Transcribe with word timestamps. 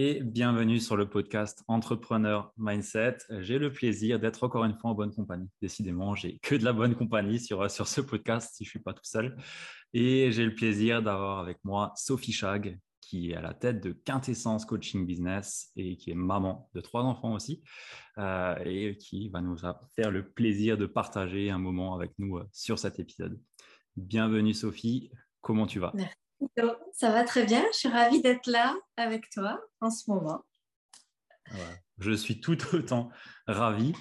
et 0.00 0.22
bienvenue 0.22 0.78
sur 0.78 0.96
le 0.96 1.10
podcast 1.10 1.64
Entrepreneur 1.66 2.52
Mindset. 2.56 3.16
J'ai 3.40 3.58
le 3.58 3.72
plaisir 3.72 4.20
d'être 4.20 4.44
encore 4.44 4.62
une 4.64 4.78
fois 4.78 4.92
en 4.92 4.94
bonne 4.94 5.12
compagnie. 5.12 5.48
Décidément, 5.60 6.14
j'ai 6.14 6.38
que 6.38 6.54
de 6.54 6.64
la 6.64 6.72
bonne 6.72 6.94
compagnie 6.94 7.40
sur, 7.40 7.68
sur 7.68 7.88
ce 7.88 8.00
podcast 8.00 8.54
si 8.54 8.64
je 8.64 8.68
ne 8.68 8.70
suis 8.70 8.78
pas 8.78 8.92
tout 8.92 9.04
seul. 9.04 9.36
Et 9.92 10.30
j'ai 10.30 10.44
le 10.44 10.54
plaisir 10.54 11.02
d'avoir 11.02 11.40
avec 11.40 11.58
moi 11.64 11.92
Sophie 11.96 12.30
Chag, 12.30 12.78
qui 13.00 13.32
est 13.32 13.34
à 13.34 13.40
la 13.40 13.54
tête 13.54 13.82
de 13.82 13.90
Quintessence 13.90 14.64
Coaching 14.66 15.04
Business 15.04 15.72
et 15.74 15.96
qui 15.96 16.12
est 16.12 16.14
maman 16.14 16.70
de 16.74 16.80
trois 16.80 17.02
enfants 17.02 17.32
aussi, 17.32 17.64
euh, 18.18 18.54
et 18.64 18.96
qui 18.98 19.30
va 19.30 19.40
nous 19.40 19.56
faire 19.96 20.12
le 20.12 20.28
plaisir 20.30 20.78
de 20.78 20.86
partager 20.86 21.50
un 21.50 21.58
moment 21.58 21.96
avec 21.96 22.12
nous 22.18 22.38
euh, 22.38 22.48
sur 22.52 22.78
cet 22.78 23.00
épisode. 23.00 23.36
Bienvenue 23.96 24.54
Sophie, 24.54 25.10
comment 25.40 25.66
tu 25.66 25.80
vas? 25.80 25.92
Ça 26.92 27.10
va 27.10 27.24
très 27.24 27.44
bien. 27.44 27.64
Je 27.72 27.78
suis 27.78 27.88
ravie 27.88 28.22
d'être 28.22 28.46
là 28.46 28.76
avec 28.96 29.30
toi 29.30 29.60
en 29.80 29.90
ce 29.90 30.10
moment. 30.10 30.44
Je 31.98 32.12
suis 32.12 32.40
tout 32.40 32.58
autant 32.74 33.10
ravi. 33.46 33.92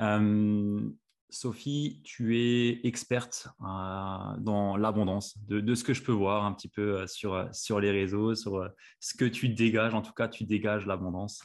Euh, 0.00 0.90
Sophie, 1.28 2.00
tu 2.04 2.38
es 2.38 2.86
experte 2.86 3.48
euh, 3.60 4.36
dans 4.38 4.76
l'abondance, 4.76 5.36
de, 5.48 5.74
ce 5.74 5.84
que 5.84 5.94
je 5.94 6.02
peux 6.02 6.12
voir 6.12 6.44
un 6.44 6.52
petit 6.52 6.68
peu 6.68 7.00
euh, 7.00 7.06
sur, 7.06 7.48
sur 7.52 7.80
les 7.80 7.90
réseaux, 7.90 8.34
sur 8.34 8.68
ce 9.00 9.14
que 9.14 9.24
tu 9.24 9.48
dégages. 9.48 9.94
En 9.94 10.02
tout 10.02 10.12
cas, 10.12 10.28
tu 10.28 10.44
dégages 10.44 10.86
l'abondance 10.86 11.42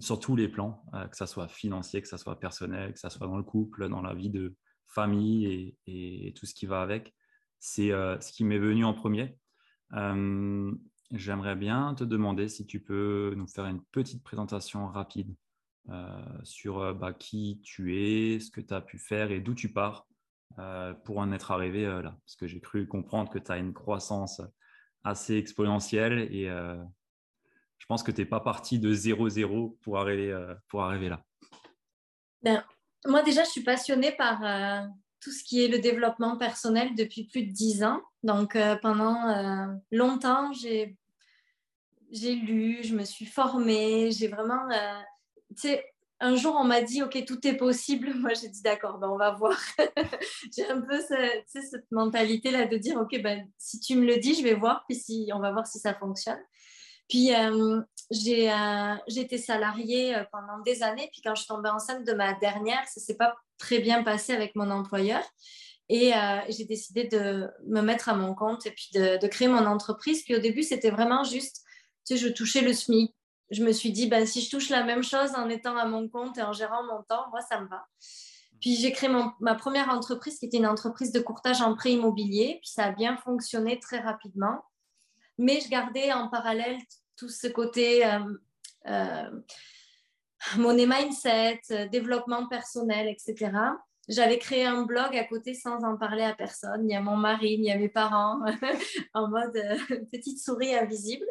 sur 0.00 0.20
tous 0.20 0.36
les 0.36 0.48
plans, 0.48 0.84
que 1.10 1.16
ce 1.16 1.26
soit 1.26 1.48
financier, 1.48 2.00
que 2.00 2.08
ce 2.08 2.16
soit 2.16 2.38
personnel, 2.38 2.92
que 2.92 3.00
ce 3.00 3.08
soit 3.08 3.26
dans 3.26 3.36
le 3.36 3.42
couple, 3.42 3.88
dans 3.88 4.02
la 4.02 4.14
vie 4.14 4.30
de 4.30 4.54
famille 4.86 5.76
et 5.86 6.32
tout 6.36 6.46
ce 6.46 6.54
qui 6.54 6.66
va 6.66 6.82
avec. 6.82 7.14
C'est 7.60 7.90
euh, 7.92 8.18
ce 8.20 8.32
qui 8.32 8.44
m'est 8.44 8.58
venu 8.58 8.84
en 8.84 8.94
premier. 8.94 9.36
Euh, 9.94 10.72
j'aimerais 11.12 11.56
bien 11.56 11.94
te 11.94 12.04
demander 12.04 12.48
si 12.48 12.66
tu 12.66 12.80
peux 12.80 13.34
nous 13.36 13.48
faire 13.48 13.66
une 13.66 13.82
petite 13.86 14.22
présentation 14.22 14.86
rapide 14.88 15.34
euh, 15.88 16.22
sur 16.44 16.94
bah, 16.94 17.12
qui 17.12 17.60
tu 17.64 17.96
es, 17.96 18.40
ce 18.40 18.50
que 18.50 18.60
tu 18.60 18.74
as 18.74 18.80
pu 18.80 18.98
faire 18.98 19.30
et 19.30 19.40
d'où 19.40 19.54
tu 19.54 19.72
pars 19.72 20.06
pour 21.04 21.18
en 21.18 21.30
être 21.30 21.52
arrivé 21.52 21.84
là. 21.84 22.16
Parce 22.24 22.34
que 22.34 22.48
j'ai 22.48 22.58
cru 22.58 22.88
comprendre 22.88 23.30
que 23.30 23.38
tu 23.38 23.52
as 23.52 23.58
une 23.58 23.72
croissance 23.72 24.42
assez 25.04 25.36
exponentielle 25.36 26.18
et 26.34 26.46
je 26.46 27.86
pense 27.86 28.02
que 28.02 28.10
tu 28.10 28.22
n'es 28.22 28.26
pas 28.26 28.40
parti 28.40 28.80
de 28.80 28.92
0-0 28.92 29.78
pour 29.78 29.98
arriver, 29.98 30.36
pour 30.66 30.82
arriver 30.82 31.10
là. 31.10 31.22
Ben, 32.42 32.64
moi 33.06 33.22
déjà, 33.22 33.44
je 33.44 33.50
suis 33.50 33.62
passionnée 33.62 34.10
par 34.10 34.42
tout 35.20 35.30
ce 35.30 35.42
qui 35.42 35.64
est 35.64 35.68
le 35.68 35.78
développement 35.78 36.36
personnel 36.36 36.94
depuis 36.94 37.24
plus 37.24 37.42
de 37.42 37.52
dix 37.52 37.82
ans. 37.82 38.00
Donc, 38.22 38.56
euh, 38.56 38.76
pendant 38.76 39.28
euh, 39.28 39.74
longtemps, 39.90 40.52
j'ai, 40.52 40.96
lu, 42.10 42.80
je 42.82 42.94
me 42.94 43.04
suis 43.04 43.26
formée, 43.26 44.10
j'ai 44.12 44.28
vraiment... 44.28 44.70
Euh, 44.70 45.00
tu 45.56 45.68
sais, 45.68 45.84
un 46.20 46.34
jour, 46.34 46.56
on 46.58 46.64
m'a 46.64 46.82
dit, 46.82 47.02
OK, 47.02 47.24
tout 47.24 47.46
est 47.46 47.56
possible. 47.56 48.12
Moi, 48.16 48.34
j'ai 48.34 48.48
dit, 48.48 48.62
d'accord, 48.62 48.98
ben, 48.98 49.08
on 49.08 49.16
va 49.16 49.32
voir. 49.32 49.58
j'ai 50.56 50.68
un 50.68 50.80
peu 50.80 51.00
cette 51.46 51.90
mentalité-là 51.90 52.66
de 52.66 52.76
dire, 52.76 52.96
OK, 53.00 53.20
ben, 53.22 53.48
si 53.56 53.80
tu 53.80 53.96
me 53.96 54.04
le 54.04 54.18
dis, 54.18 54.34
je 54.34 54.42
vais 54.42 54.54
voir, 54.54 54.84
puis 54.88 54.96
si, 54.96 55.30
on 55.32 55.40
va 55.40 55.52
voir 55.52 55.66
si 55.66 55.78
ça 55.78 55.94
fonctionne. 55.94 56.40
Puis, 57.08 57.30
j'ai, 58.10 58.52
été 59.16 59.38
salariée 59.38 60.22
pendant 60.30 60.58
des 60.58 60.82
années. 60.82 61.08
Puis, 61.12 61.22
quand 61.24 61.34
je 61.34 61.42
suis 61.42 61.48
tombée 61.48 61.70
enceinte 61.70 62.04
de 62.04 62.12
ma 62.12 62.34
dernière, 62.34 62.86
ça 62.86 63.00
s'est 63.00 63.16
pas 63.16 63.34
très 63.58 63.78
bien 63.80 64.02
passé 64.02 64.32
avec 64.32 64.54
mon 64.56 64.70
employeur. 64.70 65.22
Et 65.88 66.14
euh, 66.14 66.40
j'ai 66.48 66.64
décidé 66.64 67.04
de 67.04 67.48
me 67.66 67.80
mettre 67.80 68.08
à 68.08 68.14
mon 68.14 68.34
compte 68.34 68.66
et 68.66 68.70
puis 68.70 68.90
de, 68.94 69.26
créer 69.26 69.48
mon 69.48 69.64
entreprise. 69.66 70.22
Puis 70.22 70.36
au 70.36 70.38
début, 70.38 70.62
c'était 70.62 70.90
vraiment 70.90 71.24
juste, 71.24 71.62
tu 72.06 72.16
sais, 72.16 72.16
je 72.16 72.28
touchais 72.28 72.60
le 72.60 72.72
SMIC. 72.72 73.14
Je 73.50 73.64
me 73.64 73.72
suis 73.72 73.90
dit, 73.90 74.06
ben, 74.06 74.26
si 74.26 74.42
je 74.42 74.50
touche 74.50 74.68
la 74.68 74.84
même 74.84 75.02
chose 75.02 75.30
en 75.34 75.48
étant 75.48 75.76
à 75.76 75.86
mon 75.86 76.08
compte 76.08 76.36
et 76.36 76.42
en 76.42 76.52
gérant 76.52 76.82
mon 76.84 77.02
temps, 77.02 77.30
moi, 77.30 77.40
ça 77.40 77.60
me 77.60 77.68
va. 77.68 77.86
Puis 78.60 78.76
j'ai 78.76 78.92
créé 78.92 79.08
ma 79.40 79.54
première 79.54 79.88
entreprise 79.88 80.38
qui 80.38 80.46
était 80.46 80.58
une 80.58 80.66
entreprise 80.66 81.12
de 81.12 81.20
courtage 81.20 81.62
en 81.62 81.74
prêt 81.74 81.92
immobilier. 81.92 82.58
Puis 82.60 82.70
ça 82.70 82.84
a 82.84 82.92
bien 82.92 83.16
fonctionné 83.16 83.78
très 83.78 84.00
rapidement. 84.00 84.62
Mais 85.38 85.60
je 85.60 85.68
gardais 85.68 86.12
en 86.12 86.28
parallèle 86.28 86.76
tout 87.16 87.28
ce 87.28 87.46
côté 87.46 88.04
euh, 88.04 88.18
euh, 88.88 89.30
money 90.56 90.86
mindset, 90.86 91.60
euh, 91.70 91.88
développement 91.88 92.46
personnel, 92.48 93.08
etc. 93.08 93.52
J'avais 94.08 94.38
créé 94.38 94.64
un 94.64 94.84
blog 94.84 95.14
à 95.16 95.24
côté 95.24 95.52
sans 95.52 95.84
en 95.84 95.98
parler 95.98 96.22
à 96.22 96.34
personne. 96.34 96.88
Y 96.88 96.94
a 96.94 97.00
mon 97.02 97.16
mari, 97.16 97.56
y 97.58 97.70
a 97.70 97.76
mes 97.76 97.90
parents, 97.90 98.40
en 99.14 99.28
mode 99.28 99.54
euh, 99.56 99.76
petite 100.10 100.38
souris 100.38 100.74
invisible. 100.74 101.26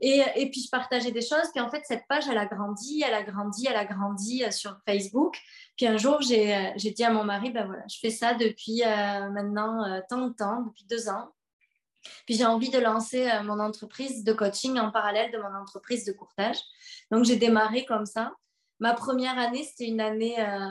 Et, 0.00 0.22
et, 0.36 0.50
puis, 0.50 0.62
je 0.62 0.70
partageais 0.70 1.12
des 1.12 1.20
choses. 1.20 1.50
Puis, 1.54 1.60
en 1.60 1.70
fait, 1.70 1.82
cette 1.84 2.06
page, 2.08 2.26
elle 2.26 2.38
a 2.38 2.46
grandi, 2.46 3.02
elle 3.06 3.12
a 3.12 3.22
grandi, 3.22 3.66
elle 3.68 3.76
a 3.76 3.84
grandi 3.84 4.44
euh, 4.44 4.50
sur 4.50 4.78
Facebook. 4.86 5.36
Puis, 5.76 5.86
un 5.86 5.98
jour, 5.98 6.22
j'ai 6.22 6.74
dit 6.78 7.04
à 7.04 7.10
mon 7.10 7.24
mari, 7.24 7.50
ben 7.50 7.66
voilà, 7.66 7.82
je 7.90 7.98
fais 7.98 8.10
ça 8.10 8.32
depuis 8.32 8.80
maintenant 8.80 10.00
tant 10.08 10.26
de 10.26 10.32
temps, 10.32 10.62
depuis 10.62 10.86
deux 10.88 11.10
ans. 11.10 11.28
Puis, 12.26 12.34
j'ai 12.36 12.46
envie 12.46 12.70
de 12.70 12.78
lancer 12.78 13.28
mon 13.44 13.58
entreprise 13.60 14.24
de 14.24 14.32
coaching 14.32 14.78
en 14.78 14.90
parallèle 14.90 15.30
de 15.32 15.38
mon 15.38 15.54
entreprise 15.54 16.04
de 16.04 16.12
courtage. 16.12 16.58
Donc, 17.10 17.24
j'ai 17.24 17.36
démarré 17.36 17.84
comme 17.84 18.06
ça. 18.06 18.32
Ma 18.78 18.94
première 18.94 19.38
année, 19.38 19.64
c'était 19.64 19.88
une 19.88 20.00
année 20.00 20.38
euh, 20.38 20.70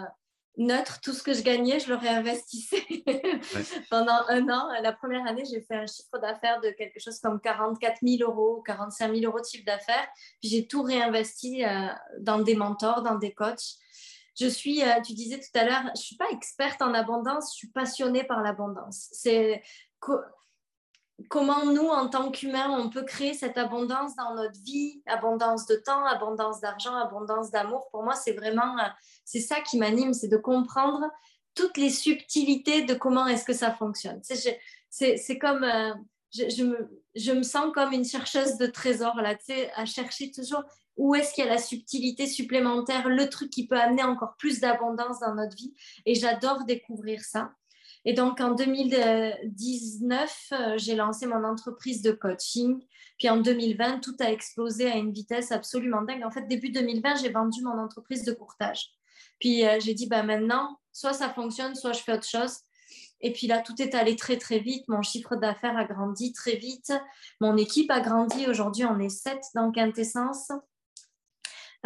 neutre. 0.58 1.00
Tout 1.02 1.14
ce 1.14 1.24
que 1.24 1.34
je 1.34 1.42
gagnais, 1.42 1.80
je 1.80 1.90
le 1.90 1.96
réinvestissais 1.96 2.86
pendant 3.90 4.20
un 4.30 4.48
an. 4.50 4.70
La 4.82 4.94
première 4.94 5.26
année, 5.26 5.44
j'ai 5.46 5.62
fait 5.62 5.76
un 5.76 5.88
chiffre 5.88 6.20
d'affaires 6.20 6.62
de 6.62 6.70
quelque 6.70 7.00
chose 7.00 7.20
comme 7.20 7.40
44 7.40 7.98
000 8.04 8.30
euros, 8.30 8.62
45 8.66 9.16
000 9.16 9.26
euros 9.26 9.40
de 9.40 9.46
chiffre 9.46 9.66
d'affaires. 9.66 10.08
Puis, 10.40 10.50
j'ai 10.50 10.68
tout 10.68 10.84
réinvesti 10.84 11.66
euh, 11.66 11.88
dans 12.20 12.40
des 12.40 12.56
mentors, 12.56 13.02
dans 13.02 13.16
des 13.16 13.34
coachs. 13.34 13.78
Je 14.40 14.48
suis, 14.48 14.84
euh, 14.84 15.02
tu 15.04 15.14
disais 15.14 15.40
tout 15.40 15.58
à 15.58 15.64
l'heure, 15.64 15.82
je 15.86 15.92
ne 15.92 15.96
suis 15.96 16.18
pas 16.18 16.30
experte 16.30 16.82
en 16.82 16.94
abondance, 16.94 17.54
je 17.54 17.58
suis 17.58 17.72
passionnée 17.72 18.26
par 18.26 18.44
l'abondance. 18.44 19.08
C'est 19.14 19.64
comment 21.30 21.66
nous, 21.66 21.88
en 21.88 22.08
tant 22.08 22.32
qu'humains, 22.32 22.70
on 22.70 22.90
peut 22.90 23.04
créer 23.04 23.34
cette 23.34 23.58
abondance 23.58 24.16
dans 24.16 24.36
notre 24.36 24.60
vie, 24.62 25.02
abondance 25.06 25.66
de 25.66 25.76
temps, 25.76 26.06
abondance 26.06 26.60
d'argent, 26.60 26.96
abondance 26.96 27.52
d'amour. 27.52 27.88
Pour 27.92 28.04
moi, 28.04 28.16
c'est 28.16 28.34
vraiment, 28.34 28.78
euh, 28.80 28.90
c'est 29.24 29.40
ça 29.40 29.62
qui 29.62 29.78
m'anime, 29.78 30.14
c'est 30.14 30.28
de 30.28 30.38
comprendre 30.38 31.06
toutes 31.54 31.78
les 31.78 31.90
subtilités 31.90 32.84
de 32.84 32.94
comment 32.94 33.28
est-ce 33.28 33.46
que 33.46 33.54
ça 33.54 33.72
fonctionne. 33.72 34.22
C'est 34.90 35.40
comme, 35.40 35.64
euh, 35.64 35.94
je, 36.34 36.64
me, 36.64 37.02
je, 37.16 37.32
me, 37.32 37.44
sens 37.44 37.72
comme 37.74 37.94
une 37.94 38.06
chercheuse 38.06 38.58
de 38.58 38.68
trésors, 38.68 39.16
là, 39.16 39.36
à 39.76 39.86
chercher 39.86 40.32
toujours 40.32 40.64
où 40.98 41.16
est-ce 41.16 41.34
qu'il 41.34 41.46
y 41.46 41.48
a 41.48 41.52
la 41.52 41.58
subtilité 41.58 42.28
supplémentaire, 42.28 43.08
le 43.08 43.30
truc 43.30 43.50
qui 43.50 43.68
peut 43.68 43.80
amener 43.80 44.04
encore 44.04 44.36
plus 44.38 44.60
d'abondance 44.60 45.20
dans 45.20 45.36
notre 45.36 45.56
vie. 45.56 45.74
Et 46.06 46.16
j'adore 46.16 46.66
découvrir 46.66 47.22
ça. 47.22 47.52
Et 48.06 48.14
donc, 48.14 48.40
en 48.40 48.52
2019, 48.52 50.52
euh, 50.52 50.78
j'ai 50.78 50.96
lancé 50.96 51.26
mon 51.26 51.44
entreprise 51.44 52.04
de 52.04 52.12
coaching. 52.12 52.80
Puis 53.18 53.30
en 53.30 53.38
2020, 53.38 54.00
tout 54.00 54.16
a 54.20 54.32
explosé 54.32 54.92
à 54.92 54.96
une 54.96 55.12
vitesse 55.12 55.52
absolument 55.52 56.04
dingue. 56.04 56.24
En 56.24 56.30
fait, 56.30 56.48
début 56.48 56.70
2020, 56.70 57.16
j'ai 57.16 57.30
vendu 57.30 57.64
mon 57.64 57.80
entreprise 57.80 58.24
de 58.24 58.32
courtage. 58.32 58.92
Puis 59.40 59.66
euh, 59.66 59.80
j'ai 59.80 59.96
dit, 59.96 60.08
bah, 60.08 60.22
maintenant, 60.22 60.78
soit 60.94 61.14
ça 61.14 61.30
fonctionne, 61.30 61.74
soit 61.74 61.94
je 61.94 62.02
fais 62.02 62.14
autre 62.14 62.28
chose. 62.28 62.60
Et 63.22 63.34
puis 63.34 63.48
là, 63.48 63.62
tout 63.62 63.82
est 63.82 63.96
allé 63.96 64.16
très, 64.16 64.38
très 64.38 64.60
vite. 64.60 64.88
Mon 64.88 65.02
chiffre 65.02 65.36
d'affaires 65.36 65.76
a 65.76 65.86
grandi 65.86 66.32
très 66.32 66.58
vite. 66.58 66.94
Mon 67.42 67.58
équipe 67.58 67.90
a 67.90 68.02
grandi. 68.02 68.46
Aujourd'hui, 68.46 68.86
on 68.86 69.00
est 69.00 69.10
sept 69.10 69.42
dans 69.56 69.72
Quintessence. 69.72 70.52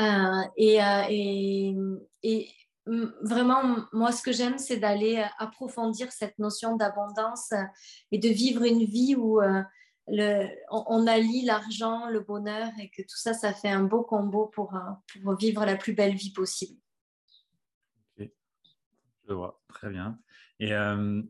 Euh, 0.01 0.41
et, 0.57 0.79
et, 1.09 1.75
et, 2.23 2.49
vraiment, 3.21 3.85
moi, 3.93 4.11
ce 4.11 4.23
que 4.23 4.31
j'aime, 4.31 4.57
c'est 4.57 4.77
d'aller 4.77 5.17
euh, 5.17 5.27
approfondir 5.37 6.11
cette 6.11 6.37
notion 6.39 6.75
d'abondance 6.75 7.51
euh, 7.51 7.63
et 8.11 8.17
de 8.17 8.29
vivre 8.29 8.63
une 8.63 8.85
vie 8.85 9.15
où 9.15 9.41
euh, 9.41 9.61
le, 10.07 10.47
on, 10.71 11.05
allie 11.07 11.45
l'argent, 11.45 12.09
le 12.09 12.21
bonheur 12.21 12.69
et 12.79 12.89
que 12.89 13.01
tout 13.03 13.17
ça, 13.17 13.33
ça 13.33 13.53
fait 13.53 13.69
un 13.69 13.83
beau 13.83 14.03
combo 14.03 14.47
pour, 14.47 14.73
vivre 15.39 15.65
la 15.65 15.75
plus 15.75 15.93
belle 15.93 16.15
vie 16.15 16.33
possible. 16.33 16.79
Je 18.17 19.33
vois, 19.33 19.61
très 19.67 19.91
bien. 19.91 20.17
Et 20.59 20.73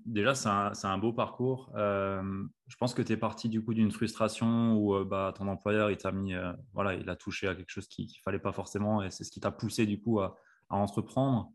déjà, 0.06 0.34
c'est 0.34 0.88
un, 0.88 0.98
beau 0.98 1.12
parcours. 1.12 1.70
Je 1.76 2.76
pense 2.80 2.94
que 2.94 3.02
tu 3.02 3.12
es 3.12 3.18
parti 3.18 3.50
du 3.50 3.62
coup 3.62 3.74
d'une 3.74 3.92
frustration 3.92 4.78
où 4.78 5.04
bah, 5.04 5.34
ton 5.38 5.50
employeur, 5.50 5.92
il 5.92 5.98
t'a 5.98 6.14
mis, 6.14 6.34
voilà, 6.74 6.94
il 6.94 7.10
a 7.10 7.18
touché 7.18 7.50
à 7.50 7.56
quelque 7.56 7.70
chose 7.70 7.90
qu'il 7.90 8.06
ne 8.06 8.22
fallait 8.24 8.40
pas 8.40 8.54
forcément 8.54 9.04
et 9.04 9.12
c'est 9.12 9.26
ce 9.26 9.32
qui 9.32 9.42
t'a 9.42 9.52
poussé 9.52 9.86
du 9.86 10.00
coup 10.00 10.22
à, 10.22 10.38
à 10.70 10.78
entreprendre. 10.78 11.52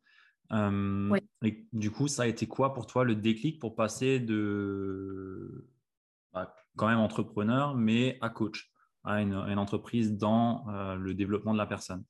Et 0.52 1.66
du 1.72 1.90
coup, 1.90 2.06
ça 2.06 2.22
a 2.22 2.26
été 2.26 2.46
quoi 2.46 2.74
pour 2.74 2.86
toi 2.86 3.04
le 3.04 3.14
déclic 3.14 3.58
pour 3.58 3.74
passer 3.74 4.20
de 4.20 5.66
bah, 6.32 6.54
quand 6.76 6.88
même 6.88 6.98
entrepreneur, 6.98 7.74
mais 7.74 8.18
à 8.20 8.28
coach, 8.28 8.70
à 9.04 9.20
une, 9.20 9.34
une 9.34 9.58
entreprise 9.58 10.16
dans 10.16 10.64
le 10.96 11.14
développement 11.14 11.52
de 11.52 11.58
la 11.58 11.66
personne? 11.66 12.04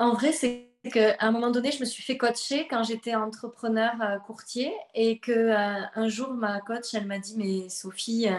En 0.00 0.14
vrai, 0.14 0.32
c'est 0.32 0.72
qu'à 0.90 1.16
un 1.20 1.30
moment 1.30 1.50
donné, 1.50 1.70
je 1.72 1.80
me 1.80 1.84
suis 1.84 2.02
fait 2.02 2.16
coacher 2.16 2.66
quand 2.68 2.82
j'étais 2.84 3.14
entrepreneur 3.14 3.92
euh, 4.00 4.18
courtier 4.18 4.72
et 4.94 5.18
que 5.18 5.30
euh, 5.30 5.84
un 5.94 6.08
jour, 6.08 6.32
ma 6.32 6.60
coach, 6.62 6.94
elle 6.94 7.06
m'a 7.06 7.18
dit 7.18 7.36
Mais 7.36 7.68
Sophie, 7.68 8.28
euh, 8.28 8.38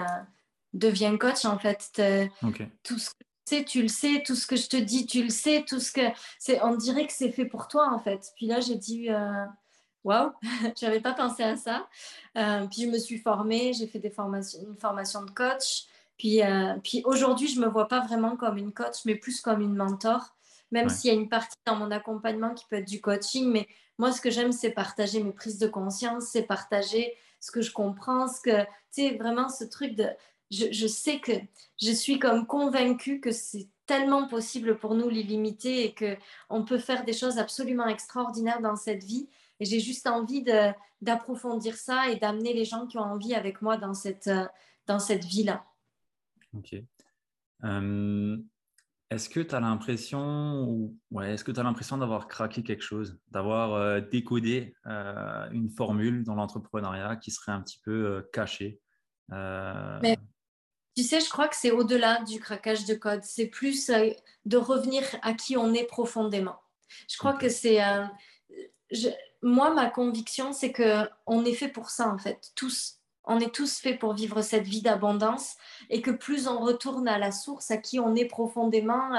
deviens 0.73 1.15
coach 1.19 1.45
en 1.45 1.59
fait. 1.59 2.01
Tout 2.83 2.97
ce 2.97 3.11
que 3.11 3.23
sais, 3.45 3.63
tu 3.63 3.81
le 3.81 3.87
sais. 3.87 4.23
Tout 4.25 4.35
ce 4.35 4.47
que 4.47 4.55
je 4.55 4.67
te 4.67 4.77
dis, 4.77 5.05
tu 5.05 5.23
le 5.23 5.29
sais. 5.29 5.65
Tout 5.67 5.79
ce 5.79 5.91
que 5.91 6.01
c'est, 6.39 6.61
on 6.63 6.75
dirait 6.75 7.07
que 7.07 7.13
c'est 7.13 7.31
fait 7.31 7.45
pour 7.45 7.67
toi 7.67 7.89
en 7.91 7.99
fait. 7.99 8.31
Puis 8.35 8.47
là, 8.47 8.59
j'ai 8.59 8.75
dit 8.75 9.09
Waouh, 10.03 10.31
je 10.41 10.85
n'avais 10.85 11.01
pas 11.01 11.13
pensé 11.13 11.43
à 11.43 11.55
ça. 11.55 11.87
puis 12.33 12.83
je 12.83 12.87
me 12.87 12.97
suis 12.97 13.17
formée, 13.17 13.73
j'ai 13.73 13.87
fait 13.87 13.99
des 13.99 14.09
formations, 14.09 14.59
une 14.67 14.77
formation 14.77 15.23
de 15.23 15.31
coach. 15.31 15.85
Puis, 16.17 16.41
puis 16.83 17.01
aujourd'hui, 17.05 17.47
je 17.47 17.59
ne 17.59 17.65
me 17.65 17.71
vois 17.71 17.87
pas 17.87 18.01
vraiment 18.01 18.35
comme 18.35 18.57
une 18.57 18.73
coach, 18.73 19.05
mais 19.05 19.15
plus 19.15 19.41
comme 19.41 19.61
une 19.61 19.75
mentor 19.75 20.35
même 20.71 20.89
s'il 20.89 21.13
y 21.13 21.15
a 21.15 21.19
une 21.19 21.29
partie 21.29 21.57
dans 21.65 21.75
mon 21.75 21.91
accompagnement 21.91 22.53
qui 22.53 22.65
peut 22.65 22.77
être 22.77 22.87
du 22.87 23.01
coaching. 23.01 23.51
Mais 23.51 23.67
moi, 23.97 24.11
ce 24.11 24.21
que 24.21 24.29
j'aime, 24.29 24.51
c'est 24.51 24.71
partager 24.71 25.21
mes 25.21 25.31
prises 25.31 25.59
de 25.59 25.67
conscience, 25.67 26.29
c'est 26.31 26.43
partager 26.43 27.15
ce 27.39 27.51
que 27.51 27.61
je 27.61 27.71
comprends, 27.71 28.27
ce 28.27 28.41
que, 28.41 28.63
tu 28.63 29.09
sais, 29.09 29.17
vraiment 29.17 29.49
ce 29.49 29.63
truc 29.65 29.95
de. 29.95 30.07
Je, 30.51 30.87
sais 30.87 31.19
que 31.19 31.31
je 31.81 31.91
suis 31.91 32.19
comme 32.19 32.45
convaincue 32.45 33.21
que 33.21 33.31
c'est 33.31 33.69
tellement 33.85 34.27
possible 34.27 34.77
pour 34.77 34.95
nous 34.95 35.09
l'illimité 35.09 35.85
et 35.85 35.95
qu'on 35.95 36.65
peut 36.65 36.77
faire 36.77 37.05
des 37.05 37.13
choses 37.13 37.37
absolument 37.37 37.87
extraordinaires 37.87 38.61
dans 38.61 38.75
cette 38.75 39.03
vie. 39.03 39.29
Et 39.59 39.65
j'ai 39.65 39.79
juste 39.79 40.07
envie 40.07 40.43
d'approfondir 41.01 41.75
ça 41.75 42.09
et 42.09 42.17
d'amener 42.17 42.53
les 42.53 42.65
gens 42.65 42.85
qui 42.85 42.97
ont 42.97 43.03
envie 43.03 43.33
avec 43.33 43.61
moi 43.61 43.77
dans 43.77 43.93
cette, 43.93 44.29
dans 44.87 44.99
cette 44.99 45.23
vie-là. 45.23 45.63
Ok. 46.53 46.75
Euh, 47.63 48.37
est-ce 49.11 49.27
que 49.27 49.41
tu 49.41 49.53
as 49.53 49.59
l'impression 49.59 50.63
ou 50.63 50.97
ouais, 51.11 51.33
est-ce 51.33 51.43
que 51.43 51.51
tu 51.51 51.59
as 51.59 51.63
l'impression 51.63 51.97
d'avoir 51.97 52.29
craqué 52.29 52.63
quelque 52.63 52.81
chose, 52.81 53.19
d'avoir 53.29 53.73
euh, 53.73 53.99
décodé 53.99 54.73
euh, 54.87 55.49
une 55.51 55.69
formule 55.69 56.23
dans 56.23 56.33
l'entrepreneuriat 56.33 57.17
qui 57.17 57.29
serait 57.29 57.51
un 57.51 57.61
petit 57.61 57.81
peu 57.83 57.91
euh, 57.91 58.21
cachée 58.31 58.79
Mais, 59.29 60.17
Tu 60.95 61.03
sais, 61.03 61.19
je 61.19 61.29
crois 61.29 61.47
que 61.47 61.55
c'est 61.55 61.71
au-delà 61.71 62.21
du 62.23 62.39
craquage 62.39 62.85
de 62.85 62.93
code. 62.93 63.23
C'est 63.23 63.47
plus 63.47 63.89
de 64.45 64.57
revenir 64.57 65.03
à 65.21 65.33
qui 65.33 65.55
on 65.57 65.73
est 65.73 65.85
profondément. 65.85 66.59
Je 67.07 67.17
crois 67.17 67.33
que 67.33 67.49
c'est 67.49 67.79
moi 69.41 69.73
ma 69.73 69.89
conviction, 69.89 70.53
c'est 70.53 70.71
que 70.71 71.09
on 71.25 71.45
est 71.45 71.53
fait 71.53 71.69
pour 71.69 71.89
ça 71.89 72.09
en 72.09 72.17
fait, 72.17 72.51
tous 72.55 73.01
on 73.25 73.39
est 73.39 73.53
tous 73.53 73.79
faits 73.79 73.99
pour 73.99 74.13
vivre 74.13 74.41
cette 74.41 74.67
vie 74.67 74.81
d'abondance 74.81 75.55
et 75.89 76.01
que 76.01 76.11
plus 76.11 76.47
on 76.47 76.59
retourne 76.59 77.07
à 77.07 77.19
la 77.19 77.31
source, 77.31 77.71
à 77.71 77.77
qui 77.77 77.99
on 77.99 78.15
est 78.15 78.25
profondément, 78.25 79.13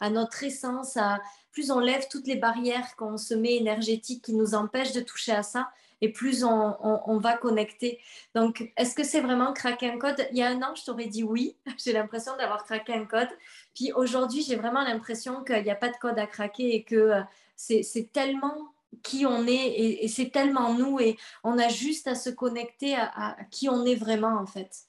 à, 0.00 0.10
notre 0.10 0.44
essence, 0.44 0.96
à, 0.96 1.20
plus 1.50 1.70
on 1.70 1.80
lève 1.80 2.06
toutes 2.08 2.28
les 2.28 2.36
barrières 2.36 2.94
qu'on 2.96 3.16
se 3.16 3.34
met 3.34 3.56
énergétiques 3.56 4.24
qui 4.24 4.34
nous 4.34 4.54
empêchent 4.54 4.92
de 4.92 5.00
toucher 5.00 5.32
à 5.32 5.42
ça, 5.42 5.68
et 6.00 6.10
plus 6.10 6.44
on, 6.44 7.18
va 7.18 7.36
connecter. 7.36 8.00
Donc, 8.34 8.72
est-ce 8.76 8.94
que 8.94 9.04
c'est 9.04 9.20
vraiment 9.20 9.52
craquer 9.52 9.90
un 9.90 9.98
code? 9.98 10.26
Il 10.30 10.38
y 10.38 10.42
a 10.42 10.48
un 10.48 10.62
an, 10.62 10.74
je 10.74 10.84
t'aurais 10.84 11.06
dit 11.06 11.22
oui. 11.22 11.56
J'ai 11.84 11.92
l'impression 11.92 12.36
d'avoir 12.36 12.64
craqué 12.64 12.94
un 12.94 13.04
code. 13.04 13.28
Puis 13.74 13.92
aujourd'hui, 13.92 14.42
j'ai 14.42 14.56
vraiment 14.56 14.82
l'impression 14.82 15.42
qu'il 15.44 15.62
n'y 15.62 15.70
a 15.70 15.76
pas 15.76 15.88
de 15.88 15.96
code 15.96 16.18
à 16.18 16.26
craquer 16.26 16.74
et 16.74 16.84
que 16.84 16.94
euh, 16.94 17.22
c'est 17.56 18.12
tellement 18.12 18.72
qui 19.02 19.26
on 19.26 19.46
est 19.46 20.02
et, 20.02 20.08
c'est 20.08 20.30
tellement 20.30 20.72
nous 20.72 20.98
et 20.98 21.18
on 21.44 21.58
a 21.58 21.68
juste 21.68 22.06
à 22.06 22.14
se 22.14 22.30
connecter 22.30 22.96
à, 22.96 23.36
qui 23.50 23.68
on 23.68 23.84
est 23.84 23.94
vraiment 23.94 24.38
en 24.38 24.46
fait. 24.46 24.88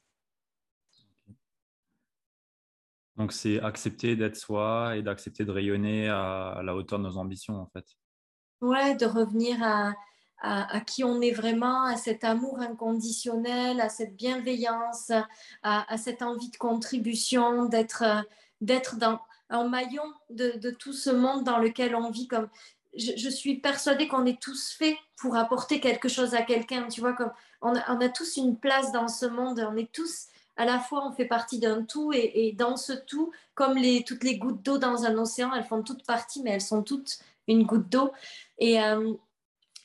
Donc 3.17 3.33
c'est 3.33 3.59
accepter 3.59 4.15
d'être 4.15 4.37
soi 4.37 4.95
et 4.95 5.01
d'accepter 5.01 5.43
de 5.43 5.51
rayonner 5.51 6.07
à, 6.07 6.61
la 6.63 6.73
hauteur 6.73 6.99
de 6.99 7.03
nos 7.03 7.17
ambitions 7.17 7.55
en 7.55 7.67
fait. 7.67 7.85
Ouais, 8.61 8.95
de 8.95 9.05
revenir 9.05 9.61
à, 9.61 9.93
à, 10.41 10.79
qui 10.81 11.03
on 11.03 11.21
est 11.21 11.31
vraiment, 11.31 11.83
à 11.85 11.97
cet 11.97 12.23
amour 12.23 12.59
inconditionnel, 12.59 13.81
à 13.81 13.89
cette 13.89 14.15
bienveillance, 14.15 15.11
à, 15.63 15.97
cette 15.97 16.21
envie 16.21 16.49
de 16.49 16.57
contribution, 16.57 17.65
d'être 17.65 18.03
d'être 18.61 18.97
dans 18.97 19.19
un 19.49 19.67
maillon 19.67 20.03
de, 20.29 20.69
tout 20.71 20.93
ce 20.93 21.09
monde 21.09 21.43
dans 21.43 21.57
lequel 21.57 21.95
on 21.95 22.11
vit 22.11 22.27
comme 22.27 22.49
je, 22.95 23.29
suis 23.29 23.55
persuadée 23.55 24.07
qu'on 24.07 24.25
est 24.25 24.41
tous 24.41 24.71
faits 24.71 24.97
pour 25.17 25.35
apporter 25.35 25.79
quelque 25.79 26.09
chose 26.09 26.33
à 26.33 26.41
quelqu'un. 26.41 26.87
Tu 26.87 27.01
vois, 27.01 27.13
comme 27.13 27.31
on 27.61 27.75
a, 27.75 28.09
tous 28.09 28.37
une 28.37 28.57
place 28.57 28.91
dans 28.91 29.07
ce 29.07 29.25
monde, 29.25 29.65
on 29.69 29.77
est 29.77 29.91
tous 29.91 30.27
à 30.57 30.65
la 30.65 30.79
fois, 30.79 31.07
on 31.07 31.13
fait 31.13 31.25
partie 31.25 31.59
d'un 31.59 31.83
tout 31.83 32.11
et, 32.13 32.53
dans 32.57 32.75
ce 32.75 32.91
tout, 32.91 33.31
comme 33.55 33.77
les, 33.77 34.03
toutes 34.03 34.25
les 34.25 34.37
gouttes 34.37 34.61
d'eau 34.61 34.77
dans 34.77 35.05
un 35.05 35.17
océan, 35.17 35.53
elles 35.53 35.63
font 35.63 35.83
toutes 35.83 36.05
partie, 36.05 36.41
mais 36.43 36.51
elles 36.51 36.61
sont 36.61 36.83
toutes 36.83 37.19
une 37.47 37.63
goutte 37.63 37.87
d'eau. 37.87 38.11
Et, 38.57 38.83
euh, 38.83 39.13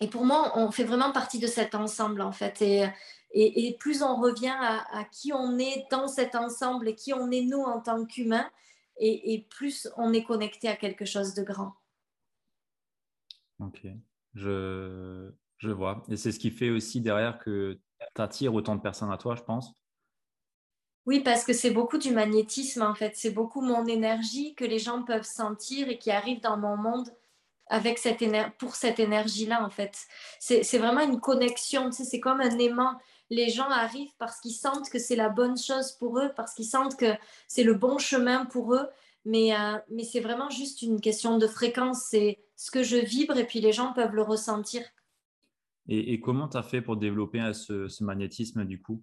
et 0.01 0.09
pour 0.09 0.25
moi, 0.25 0.53
on 0.57 0.71
fait 0.71 0.85
vraiment 0.85 1.13
partie 1.13 1.39
de 1.39 1.47
cet 1.47 1.75
ensemble, 1.75 2.21
en 2.21 2.33
fait. 2.33 2.63
Et, 2.63 2.89
et, 3.33 3.77
plus 3.79 4.03
on 4.03 4.17
revient 4.21 4.55
à, 4.59 5.05
qui 5.11 5.33
on 5.33 5.59
est 5.59 5.87
dans 5.91 6.09
cet 6.09 6.35
ensemble 6.35 6.89
et 6.89 6.95
qui 6.95 7.13
on 7.13 7.31
est 7.31 7.43
nous 7.43 7.63
en 7.63 7.81
tant 7.81 8.05
qu'humains, 8.05 8.49
et 8.99 9.47
plus 9.51 9.89
on 9.97 10.13
est 10.13 10.25
connecté 10.25 10.69
à 10.69 10.77
quelque 10.77 11.05
chose 11.05 11.35
de 11.35 11.43
grand. 11.43 11.75
Ok, 13.61 13.87
je, 14.35 15.31
je 15.59 15.71
vois. 15.71 16.03
Et 16.09 16.17
c'est 16.17 16.33
ce 16.33 16.39
qui 16.39 16.51
fait 16.51 16.71
aussi 16.71 17.01
derrière 17.01 17.39
que 17.39 17.79
tu 18.15 18.23
attires 18.23 18.55
autant 18.55 18.75
de 18.77 18.81
personnes 18.81 19.13
à 19.13 19.17
toi, 19.17 19.35
je 19.37 19.43
pense. 19.43 19.73
Oui, 21.07 21.21
parce 21.21 21.45
que 21.45 21.53
c'est 21.53 21.71
beaucoup 21.71 21.99
du 21.99 22.13
magnétisme 22.13 22.83
en 22.83 22.95
fait. 22.95 23.13
C'est 23.15 23.31
beaucoup 23.31 23.61
mon 23.61 23.87
énergie 23.87 24.55
que 24.55 24.65
les 24.65 24.79
gens 24.79 25.03
peuvent 25.03 25.25
sentir 25.25 25.89
et 25.89 25.99
qui 25.99 26.11
arrive 26.11 26.41
dans 26.41 26.57
mon 26.57 26.77
monde 26.77 27.11
avec 27.69 27.99
cette 27.99 28.23
pour 28.59 28.75
cette 28.75 29.01
énergie-là 29.01 29.65
en 29.65 29.71
fait. 29.71 29.97
C'est 30.39 30.79
vraiment 30.79 31.01
une 31.01 31.21
connexion, 31.21 31.91
tu 31.91 31.97
sais, 31.97 32.05
c'est 32.05 32.21
comme 32.21 32.41
un 32.41 32.59
aimant. 32.59 32.99
Les 33.31 33.49
gens 33.49 33.69
arrivent 33.71 34.15
parce 34.19 34.41
qu'ils 34.41 34.53
sentent 34.53 34.91
que 34.91 34.99
c'est 34.99 35.17
la 35.17 35.31
bonne 35.31 35.57
chose 35.57 35.93
pour 35.93 36.19
eux, 36.19 36.31
parce 36.37 36.55
qu'ils 36.55 36.67
sentent 36.67 36.97
que 36.97 37.15
c'est 37.49 37.65
le 37.65 37.75
bon 37.75 37.99
chemin 37.99 38.45
pour 38.45 38.75
eux. 38.75 38.87
Mais, 39.25 39.57
euh, 39.57 39.79
mais 39.91 40.05
c'est 40.05 40.21
vraiment 40.21 40.51
juste 40.51 40.83
une 40.83 41.01
question 41.01 41.39
de 41.39 41.47
fréquence. 41.47 42.05
C'est 42.11 42.45
ce 42.57 42.71
que 42.71 42.83
je 42.83 42.97
vibre 42.97 43.37
et 43.39 43.47
puis 43.47 43.61
les 43.61 43.73
gens 43.73 43.95
peuvent 43.95 44.15
le 44.15 44.23
ressentir. 44.23 44.83
Et, 45.87 46.21
comment 46.21 46.49
tu 46.49 46.57
as 46.57 46.63
fait 46.63 46.81
pour 46.81 46.97
développer 46.97 47.53
ce, 47.53 48.03
magnétisme 48.03 48.65
du 48.65 48.81
coup? 48.81 49.03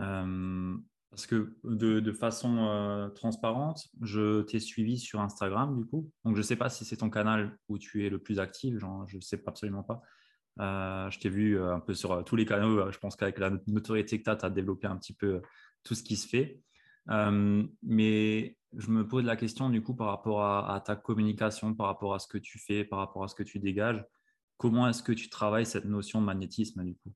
Euh, 0.00 0.76
Parce 1.14 1.28
que 1.28 1.54
de, 1.62 2.12
façon 2.12 2.56
euh, 2.58 3.08
transparente, 3.08 3.86
je 4.02 4.42
t'ai 4.42 4.58
suivi 4.58 4.98
sur 4.98 5.20
Instagram 5.20 5.76
du 5.76 5.86
coup. 5.86 6.10
Donc 6.24 6.34
je 6.34 6.40
ne 6.40 6.42
sais 6.42 6.56
pas 6.56 6.68
si 6.68 6.84
c'est 6.84 6.96
ton 6.96 7.08
canal 7.08 7.56
où 7.68 7.78
tu 7.78 8.04
es 8.04 8.10
le 8.10 8.18
plus 8.18 8.40
actif, 8.40 8.78
genre, 8.78 9.06
je 9.06 9.16
ne 9.16 9.20
sais 9.20 9.40
absolument 9.46 9.84
pas. 9.84 10.02
je 10.58 11.18
t'ai 11.20 11.28
vu 11.28 11.60
un 11.60 11.78
peu 11.78 11.94
sur 11.94 12.24
tous 12.24 12.34
les 12.34 12.44
canaux. 12.44 12.90
Je 12.90 12.98
pense 12.98 13.14
qu'avec 13.14 13.38
la 13.38 13.52
notoriété 13.68 14.18
que 14.18 14.24
tu 14.24 14.30
as, 14.30 14.36
tu 14.36 14.44
as 14.44 14.50
développé 14.50 14.88
un 14.88 14.96
petit 14.96 15.14
peu 15.14 15.40
tout 15.84 15.94
ce 15.94 16.02
qui 16.02 16.16
se 16.16 16.26
fait. 16.26 16.60
mais 17.82 18.56
je 18.76 18.90
me 18.90 19.06
pose 19.06 19.24
la 19.24 19.36
question 19.36 19.70
du 19.70 19.82
coup 19.82 19.94
par 19.94 20.08
rapport 20.08 20.44
à, 20.44 20.80
ta 20.80 20.96
communication, 20.96 21.74
par 21.74 21.86
rapport 21.86 22.14
à 22.14 22.18
ce 22.18 22.26
que 22.26 22.38
tu 22.38 22.58
fais, 22.58 22.84
par 22.84 22.98
rapport 22.98 23.22
à 23.22 23.28
ce 23.28 23.34
que 23.34 23.42
tu 23.42 23.58
dégages. 23.58 24.04
Comment 24.56 24.88
est-ce 24.88 25.02
que 25.02 25.12
tu 25.12 25.28
travailles 25.28 25.66
cette 25.66 25.84
notion 25.84 26.20
de 26.20 26.26
magnétisme 26.26 26.82
du 26.84 26.96
coup? 26.96 27.12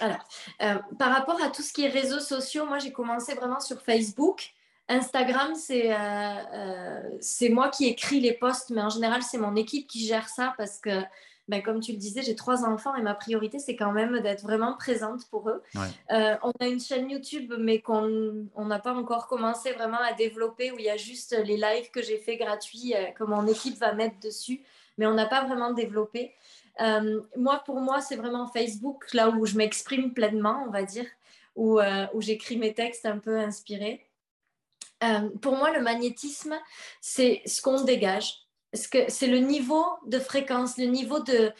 Alors, 0.00 0.24
euh, 0.62 0.74
par 0.98 1.12
rapport 1.12 1.42
à 1.42 1.50
tout 1.50 1.62
ce 1.62 1.72
qui 1.72 1.84
est 1.84 1.88
réseaux 1.88 2.20
sociaux, 2.20 2.66
moi 2.66 2.78
j'ai 2.78 2.92
commencé 2.92 3.34
vraiment 3.34 3.60
sur 3.60 3.80
Facebook. 3.80 4.52
Instagram, 4.88 5.54
c'est 5.54 5.92
euh, 5.92 5.98
euh, 6.54 7.50
moi 7.50 7.68
qui 7.68 7.86
écris 7.86 8.20
les 8.20 8.32
posts, 8.32 8.70
mais 8.70 8.80
en 8.80 8.88
général, 8.88 9.22
c'est 9.22 9.38
mon 9.38 9.54
équipe 9.54 9.86
qui 9.86 10.06
gère 10.06 10.28
ça 10.28 10.54
parce 10.56 10.78
que 10.78 11.02
ben, 11.48 11.62
comme 11.62 11.80
tu 11.80 11.92
le 11.92 11.98
disais, 11.98 12.22
j'ai 12.22 12.34
trois 12.34 12.64
enfants 12.64 12.94
et 12.94 13.02
ma 13.02 13.14
priorité, 13.14 13.58
c'est 13.58 13.74
quand 13.74 13.92
même 13.92 14.20
d'être 14.20 14.42
vraiment 14.42 14.74
présente 14.74 15.26
pour 15.30 15.48
eux. 15.48 15.62
Euh, 16.12 16.36
on 16.42 16.52
a 16.60 16.66
une 16.66 16.80
chaîne 16.80 17.10
YouTube, 17.10 17.54
mais 17.58 17.80
qu'on 17.80 18.46
n'a 18.58 18.78
pas 18.78 18.92
encore 18.92 19.26
commencé 19.26 19.72
vraiment 19.72 19.98
à 19.98 20.12
développer, 20.12 20.72
où 20.72 20.78
il 20.78 20.84
y 20.84 20.90
a 20.90 20.98
juste 20.98 21.36
les 21.44 21.56
lives 21.56 21.90
que 21.90 22.02
j'ai 22.02 22.18
fait 22.18 22.36
gratuits, 22.36 22.94
euh, 22.94 23.06
que 23.12 23.24
mon 23.24 23.46
équipe 23.46 23.78
va 23.78 23.94
mettre 23.94 24.20
dessus, 24.20 24.60
mais 24.98 25.06
on 25.06 25.14
n'a 25.14 25.26
pas 25.26 25.44
vraiment 25.44 25.72
développé. 25.72 26.34
Euh, 26.80 27.20
moi, 27.36 27.62
pour 27.64 27.80
moi, 27.80 28.00
c'est 28.00 28.16
vraiment 28.16 28.46
Facebook, 28.46 29.12
là 29.12 29.30
où 29.30 29.46
je 29.46 29.56
m'exprime 29.56 30.12
pleinement, 30.12 30.64
on 30.66 30.70
va 30.70 30.82
dire, 30.82 31.06
où, 31.56 31.80
où 32.14 32.20
j'écris 32.20 32.56
mes 32.56 32.72
textes 32.72 33.04
un 33.06 33.18
peu 33.18 33.38
inspirés. 33.38 34.06
pour 35.42 35.56
moi, 35.56 35.72
le 35.72 35.80
magnétisme, 35.82 36.56
c'est 37.00 37.42
ce 37.46 37.60
qu'on 37.60 37.82
dégage 37.82 38.48
c'est 38.72 39.26
le 39.26 39.38
niveau 39.38 39.84
de 40.06 40.18
fréquence, 40.18 40.76
le 40.76 40.86
niveau 40.86 41.20
de, 41.20 41.52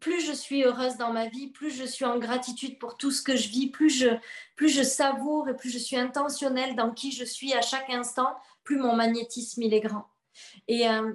plus 0.00 0.24
je 0.24 0.32
suis 0.32 0.64
heureuse 0.64 0.96
dans 0.96 1.12
ma 1.12 1.28
vie, 1.28 1.48
plus 1.48 1.70
je 1.70 1.84
suis 1.84 2.04
en 2.04 2.18
gratitude 2.18 2.78
pour 2.78 2.96
tout 2.96 3.10
ce 3.10 3.22
que 3.22 3.36
je 3.36 3.48
vis, 3.48 3.68
plus 3.68 3.90
je, 3.90 4.08
plus 4.56 4.68
je 4.68 4.82
savoure 4.82 5.48
et 5.48 5.56
plus 5.56 5.70
je 5.70 5.78
suis 5.78 5.96
intentionnelle 5.96 6.76
dans 6.76 6.90
qui 6.90 7.12
je 7.12 7.24
suis 7.24 7.52
à 7.54 7.62
chaque 7.62 7.90
instant, 7.90 8.34
plus 8.62 8.78
mon 8.78 8.94
magnétisme 8.94 9.62
il 9.62 9.74
est 9.74 9.80
grand. 9.80 10.06
Et, 10.68 10.88
euh, 10.88 11.12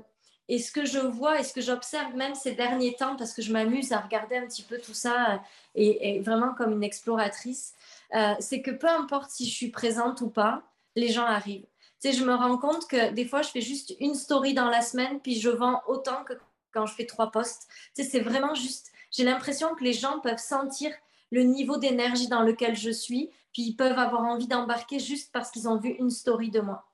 et 0.50 0.58
ce 0.58 0.72
que 0.72 0.84
je 0.84 0.98
vois 0.98 1.39
et 1.39 1.44
ce 1.44 1.53
que 1.53 1.62
j'observe 1.62 2.15
même 2.15 2.34
ces 2.34 2.53
derniers 2.53 2.96
temps, 2.96 3.15
parce 3.15 3.34
que 3.34 3.41
je 3.44 3.53
m'amuse 3.53 3.94
à 3.94 4.00
regarder 4.00 4.36
un 4.36 4.48
petit 4.48 4.63
peu 4.63 4.79
tout 4.79 4.96
ça 4.96 5.34
euh, 5.34 5.38
et, 5.75 6.20
vraiment 6.22 6.56
comme 6.56 6.74
une 6.74 6.84
exploratrice, 6.84 7.75
euh, 8.15 8.34
c'est 8.39 8.63
que 8.63 8.72
peu 8.72 8.89
importe 8.89 9.29
si 9.29 9.48
je 9.48 9.53
suis 9.53 9.70
présente 9.70 10.22
ou 10.22 10.29
pas, 10.29 10.63
les 10.96 11.10
gens 11.10 11.25
arrivent. 11.25 11.68
Tu 12.01 12.10
sais, 12.10 12.18
je 12.18 12.25
me 12.25 12.34
rends 12.34 12.58
compte 12.58 12.88
que 12.88 13.12
des 13.12 13.25
fois, 13.25 13.44
je 13.44 13.50
fais 13.50 13.62
juste 13.62 13.96
une 14.00 14.15
story 14.15 14.56
dans 14.56 14.70
la 14.70 14.82
semaine, 14.82 15.20
puis 15.20 15.39
je 15.39 15.50
vends 15.50 15.84
autant 15.88 16.24
que 16.24 16.34
quand 16.72 16.88
je 16.88 16.96
fais 16.96 17.06
trois 17.06 17.32
posts. 17.32 17.68
Tu 17.96 18.03
sais, 18.03 18.10
c'est 18.10 18.20
vraiment 18.20 18.56
juste, 18.56 18.91
j'ai 19.12 19.24
l'impression 19.24 19.75
que 19.75 19.84
les 19.84 19.94
gens 19.94 20.20
peuvent 20.20 20.39
sentir 20.39 20.91
le 21.32 21.44
niveau 21.44 21.77
d'énergie 21.77 22.27
dans 22.27 22.41
lequel 22.41 22.75
je 22.75 22.89
suis, 22.89 23.29
puis 23.53 23.62
ils 23.62 23.75
peuvent 23.75 24.00
avoir 24.00 24.24
envie 24.24 24.48
d'embarquer 24.48 24.98
juste 24.98 25.32
parce 25.32 25.51
qu'ils 25.51 25.70
ont 25.70 25.77
vu 25.77 25.89
une 25.89 26.10
story 26.10 26.50
de 26.50 26.62
moi. 26.62 26.86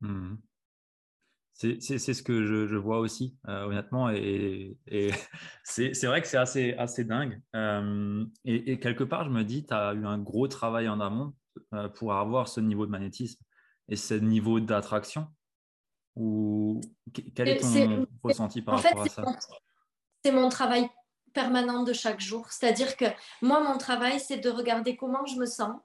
Mmh 0.00 0.36
c'est 1.56 1.98
ce 1.98 2.22
que 2.22 2.66
je, 2.66 2.76
vois 2.76 2.98
aussi, 2.98 3.34
euh, 3.48 3.64
honnêtement. 3.64 4.10
Et, 4.10 4.76
c'est 5.64 6.04
vrai 6.04 6.20
que 6.20 6.28
c'est 6.28 6.36
assez, 6.36 6.74
assez 6.74 7.04
dingue. 7.04 7.40
Euh, 7.54 8.24
et, 8.44 8.78
quelque 8.78 9.04
part, 9.04 9.24
je 9.24 9.30
me 9.30 9.42
dis, 9.42 9.64
tu 9.64 9.72
as 9.72 9.94
eu 9.94 10.04
un 10.04 10.18
gros 10.18 10.48
travail 10.48 10.88
en 10.88 11.00
amont 11.00 11.32
euh, 11.72 11.88
pour 11.88 12.12
avoir 12.12 12.48
ce 12.48 12.60
niveau 12.60 12.84
de 12.84 12.90
magnétisme 12.90 13.42
et 13.88 13.96
ce 13.96 14.14
niveau 14.14 14.60
d'attraction. 14.60 15.28
Ou 16.14 16.80
quel 17.34 17.48
est 17.48 17.60
ton 17.60 18.06
ressenti 18.22 18.62
par 18.62 18.82
rapport 18.82 19.02
à 19.02 19.08
ça? 19.08 19.24
C'est 20.24 20.32
mon 20.32 20.48
travail 20.48 20.88
permanent 21.32 21.84
de 21.84 21.92
chaque 21.92 22.20
jour. 22.20 22.50
C'est-à-dire 22.50 22.96
que 22.96 23.04
moi, 23.42 23.62
mon 23.62 23.78
travail, 23.78 24.18
c'est 24.20 24.38
de 24.38 24.48
regarder 24.48 24.96
comment 24.96 25.24
je 25.26 25.36
me 25.36 25.46
sens, 25.46 25.78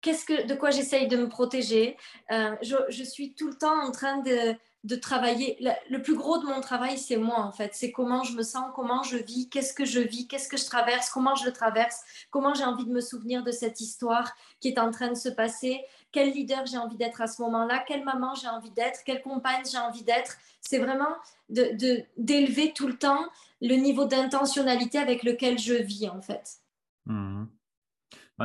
qu'est-ce 0.00 0.24
que, 0.24 0.46
de 0.46 0.54
quoi 0.54 0.70
j'essaye 0.70 1.08
de 1.08 1.16
me 1.16 1.28
protéger. 1.28 1.96
je, 2.30 2.76
je, 2.88 3.02
suis 3.02 3.34
tout 3.34 3.48
le 3.48 3.54
temps 3.54 3.84
en 3.84 3.90
train 3.90 4.18
de, 4.18 4.56
de 4.84 4.96
travailler. 4.96 5.58
Le 5.90 6.02
plus 6.02 6.16
gros 6.16 6.38
de 6.38 6.46
mon 6.46 6.60
travail, 6.60 6.98
c'est 6.98 7.16
moi, 7.16 7.40
en 7.40 7.52
fait. 7.52 7.70
C'est 7.74 7.92
comment 7.92 8.24
je 8.24 8.34
me 8.34 8.42
sens, 8.42 8.64
comment 8.74 9.02
je 9.02 9.16
vis, 9.16 9.48
qu'est-ce 9.48 9.72
que 9.72 9.84
je 9.84 10.00
vis, 10.00 10.26
qu'est-ce 10.26 10.48
que 10.48 10.56
je 10.56 10.66
traverse, 10.66 11.08
comment 11.10 11.34
je 11.36 11.44
le 11.44 11.52
traverse, 11.52 12.00
comment 12.30 12.54
j'ai 12.54 12.64
envie 12.64 12.84
de 12.84 12.90
me 12.90 13.00
souvenir 13.00 13.44
de 13.44 13.52
cette 13.52 13.80
histoire 13.80 14.32
qui 14.60 14.68
est 14.68 14.78
en 14.78 14.90
train 14.90 15.08
de 15.08 15.16
se 15.16 15.28
passer, 15.28 15.80
quel 16.10 16.32
leader 16.32 16.66
j'ai 16.66 16.78
envie 16.78 16.96
d'être 16.96 17.20
à 17.20 17.28
ce 17.28 17.40
moment-là, 17.42 17.84
quelle 17.86 18.04
maman 18.04 18.34
j'ai 18.34 18.48
envie 18.48 18.72
d'être, 18.72 19.04
quelle 19.04 19.22
compagne 19.22 19.62
j'ai 19.70 19.78
envie 19.78 20.02
d'être. 20.02 20.36
C'est 20.60 20.78
vraiment 20.78 21.14
d'élever 21.48 22.68
de, 22.68 22.72
tout 22.72 22.88
le 22.88 22.98
temps 22.98 23.24
le 23.60 23.76
niveau 23.76 24.04
d'intentionnalité 24.04 24.98
avec 24.98 25.22
lequel 25.22 25.58
je 25.58 25.74
vis, 25.74 26.08
en 26.08 26.20
fait. 26.20 26.58
Mmh 27.06 27.44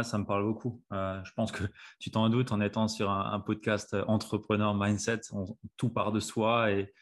ça 0.04 0.18
me 0.18 0.26
parle 0.26 0.44
beaucoup. 0.44 0.82
Euh, 0.92 1.22
je 1.24 1.32
pense 1.34 1.52
que 1.52 1.64
tu 2.00 2.12
t'en 2.12 2.30
doutes 2.30 2.52
en 2.52 2.62
étant 2.62 2.88
sur 2.88 3.10
un, 3.10 3.40
podcast 3.40 3.94
euh, 3.94 4.04
entrepreneur 4.08 4.74
mindset, 4.76 5.22
tout 5.78 5.90
part 5.90 6.12
de 6.12 6.20
soi 6.20 6.72
et, 6.72 6.94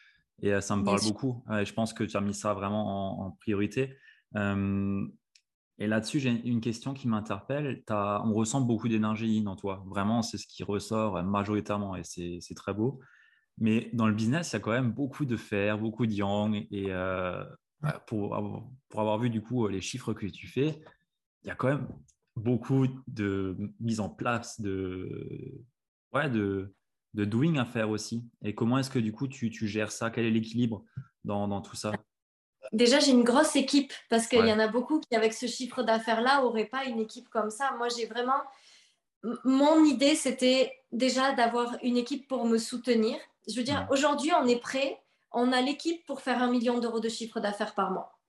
et 0.42 0.54
euh, 0.54 0.62
ça 0.62 0.76
me 0.76 0.84
parle 0.84 1.02
beaucoup. 1.04 1.44
je 1.50 1.74
pense 1.74 1.94
que 1.94 2.04
tu 2.04 2.18
as 2.18 2.22
mis 2.22 2.34
ça 2.34 2.54
vraiment 2.54 3.26
en, 3.26 3.32
priorité. 3.32 3.98
et 4.36 5.88
là-dessus, 5.88 6.20
j'ai 6.20 6.30
une 6.30 6.62
question 6.62 6.94
qui 6.94 7.08
m'interpelle. 7.08 7.84
On 7.90 8.34
ressent 8.34 8.62
beaucoup 8.62 8.90
d'énergie 8.90 9.42
dans 9.42 9.56
toi. 9.56 9.84
Vraiment, 9.88 10.22
c'est 10.22 10.38
ce 10.38 10.48
qui 10.48 10.64
ressort 10.64 11.24
majoritairement 11.24 11.96
et 11.96 12.04
c'est 12.04 12.56
très 12.56 12.74
beau. 12.74 13.00
Mais 13.58 13.90
dans 13.94 14.08
le 14.08 14.14
business, 14.14 14.52
il 14.52 14.54
y 14.54 14.58
a 14.58 14.60
quand 14.60 14.72
même 14.72 14.92
beaucoup 14.92 15.24
de 15.24 15.38
faire, 15.38 15.78
beaucoup 15.80 16.06
de 16.06 16.12
yang. 16.12 16.68
Et 16.72 16.92
pour, 18.08 18.38
pour 18.90 19.00
avoir 19.00 19.20
vu 19.20 19.30
du 19.30 19.42
coup 19.42 19.68
les 19.68 19.82
chiffres 19.82 20.14
que 20.14 20.26
tu 20.26 20.48
fais, 20.48 20.82
il 21.46 21.48
y 21.48 21.52
a 21.52 21.56
quand 21.56 21.68
même 21.68 21.88
beaucoup 22.36 22.88
de 23.08 23.58
mise 23.80 24.00
en 24.00 24.10
place 24.10 24.60
de, 24.60 25.64
ouais, 26.14 26.30
de, 26.30 26.74
de 27.14 27.26
doing 27.26 27.56
à 27.58 27.66
faire 27.66 27.90
aussi. 27.90 28.26
Et 28.44 28.54
comment 28.54 28.78
est-ce 28.78 28.90
que 28.90 29.00
du 29.00 29.12
coup 29.12 29.28
tu, 29.28 29.50
tu 29.50 29.68
gères 29.68 29.92
ça? 29.92 30.10
Quel 30.10 30.26
est 30.26 30.32
l'équilibre 30.32 30.84
dans, 31.24 31.48
dans, 31.48 31.62
tout 31.62 31.76
ça? 31.76 31.92
Déjà, 32.74 33.00
j'ai 33.00 33.12
une 33.12 33.24
grosse 33.24 33.56
équipe 33.56 33.94
parce 34.10 34.28
qu'il 34.28 34.46
y 34.46 34.52
en 34.52 34.60
a 34.60 34.68
beaucoup 34.68 35.00
qui, 35.00 35.16
avec 35.16 35.34
ce 35.34 35.46
chiffre 35.46 35.84
d'affaires-là, 35.84 36.42
n'auraient 36.42 36.66
pas 36.66 36.86
une 36.86 37.00
équipe 37.00 37.30
comme 37.30 37.50
ça. 37.50 37.72
Moi, 37.78 37.88
j'ai 37.90 38.06
vraiment. 38.06 38.42
Mon 39.44 39.84
idée, 39.86 40.16
c'était 40.16 40.72
déjà 40.92 41.34
d'avoir 41.34 41.78
une 41.84 41.98
équipe 41.98 42.28
pour 42.28 42.46
me 42.46 42.58
soutenir. 42.58 43.18
Je 43.48 43.56
veux 43.56 43.64
dire, 43.64 43.88
aujourd'hui, 43.90 44.32
on 44.40 44.46
est 44.48 44.60
prêt. 44.60 45.00
On 45.32 45.52
a 45.52 45.62
l'équipe 45.62 46.06
pour 46.06 46.22
faire 46.22 46.42
un 46.42 46.50
million 46.50 46.80
d'euros 46.80 47.00
de 47.00 47.10
chiffre 47.10 47.40
d'affaires 47.40 47.76
par 47.76 47.92
mois. 47.92 48.20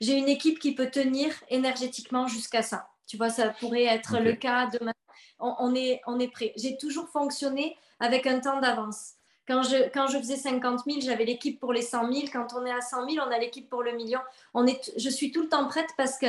J'ai 0.00 0.16
une 0.16 0.28
équipe 0.28 0.58
qui 0.58 0.74
peut 0.74 0.90
tenir 0.90 1.32
énergétiquement 1.48 2.26
jusqu'à 2.26 2.62
ça. 2.62 2.88
Tu 3.06 3.16
vois, 3.16 3.30
ça 3.30 3.50
pourrait 3.50 3.84
être 3.84 4.18
le 4.20 4.32
cas 4.32 4.66
demain. 4.66 4.92
On, 5.38 5.74
est, 5.74 6.00
on 6.06 6.18
est 6.18 6.28
prêt. 6.28 6.52
J'ai 6.56 6.76
toujours 6.76 7.08
fonctionné 7.08 7.76
avec 8.00 8.26
un 8.26 8.40
temps 8.40 8.60
d'avance. 8.60 9.12
Quand 9.46 9.62
je, 9.62 9.88
quand 9.90 10.08
je 10.08 10.18
faisais 10.18 10.36
50 10.36 10.80
000, 10.86 11.00
j'avais 11.02 11.24
l'équipe 11.24 11.60
pour 11.60 11.72
les 11.72 11.82
100 11.82 12.12
000. 12.12 12.26
Quand 12.32 12.48
on 12.54 12.66
est 12.66 12.72
à 12.72 12.80
100 12.80 13.08
000, 13.08 13.24
on 13.26 13.30
a 13.30 13.38
l'équipe 13.38 13.68
pour 13.68 13.82
le 13.82 13.92
million. 13.92 14.18
On 14.54 14.66
est, 14.66 14.92
je 14.96 15.08
suis 15.08 15.30
tout 15.30 15.42
le 15.42 15.48
temps 15.48 15.66
prête 15.66 15.90
parce 15.96 16.18
que 16.18 16.26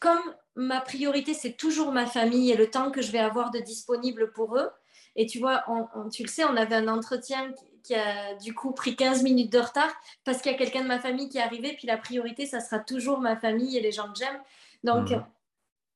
comme 0.00 0.34
ma 0.54 0.80
priorité, 0.80 1.34
c'est 1.34 1.52
toujours 1.52 1.92
ma 1.92 2.06
famille 2.06 2.50
et 2.50 2.56
le 2.56 2.70
temps 2.70 2.90
que 2.90 3.02
je 3.02 3.12
vais 3.12 3.18
avoir 3.18 3.50
de 3.50 3.58
disponible 3.58 4.32
pour 4.32 4.56
eux. 4.56 4.70
Et 5.16 5.26
tu 5.26 5.38
vois, 5.40 5.64
tu 6.12 6.22
le 6.22 6.28
sais, 6.28 6.44
on 6.44 6.56
avait 6.56 6.76
un 6.76 6.88
entretien 6.88 7.52
qui, 7.82 7.94
a 7.94 8.34
du 8.34 8.54
coup 8.54 8.72
pris 8.72 8.96
15 8.96 9.22
minutes 9.22 9.50
de 9.50 9.58
retard 9.58 9.90
parce 10.24 10.42
qu'il 10.42 10.52
y 10.52 10.54
a 10.54 10.58
quelqu'un 10.58 10.82
de 10.82 10.88
ma 10.88 11.00
famille 11.00 11.28
qui 11.28 11.38
est 11.38 11.42
arrivé. 11.42 11.74
Puis 11.76 11.86
la 11.86 11.96
priorité, 11.96 12.46
ça 12.46 12.60
sera 12.60 12.78
toujours 12.78 13.18
ma 13.18 13.36
famille 13.36 13.76
et 13.76 13.80
les 13.80 13.92
gens 13.92 14.12
que 14.12 14.18
j'aime. 14.18 14.38
Donc, 14.84 15.10
mmh. 15.10 15.24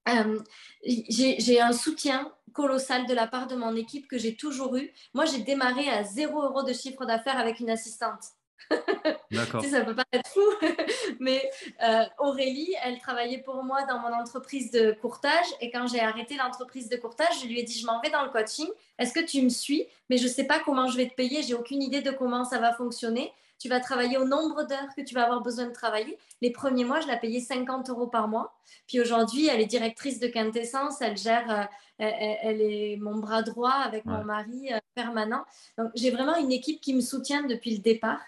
Euh, 0.08 0.38
j'ai 0.84 1.60
un 1.60 1.72
soutien 1.72 2.32
colossal 2.52 3.06
de 3.06 3.14
la 3.14 3.26
part 3.26 3.46
de 3.46 3.56
mon 3.56 3.74
équipe 3.76 4.08
que 4.08 4.18
j'ai 4.18 4.36
toujours 4.36 4.76
eu. 4.76 4.92
Moi, 5.14 5.24
j'ai 5.24 5.38
démarré 5.38 5.88
à 5.88 6.04
0 6.04 6.42
euros 6.42 6.62
de 6.62 6.72
chiffre 6.72 7.04
d'affaires 7.06 7.38
avec 7.38 7.60
une 7.60 7.70
assistante. 7.70 8.24
D'accord. 9.30 9.64
ça 9.64 9.80
peut 9.80 9.94
pas 9.94 10.04
être 10.12 10.28
fou, 10.28 10.40
mais 11.20 11.50
euh, 11.82 12.04
Aurélie, 12.18 12.72
elle 12.84 12.98
travaillait 13.00 13.42
pour 13.42 13.64
moi 13.64 13.82
dans 13.84 13.98
mon 13.98 14.14
entreprise 14.14 14.70
de 14.70 14.92
courtage 14.92 15.46
et 15.60 15.70
quand 15.70 15.88
j'ai 15.88 16.00
arrêté 16.00 16.36
l'entreprise 16.36 16.88
de 16.88 16.96
courtage, 16.96 17.40
je 17.42 17.46
lui 17.48 17.58
ai 17.58 17.64
dit 17.64 17.78
je 17.78 17.84
m'en 17.86 18.00
vais 18.00 18.10
dans 18.10 18.22
le 18.22 18.30
coaching. 18.30 18.68
Est-ce 18.98 19.12
que 19.12 19.24
tu 19.24 19.42
me 19.42 19.48
suis? 19.48 19.86
Mais 20.08 20.16
je 20.16 20.28
sais 20.28 20.44
pas 20.44 20.60
comment 20.60 20.86
je 20.86 20.96
vais 20.96 21.08
te 21.08 21.14
payer. 21.14 21.42
J'ai 21.42 21.54
aucune 21.54 21.82
idée 21.82 22.02
de 22.02 22.12
comment 22.12 22.44
ça 22.44 22.58
va 22.58 22.72
fonctionner 22.72 23.32
tu 23.62 23.68
vas 23.68 23.78
travailler 23.78 24.18
au 24.18 24.24
nombre 24.24 24.64
d'heures 24.64 24.92
que 24.96 25.02
tu 25.02 25.14
vas 25.14 25.22
avoir 25.22 25.40
besoin 25.40 25.66
de 25.66 25.72
travailler. 25.72 26.18
Les 26.40 26.50
premiers 26.50 26.84
mois, 26.84 26.98
je 26.98 27.06
l'ai 27.06 27.16
payée 27.16 27.38
50 27.38 27.90
euros 27.90 28.08
par 28.08 28.26
mois. 28.26 28.52
Puis 28.88 29.00
aujourd'hui, 29.00 29.46
elle 29.46 29.60
est 29.60 29.66
directrice 29.66 30.18
de 30.18 30.26
quintessence, 30.26 31.00
elle 31.00 31.16
gère, 31.16 31.48
euh, 31.48 31.64
elle, 32.10 32.60
est 32.60 32.96
mon 32.96 33.18
bras 33.18 33.42
droit 33.42 33.70
avec 33.70 34.04
mon 34.04 34.24
mari 34.24 34.72
euh, 34.72 34.80
permanent. 34.96 35.44
Donc, 35.78 35.92
j'ai 35.94 36.10
vraiment 36.10 36.34
une 36.34 36.50
équipe 36.50 36.80
qui 36.80 36.92
me 36.92 37.00
soutient 37.00 37.44
depuis 37.44 37.76
le 37.76 37.78
départ. 37.80 38.20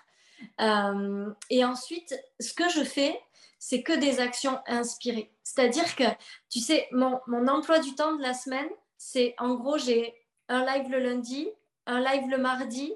Euh, 0.60 1.28
et 1.50 1.64
ensuite, 1.64 2.14
ce 2.38 2.54
que 2.54 2.68
je 2.68 2.84
fais, 2.84 3.20
c'est 3.58 3.82
que 3.82 3.92
des 3.92 4.20
actions 4.20 4.60
inspirées. 4.68 5.32
C'est-à-dire 5.42 5.96
que, 5.96 6.04
tu 6.48 6.60
sais, 6.60 6.86
mon, 6.92 7.18
mon 7.26 7.48
emploi 7.48 7.80
du 7.80 7.92
temps 7.96 8.14
de 8.14 8.22
la 8.22 8.34
semaine, 8.34 8.68
c'est 8.98 9.34
en 9.38 9.56
gros, 9.56 9.78
j'ai 9.78 10.14
un 10.48 10.64
live 10.64 10.92
le 10.92 11.00
lundi, 11.00 11.48
un 11.86 11.98
live 11.98 12.30
le 12.30 12.38
mardi, 12.38 12.92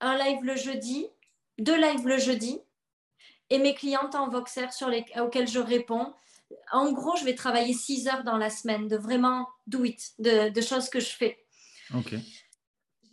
un 0.00 0.16
live 0.16 0.42
le 0.44 0.56
jeudi, 0.56 1.08
deux 1.58 1.76
lives 1.76 2.06
le 2.06 2.18
jeudi 2.18 2.60
et 3.50 3.58
mes 3.58 3.74
clientes 3.74 4.14
en 4.14 4.28
Voxer 4.28 4.70
sur 4.72 4.88
les, 4.88 5.04
auxquelles 5.20 5.48
je 5.48 5.58
réponds. 5.58 6.12
En 6.72 6.92
gros, 6.92 7.16
je 7.16 7.24
vais 7.24 7.34
travailler 7.34 7.74
six 7.74 8.08
heures 8.08 8.24
dans 8.24 8.36
la 8.36 8.50
semaine 8.50 8.88
de 8.88 8.96
vraiment 8.96 9.48
do 9.66 9.84
it, 9.84 10.14
de, 10.18 10.60
choses 10.60 10.88
que 10.88 11.00
je 11.00 11.10
fais. 11.10 11.44
Ok. 11.94 12.14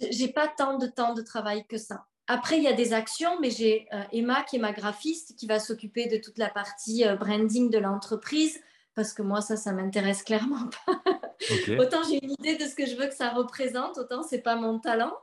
J'ai 0.10 0.30
pas 0.30 0.48
tant 0.48 0.78
de 0.78 0.88
temps 0.88 1.14
de 1.14 1.22
travail 1.22 1.66
que 1.68 1.78
ça. 1.78 2.08
Après, 2.28 2.58
il 2.58 2.64
y 2.64 2.68
a 2.68 2.74
des 2.74 2.94
actions, 2.94 3.40
mais 3.40 3.52
j'ai 3.52 3.88
euh, 3.94 4.04
Emma 4.14 4.44
qui 4.44 4.56
est 4.56 4.60
ma 4.60 4.72
graphiste 4.72 5.36
qui 5.36 5.48
va 5.48 5.60
s'occuper 5.60 6.08
de 6.08 6.18
toute 6.18 6.38
la 6.38 6.50
partie 6.50 7.06
euh, 7.06 7.16
branding 7.16 7.70
de 7.70 7.78
l'entreprise 7.78 8.60
parce 8.96 9.14
que 9.14 9.22
moi, 9.22 9.42
ça, 9.42 9.58
ça 9.58 9.74
m'intéresse 9.74 10.24
clairement 10.24 10.70
pas. 10.86 11.21
autant 11.80 12.04
j'ai 12.04 12.24
une 12.24 12.32
idée 12.32 12.56
de 12.56 12.66
ce 12.66 12.76
que 12.76 12.86
je 12.86 12.96
veux 12.96 13.08
que 13.08 13.16
ça 13.16 13.30
représente, 13.30 13.98
autant 13.98 14.24
c'est 14.24 14.42
pas 14.42 14.56
mon 14.56 14.80
talent. 14.80 15.14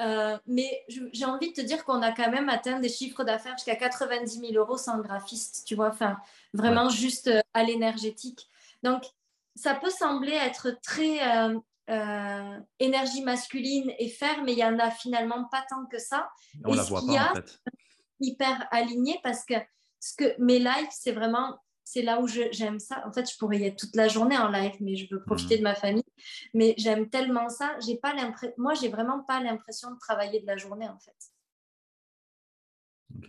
Euh, 0.00 0.36
mais 0.46 0.84
j'ai 0.88 1.24
envie 1.24 1.50
de 1.50 1.54
te 1.54 1.60
dire 1.60 1.84
qu'on 1.84 2.02
a 2.02 2.10
quand 2.10 2.30
même 2.30 2.48
atteint 2.48 2.80
des 2.80 2.88
chiffres 2.88 3.22
d'affaires 3.22 3.56
jusqu'à 3.56 3.76
90 3.76 4.40
000 4.40 4.52
euros 4.54 4.76
sans 4.76 4.98
graphiste, 4.98 5.64
tu 5.66 5.76
vois, 5.76 5.88
enfin, 5.88 6.16
vraiment 6.52 6.88
juste 6.88 7.28
euh, 7.28 7.40
à 7.54 7.62
l'énergétique. 7.62 8.48
Donc, 8.82 9.04
ça 9.54 9.74
peut 9.74 9.90
sembler 9.90 10.32
être 10.32 10.80
très 10.82 11.20
euh, 11.90 12.58
énergie 12.80 13.22
masculine 13.22 13.92
et 13.98 14.08
faire, 14.08 14.42
mais 14.42 14.52
il 14.52 14.58
y 14.58 14.64
en 14.64 14.80
a 14.80 14.90
finalement 14.90 15.44
pas 15.44 15.64
tant 15.70 15.86
que 15.86 15.98
ça. 15.98 16.28
On 16.64 16.72
et 16.72 16.76
la 16.76 16.82
voit 16.82 17.00
pas, 17.06 17.30
en 17.30 17.34
fait. 17.34 17.60
Hyper 18.18 18.66
aligné 18.72 19.20
parce 19.22 19.44
que, 19.44 19.54
ce 20.00 20.16
que 20.16 20.34
mes 20.38 20.58
lives, 20.58 20.90
c'est 20.90 21.12
vraiment 21.12 21.56
c'est 21.84 22.02
là 22.02 22.20
où 22.20 22.26
j'aime 22.26 22.80
ça. 22.80 23.06
En 23.06 23.12
fait, 23.12 23.30
je 23.30 23.36
pourrais 23.36 23.58
y 23.58 23.64
être 23.64 23.78
toute 23.78 23.94
la 23.94 24.08
journée 24.08 24.38
en 24.38 24.48
live, 24.48 24.74
mais 24.80 24.96
je 24.96 25.06
veux 25.14 25.22
profiter 25.22 25.56
mhm. 25.56 25.58
de 25.58 25.62
ma 25.64 25.74
famille. 25.74 26.04
Mais 26.54 26.74
j'aime 26.78 27.08
tellement 27.10 27.48
ça. 27.48 27.76
J'ai 27.86 27.96
pas. 27.96 28.14
Moi, 28.56 28.74
j'ai 28.74 28.88
vraiment 28.88 29.22
pas 29.22 29.40
l'impression 29.40 29.90
de 29.90 29.98
travailler 29.98 30.40
de 30.40 30.46
la 30.46 30.56
journée, 30.56 30.88
en 30.88 30.98
fait. 30.98 31.34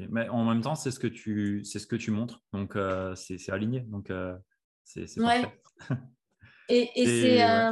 Mais 0.09 0.27
en 0.29 0.43
même 0.43 0.61
temps, 0.61 0.75
c'est 0.75 0.91
ce 0.91 0.99
que 0.99 1.07
tu, 1.07 1.63
c'est 1.63 1.79
ce 1.79 1.87
que 1.87 1.95
tu 1.95 2.11
montres, 2.11 2.41
donc 2.53 2.75
euh, 2.75 3.13
c'est 3.15 3.51
aligné, 3.51 3.81
donc 3.81 4.09
euh, 4.09 4.35
c'est 4.83 5.19
ouais. 5.19 5.43
et, 6.69 6.89
et 6.95 7.05
c'est 7.05 7.71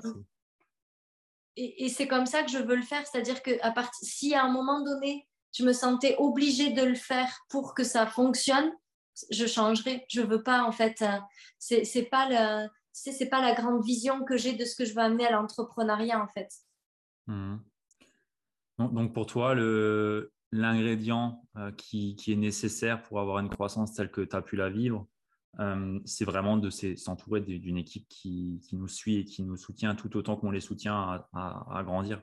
et, 1.56 1.90
c'est 1.90 2.08
comme 2.08 2.26
ça 2.26 2.44
que 2.44 2.52
je 2.52 2.58
veux 2.58 2.76
le 2.76 2.84
faire, 2.84 3.06
c'est-à-dire 3.06 3.44
que 3.44 3.52
à 3.62 3.72
part... 3.72 3.90
si 4.02 4.34
à 4.34 4.44
un 4.44 4.52
moment 4.52 4.84
donné 4.84 5.28
je 5.56 5.64
me 5.64 5.74
sentais 5.74 6.16
obligée 6.18 6.72
de 6.72 6.82
le 6.82 6.96
faire 6.96 7.30
pour 7.50 7.76
que 7.76 7.84
ça 7.84 8.08
fonctionne, 8.08 8.72
je 9.32 9.46
changerai. 9.46 10.06
Je 10.10 10.22
veux 10.22 10.44
pas 10.44 10.64
en 10.64 10.72
fait. 10.72 11.04
c'est 11.60 11.86
c'est 11.86 12.04
pas 12.04 12.30
le 12.30 12.70
c'est 12.92 13.30
pas 13.30 13.42
la 13.42 13.54
grande 13.56 13.84
vision 13.84 14.24
que 14.24 14.38
j'ai 14.38 14.54
de 14.54 14.66
ce 14.66 14.76
que 14.76 14.86
je 14.86 14.94
veux 14.94 15.02
amener 15.02 15.26
à 15.26 15.32
l'entrepreneuriat 15.32 16.22
en 16.22 16.28
fait. 16.28 16.50
Mmh. 17.28 17.58
Donc, 18.80 19.14
pour 19.14 19.26
toi, 19.26 19.56
l'ingrédient 20.52 21.42
euh, 21.58 21.72
qui, 21.72 22.16
est 22.28 22.36
nécessaire 22.36 23.02
pour 23.04 23.20
avoir 23.20 23.40
une 23.40 23.50
croissance 23.50 23.94
telle 23.94 24.12
que 24.12 24.22
tu 24.22 24.36
as 24.36 24.42
pu 24.42 24.56
la 24.56 24.70
vivre, 24.70 25.08
euh, 25.60 26.00
c'est 26.06 26.26
vraiment 26.26 26.58
de 26.58 26.70
s'entourer 26.70 27.42
d'une 27.42 27.78
équipe 27.78 28.08
qui, 28.10 28.60
nous 28.72 28.88
suit 28.88 29.18
et 29.18 29.26
qui 29.26 29.44
nous 29.44 29.58
soutient 29.58 29.96
tout 29.96 30.16
autant 30.18 30.36
qu'on 30.36 30.52
les 30.52 30.60
soutient 30.60 31.24
à, 31.34 31.84
grandir. 31.84 32.22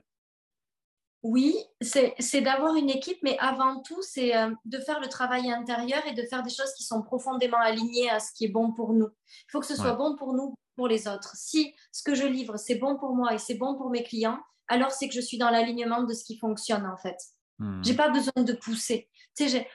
Oui, 1.23 1.55
c'est 1.81 2.41
d'avoir 2.41 2.75
une 2.75 2.89
équipe, 2.89 3.19
mais 3.21 3.37
avant 3.39 3.81
tout, 3.81 4.01
c'est 4.01 4.35
euh, 4.35 4.49
de 4.65 4.79
faire 4.79 4.99
le 4.99 5.07
travail 5.07 5.51
intérieur 5.51 6.01
et 6.07 6.13
de 6.13 6.23
faire 6.23 6.41
des 6.41 6.49
choses 6.49 6.73
qui 6.75 6.83
sont 6.83 7.03
profondément 7.03 7.59
alignées 7.59 8.09
à 8.09 8.19
ce 8.19 8.33
qui 8.33 8.45
est 8.45 8.51
bon 8.51 8.71
pour 8.71 8.93
nous. 8.93 9.07
Il 9.07 9.51
faut 9.51 9.59
que 9.59 9.67
ce 9.67 9.75
soit 9.75 9.93
bon 9.93 10.15
pour 10.15 10.33
nous, 10.33 10.55
pour 10.75 10.87
les 10.87 11.07
autres. 11.07 11.35
Si 11.35 11.75
ce 11.91 12.01
que 12.01 12.15
je 12.15 12.25
livre, 12.25 12.57
c'est 12.57 12.75
bon 12.75 12.97
pour 12.97 13.15
moi 13.15 13.35
et 13.35 13.37
c'est 13.37 13.53
bon 13.53 13.75
pour 13.75 13.91
mes 13.91 14.01
clients, 14.01 14.39
alors 14.67 14.91
c'est 14.91 15.07
que 15.07 15.13
je 15.13 15.21
suis 15.21 15.37
dans 15.37 15.51
l'alignement 15.51 16.03
de 16.03 16.13
ce 16.13 16.23
qui 16.23 16.37
fonctionne 16.37 16.87
en 16.87 16.97
fait. 16.97 17.17
Hmm. 17.59 17.83
J'ai 17.83 17.93
pas 17.93 18.09
besoin 18.09 18.43
de 18.43 18.53
pousser. 18.53 19.07
Tu 19.37 19.47
sais, 19.47 19.67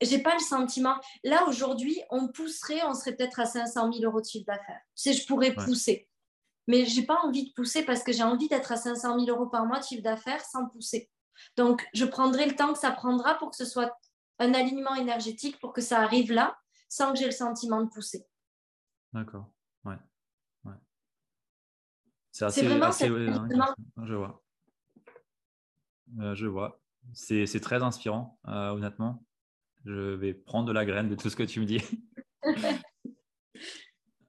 j'ai 0.00 0.18
pas 0.20 0.34
le 0.34 0.40
sentiment. 0.40 0.94
Là 1.22 1.44
aujourd'hui, 1.48 2.00
on 2.10 2.28
pousserait, 2.28 2.82
on 2.84 2.94
serait 2.94 3.14
peut-être 3.14 3.40
à 3.40 3.46
500 3.46 3.92
000 3.92 4.04
euros 4.04 4.22
de 4.22 4.26
chiffre 4.26 4.46
d'affaires. 4.46 4.80
Tu 4.96 5.02
sais, 5.02 5.12
je 5.12 5.26
pourrais 5.26 5.52
pousser, 5.54 6.08
mais 6.66 6.84
j'ai 6.86 7.04
pas 7.04 7.20
envie 7.22 7.48
de 7.48 7.52
pousser 7.54 7.84
parce 7.84 8.02
que 8.02 8.12
j'ai 8.12 8.22
envie 8.22 8.48
d'être 8.48 8.72
à 8.72 8.76
500 8.76 9.18
000 9.18 9.30
euros 9.30 9.48
par 9.48 9.66
mois 9.66 9.78
de 9.78 9.84
chiffre 9.84 10.02
d'affaires 10.02 10.44
sans 10.44 10.66
pousser. 10.66 11.10
Donc, 11.56 11.86
je 11.94 12.04
prendrai 12.04 12.46
le 12.46 12.54
temps 12.54 12.72
que 12.72 12.78
ça 12.78 12.90
prendra 12.90 13.34
pour 13.34 13.50
que 13.50 13.56
ce 13.56 13.64
soit 13.64 13.96
un 14.38 14.54
alignement 14.54 14.94
énergétique 14.94 15.58
pour 15.60 15.72
que 15.72 15.80
ça 15.80 16.00
arrive 16.00 16.32
là 16.32 16.56
sans 16.88 17.12
que 17.12 17.18
j'ai 17.18 17.26
le 17.26 17.32
sentiment 17.32 17.82
de 17.82 17.88
pousser. 17.88 18.24
D'accord. 19.12 19.50
Ouais. 19.84 19.96
ouais. 20.64 20.74
C'est 22.30 22.44
assez, 22.44 22.66
vraiment 22.66 22.86
assez, 22.86 23.08
je 23.08 24.14
vois. 24.14 24.42
Euh, 26.20 26.34
je 26.34 26.46
vois. 26.46 26.80
C'est 27.12 27.60
très 27.60 27.82
inspirant, 27.82 28.38
euh, 28.48 28.70
honnêtement. 28.70 29.24
Je 29.84 30.14
vais 30.14 30.34
prendre 30.34 30.66
de 30.66 30.72
la 30.72 30.84
graine 30.84 31.08
de 31.08 31.14
tout 31.14 31.28
ce 31.28 31.36
que 31.36 31.42
tu 31.42 31.60
me 31.60 31.66
dis. 31.66 31.82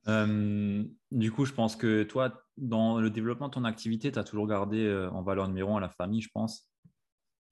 Euh, 0.07 0.83
du 1.15 1.31
coup, 1.31 1.45
je 1.45 1.53
pense 1.53 1.75
que 1.75 2.03
toi, 2.03 2.43
dans 2.57 2.99
le 2.99 3.09
développement 3.09 3.47
de 3.47 3.53
ton 3.53 3.63
activité, 3.65 4.11
tu 4.11 4.19
as 4.19 4.23
toujours 4.23 4.47
gardé 4.47 5.07
en 5.11 5.23
valeur 5.23 5.47
numéro 5.47 5.75
un 5.75 5.79
la 5.79 5.89
famille, 5.89 6.21
je 6.21 6.29
pense. 6.33 6.69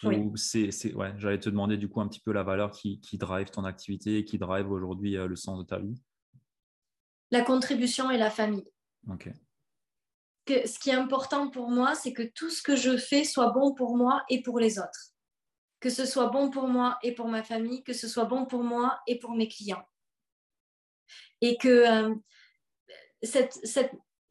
Oui. 0.03 0.31
C'est, 0.35 0.93
ouais, 0.93 1.13
J'allais 1.17 1.39
te 1.39 1.49
demander 1.49 1.77
du 1.77 1.87
coup 1.87 2.01
un 2.01 2.07
petit 2.07 2.19
peu 2.19 2.33
la 2.33 2.43
valeur 2.43 2.71
qui, 2.71 2.99
qui 2.99 3.17
drive 3.17 3.49
ton 3.49 3.63
activité, 3.63 4.25
qui 4.25 4.37
drive 4.37 4.69
aujourd'hui 4.69 5.13
le 5.13 5.35
sens 5.35 5.59
de 5.59 5.63
ta 5.63 5.79
vie. 5.79 5.95
La 7.31 7.41
contribution 7.41 8.11
et 8.11 8.17
la 8.17 8.29
famille. 8.29 8.69
Ok 9.09 9.31
que 10.45 10.67
ce 10.67 10.79
qui 10.79 10.89
est 10.89 10.95
important 10.95 11.49
pour 11.49 11.69
moi, 11.69 11.95
c'est 11.95 12.13
que 12.13 12.23
tout 12.23 12.49
ce 12.49 12.61
que 12.61 12.75
je 12.75 12.97
fais 12.97 13.23
soit 13.23 13.51
bon 13.51 13.73
pour 13.73 13.95
moi 13.95 14.23
et 14.29 14.41
pour 14.41 14.59
les 14.59 14.79
autres. 14.79 15.11
Que 15.79 15.89
ce 15.89 16.05
soit 16.05 16.27
bon 16.27 16.49
pour 16.49 16.67
moi 16.67 16.97
et 17.03 17.13
pour 17.13 17.27
ma 17.27 17.43
famille, 17.43 17.83
que 17.83 17.93
ce 17.93 18.07
soit 18.07 18.25
bon 18.25 18.45
pour 18.45 18.63
moi 18.63 18.99
et 19.07 19.19
pour 19.19 19.31
mes 19.35 19.47
clients. 19.47 19.83
Et 21.41 21.57
que 21.57 21.67
euh, 21.67 22.15
cette, 23.23 23.59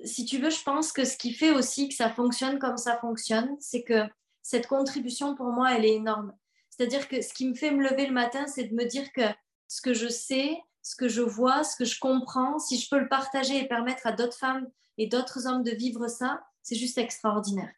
si 0.05 0.25
tu 0.25 0.39
veux, 0.39 0.51
je 0.51 0.63
pense 0.63 0.93
que 0.93 1.05
ce 1.05 1.17
qui 1.17 1.33
fait 1.33 1.51
aussi 1.51 1.89
que 1.89 1.95
ça 1.95 2.11
fonctionne 2.11 2.59
comme 2.59 2.77
ça 2.77 2.99
fonctionne, 2.99 3.57
c'est 3.61 3.83
que 3.83 4.05
cette 4.43 4.67
contribution 4.67 5.35
pour 5.35 5.47
moi, 5.47 5.75
elle 5.75 5.85
est 5.85 5.95
énorme. 5.95 6.37
C'est-à-dire 6.71 7.09
que 7.09 7.21
ce 7.21 7.33
qui 7.33 7.49
me 7.49 7.55
fait 7.55 7.71
me 7.71 7.83
lever 7.83 8.07
le 8.07 8.13
matin, 8.13 8.47
c'est 8.47 8.65
de 8.65 8.75
me 8.75 8.85
dire 8.85 9.13
que 9.13 9.23
ce 9.69 9.81
que 9.81 9.95
je 9.95 10.09
sais, 10.09 10.57
ce 10.83 10.97
que 10.97 11.09
je 11.09 11.23
vois, 11.23 11.65
ce 11.65 11.77
que 11.77 11.85
je 11.85 11.99
comprends, 11.99 12.59
si 12.59 12.79
je 12.79 12.89
peux 12.89 12.99
le 12.99 13.09
partager 13.09 13.59
et 13.59 13.69
permettre 13.69 14.07
à 14.07 14.13
d'autres 14.13 14.37
femmes 14.37 14.69
et 14.99 15.07
d'autres 15.07 15.47
hommes 15.47 15.63
de 15.63 15.71
vivre 15.71 16.09
ça, 16.09 16.43
c'est 16.63 16.77
juste 16.77 16.99
extraordinaire. 16.99 17.73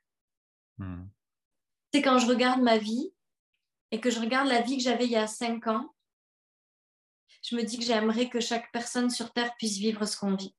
Hmm. 0.79 1.07
C'est 1.93 2.03
quand 2.03 2.19
je 2.19 2.27
regarde 2.27 2.63
ma 2.63 2.79
vie 2.79 3.13
et 3.91 4.01
que 4.01 4.11
je 4.11 4.21
regarde 4.21 4.49
la 4.49 4.63
vie 4.63 4.77
que 4.77 4.83
j'avais 4.83 5.05
il 5.05 5.13
y 5.13 5.17
a 5.17 5.27
cinq 5.27 5.67
ans, 5.67 5.95
je 7.43 7.57
me 7.57 7.63
dis 7.63 7.79
que 7.79 7.85
j'aimerais 7.85 8.29
que 8.31 8.41
chaque 8.41 8.73
personne 8.73 9.11
sur 9.11 9.33
Terre 9.33 9.55
puisse 9.57 9.77
vivre 9.77 10.07
ce 10.07 10.17
qu'on 10.17 10.35
vit. 10.35 10.55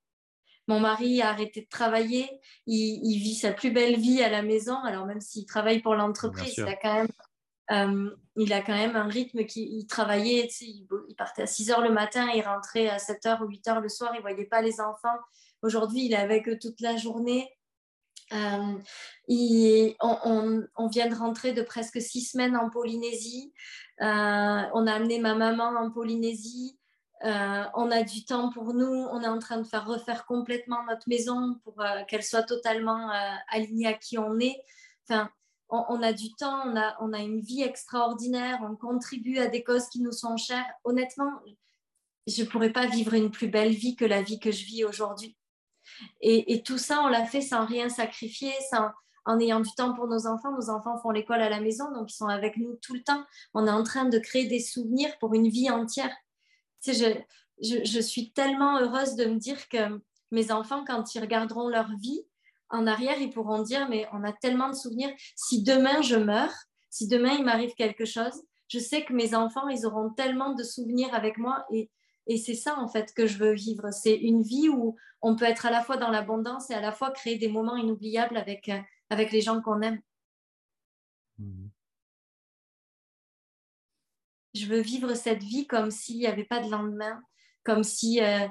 Mon 0.67 0.79
mari 0.79 1.21
a 1.21 1.29
arrêté 1.29 1.61
de 1.61 1.69
travailler, 1.69 2.27
il, 2.65 3.19
vit 3.19 3.35
sa 3.35 3.51
plus 3.51 3.71
belle 3.71 3.99
vie 3.99 4.23
à 4.23 4.29
la 4.29 4.41
maison. 4.41 4.77
Alors 4.83 5.05
même 5.05 5.21
s'il 5.21 5.45
travaille 5.45 5.81
pour 5.81 5.95
l'entreprise, 5.95 6.55
il 6.57 6.67
a 6.67 6.75
quand 6.75 6.93
même 6.93 7.07
euh, 7.71 8.09
il 8.35 8.53
a 8.53 8.61
quand 8.61 8.73
même 8.73 8.95
un 8.95 9.07
rythme 9.07 9.45
qui 9.45 9.63
il 9.63 9.87
travaillait, 9.87 10.47
il, 10.61 10.87
partait 11.17 11.43
à 11.43 11.47
6 11.47 11.71
heures 11.71 11.81
le 11.81 11.91
matin, 11.91 12.29
il 12.35 12.41
rentrait 12.41 12.89
à 12.89 12.99
7 12.99 13.25
heures 13.25 13.41
ou 13.41 13.47
8 13.47 13.67
heures 13.67 13.81
le 13.81 13.89
soir, 13.89 14.11
il 14.13 14.17
ne 14.17 14.21
voyait 14.21 14.45
pas 14.45 14.61
les 14.61 14.81
enfants. 14.81 15.17
Aujourd'hui, 15.61 16.05
il 16.05 16.13
est 16.13 16.17
avec 16.17 16.47
eux 16.47 16.59
toute 16.61 16.79
la 16.81 16.95
journée. 16.97 17.49
Euh, 18.33 18.77
on, 20.01 20.87
vient 20.87 21.07
de 21.07 21.15
rentrer 21.15 21.53
de 21.53 21.61
presque 21.61 22.01
six 22.01 22.21
semaines 22.21 22.57
en 22.57 22.69
Polynésie. 22.69 23.53
Euh, 24.01 24.61
on 24.73 24.87
a 24.87 24.93
amené 24.93 25.19
ma 25.19 25.33
maman 25.33 25.69
en 25.79 25.91
Polynésie. 25.91 26.77
On 27.23 27.91
a 27.91 28.03
du 28.03 28.25
temps 28.25 28.49
pour 28.49 28.73
nous. 28.73 29.07
On 29.11 29.21
est 29.21 29.27
en 29.27 29.39
train 29.39 29.57
de 29.57 29.63
faire 29.63 29.85
refaire 29.85 30.25
complètement 30.25 30.83
notre 30.85 31.07
maison 31.07 31.59
pour 31.63 31.81
qu'elle 32.07 32.23
soit 32.23 32.43
totalement 32.43 33.09
alignée 33.49 33.87
à 33.87 33.93
qui 33.93 34.17
on 34.17 34.39
est. 34.39 34.61
Enfin, 35.07 35.29
on, 35.69 36.01
a 36.01 36.13
du 36.13 36.33
temps, 36.35 36.63
on 36.67 36.75
a, 36.75 36.95
on 36.99 37.13
a 37.13 37.19
une 37.19 37.41
vie 37.41 37.61
extraordinaire, 37.61 38.59
on 38.61 38.75
contribue 38.75 39.39
à 39.39 39.47
des 39.47 39.63
causes 39.63 39.87
qui 39.87 40.01
nous 40.01 40.11
sont 40.11 40.37
chères. 40.37 40.65
Honnêtement, 40.83 41.31
je 42.27 42.43
ne 42.43 42.47
pourrais 42.47 42.71
pas 42.71 42.87
vivre 42.87 43.13
une 43.13 43.31
plus 43.31 43.47
belle 43.47 43.73
vie 43.73 43.95
que 43.95 44.05
la 44.05 44.21
vie 44.21 44.39
que 44.39 44.51
je 44.51 44.65
vis 44.65 44.83
aujourd'hui. 44.83 45.35
Et, 46.21 46.63
tout 46.63 46.77
ça, 46.77 47.01
on 47.03 47.07
l'a 47.07 47.25
fait 47.25 47.41
sans 47.41 47.65
rien 47.65 47.89
sacrifier, 47.89 48.51
sans, 48.69 48.89
en 49.25 49.39
ayant 49.39 49.59
du 49.59 49.69
temps 49.75 49.93
pour 49.93 50.07
nos 50.07 50.27
enfants. 50.27 50.51
Nos 50.51 50.69
enfants 50.69 50.97
font 50.97 51.11
l'école 51.11 51.41
à 51.41 51.49
la 51.49 51.61
maison, 51.61 51.91
donc 51.91 52.11
ils 52.11 52.15
sont 52.15 52.27
avec 52.27 52.57
nous 52.57 52.75
tout 52.81 52.95
le 52.95 53.03
temps. 53.03 53.23
On 53.53 53.67
est 53.67 53.71
en 53.71 53.83
train 53.83 54.05
de 54.05 54.17
créer 54.17 54.47
des 54.47 54.59
souvenirs 54.59 55.15
pour 55.19 55.33
une 55.35 55.47
vie 55.47 55.69
entière. 55.69 56.13
Je, 56.93 57.99
suis 57.99 58.31
tellement 58.31 58.79
heureuse 58.79 59.15
de 59.15 59.25
me 59.25 59.37
dire 59.37 59.67
que 59.69 60.01
mes 60.31 60.51
enfants, 60.51 60.83
quand 60.85 61.15
ils 61.15 61.21
regarderont 61.21 61.69
leur 61.69 61.89
vie, 61.97 62.21
en 62.69 62.87
arrière, 62.87 63.19
ils 63.19 63.29
pourront 63.29 63.61
dire, 63.61 63.87
mais 63.89 64.07
on 64.11 64.23
a 64.23 64.33
tellement 64.33 64.69
de 64.69 64.75
souvenirs. 64.75 65.11
Si 65.35 65.63
demain 65.63 66.01
je 66.01 66.15
meurs, 66.15 66.53
si 66.89 67.07
demain 67.07 67.33
il 67.37 67.45
m'arrive 67.45 67.73
quelque 67.75 68.05
chose, 68.05 68.41
je 68.67 68.79
sais 68.79 69.05
que 69.05 69.13
mes 69.13 69.35
enfants, 69.35 69.67
ils 69.67 69.85
auront 69.85 70.09
tellement 70.11 70.53
de 70.53 70.63
souvenirs 70.63 71.13
avec 71.13 71.37
moi. 71.37 71.65
Et, 71.71 71.89
c'est 72.37 72.55
ça, 72.55 72.79
en 72.79 72.87
fait, 72.87 73.13
que 73.13 73.27
je 73.27 73.37
veux 73.37 73.53
vivre. 73.53 73.91
C'est 73.91 74.15
une 74.15 74.41
vie 74.41 74.67
où 74.69 74.95
on 75.21 75.35
peut 75.35 75.45
être 75.45 75.67
à 75.67 75.71
la 75.71 75.83
fois 75.83 75.97
dans 75.97 76.09
l'abondance 76.09 76.71
et 76.71 76.73
à 76.73 76.81
la 76.81 76.91
fois 76.91 77.11
créer 77.11 77.37
des 77.37 77.49
moments 77.49 77.75
inoubliables 77.75 78.35
avec, 78.35 78.71
avec 79.11 79.31
les 79.31 79.41
gens 79.41 79.61
qu'on 79.61 79.81
aime. 79.81 80.01
Je 84.55 84.67
veux 84.67 84.79
vivre 84.79 85.13
cette 85.15 85.43
vie 85.43 85.67
comme 85.67 85.91
s'il 85.91 86.17
n'y 86.17 86.27
avait 86.27 86.45
pas 86.45 86.61
de 86.61 86.71
lendemain, 86.71 87.21
comme 87.63 87.83
si 87.83 88.23
euh, 88.23 88.47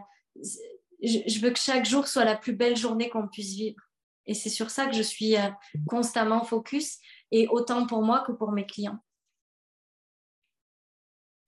je 1.02 1.40
veux 1.40 1.50
que 1.50 1.58
chaque 1.58 1.86
jour 1.86 2.06
soit 2.06 2.24
la 2.24 2.36
plus 2.36 2.54
belle 2.54 2.76
journée 2.76 3.08
qu'on 3.08 3.26
puisse 3.26 3.54
vivre. 3.54 3.80
Et 4.26 4.34
c'est 4.34 4.50
sur 4.50 4.70
ça 4.70 4.86
que 4.86 4.94
je 4.94 5.02
suis 5.02 5.36
euh, 5.36 5.50
constamment 5.86 6.44
focus, 6.44 6.98
et 7.30 7.48
autant 7.48 7.86
pour 7.86 8.02
moi 8.02 8.24
que 8.26 8.32
pour 8.32 8.52
mes 8.52 8.66
clients. 8.66 9.02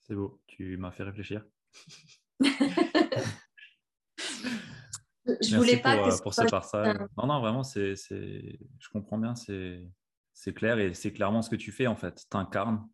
C'est 0.06 0.14
beau, 0.14 0.40
tu 0.46 0.76
m'as 0.76 0.92
fait 0.92 1.02
réfléchir. 1.02 1.44
je 2.40 2.50
voulais 5.56 5.78
pas 5.78 5.96
pour, 5.96 6.08
que 6.08 6.22
pour 6.22 6.34
ce 6.34 6.42
partage. 6.42 6.98
Non, 7.16 7.26
non, 7.26 7.40
vraiment, 7.40 7.62
c'est, 7.62 7.94
je 7.96 8.88
comprends 8.92 9.16
bien, 9.18 9.34
c'est, 9.34 9.82
c'est 10.38 10.52
clair 10.52 10.78
et 10.78 10.92
c'est 10.92 11.14
clairement 11.14 11.40
ce 11.40 11.48
que 11.48 11.56
tu 11.56 11.72
fais 11.72 11.86
en 11.86 11.96
fait. 11.96 12.26
Tu 12.30 12.36
incarnes, 12.36 12.86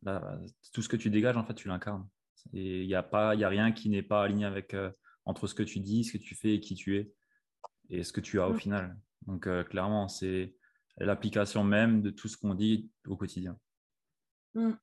tout 0.72 0.80
ce 0.80 0.88
que 0.88 0.96
tu 0.96 1.10
dégages, 1.10 1.36
en 1.36 1.44
fait, 1.44 1.54
tu 1.54 1.66
l'incarnes. 1.66 2.08
Et 2.54 2.82
il 2.82 2.86
n'y 2.86 2.94
a, 2.94 3.02
pas, 3.02 3.34
y 3.34 3.42
a 3.42 3.48
rien 3.48 3.72
qui 3.72 3.88
n'est 3.88 4.02
pas 4.02 4.22
aligné 4.22 4.46
avec, 4.46 4.74
euh, 4.74 4.90
entre 5.24 5.48
ce 5.48 5.54
que 5.54 5.64
tu 5.64 5.80
dis, 5.80 6.04
ce 6.04 6.12
que 6.12 6.22
tu 6.22 6.36
fais 6.36 6.54
et 6.54 6.60
qui 6.60 6.76
tu 6.76 6.96
es 6.96 7.12
et 7.90 8.04
ce 8.04 8.12
que 8.12 8.20
tu 8.20 8.40
as 8.40 8.48
au 8.48 8.52
mm. 8.52 8.60
final. 8.60 8.96
Donc, 9.26 9.48
euh, 9.48 9.64
clairement, 9.64 10.06
c'est 10.06 10.54
l'application 10.98 11.64
même 11.64 12.00
de 12.00 12.10
tout 12.10 12.28
ce 12.28 12.36
qu'on 12.36 12.54
dit 12.54 12.88
au 13.08 13.16
quotidien. 13.16 13.58
Mm. 14.54 14.74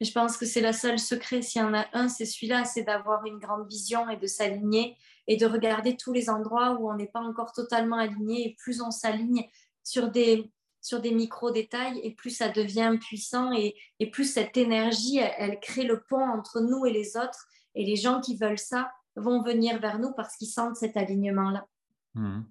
Je 0.00 0.12
pense 0.12 0.36
que 0.36 0.46
c'est 0.46 0.60
le 0.60 0.72
seul 0.72 1.00
secret. 1.00 1.42
S'il 1.42 1.60
y 1.60 1.64
en 1.64 1.74
a 1.74 1.86
un, 1.92 2.08
c'est 2.08 2.24
celui-là, 2.24 2.64
c'est 2.64 2.84
d'avoir 2.84 3.26
une 3.26 3.38
grande 3.38 3.68
vision 3.68 4.08
et 4.08 4.16
de 4.16 4.28
s'aligner 4.28 4.96
et 5.26 5.36
de 5.36 5.44
regarder 5.44 5.96
tous 5.96 6.12
les 6.12 6.30
endroits 6.30 6.78
où 6.78 6.88
on 6.88 6.94
n'est 6.94 7.10
pas 7.10 7.20
encore 7.20 7.52
totalement 7.52 7.96
aligné. 7.96 8.46
Et 8.46 8.54
plus 8.54 8.80
on 8.80 8.92
s'aligne 8.92 9.48
sur 9.82 10.08
des, 10.10 10.52
sur 10.86 11.00
des 11.00 11.10
micro-détails 11.10 11.98
et 12.04 12.14
plus 12.14 12.30
ça 12.30 12.48
devient 12.48 12.96
puissant 13.00 13.50
et, 13.52 13.74
plus 14.12 14.32
cette 14.32 14.56
énergie, 14.56 15.18
elle, 15.18 15.58
crée 15.58 15.82
le 15.82 16.04
pont 16.08 16.24
entre 16.24 16.60
nous 16.60 16.86
et 16.86 16.92
les 16.92 17.16
autres. 17.16 17.48
Et 17.74 17.84
les 17.84 17.96
gens 17.96 18.20
qui 18.20 18.36
veulent 18.36 18.58
ça 18.58 18.92
vont 19.16 19.42
venir 19.42 19.80
vers 19.80 19.98
nous 19.98 20.12
parce 20.12 20.36
qu'ils 20.36 20.48
sentent 20.48 20.76
cet 20.76 20.96
alignement-là. 20.96 21.66
Mmh. 22.14 22.42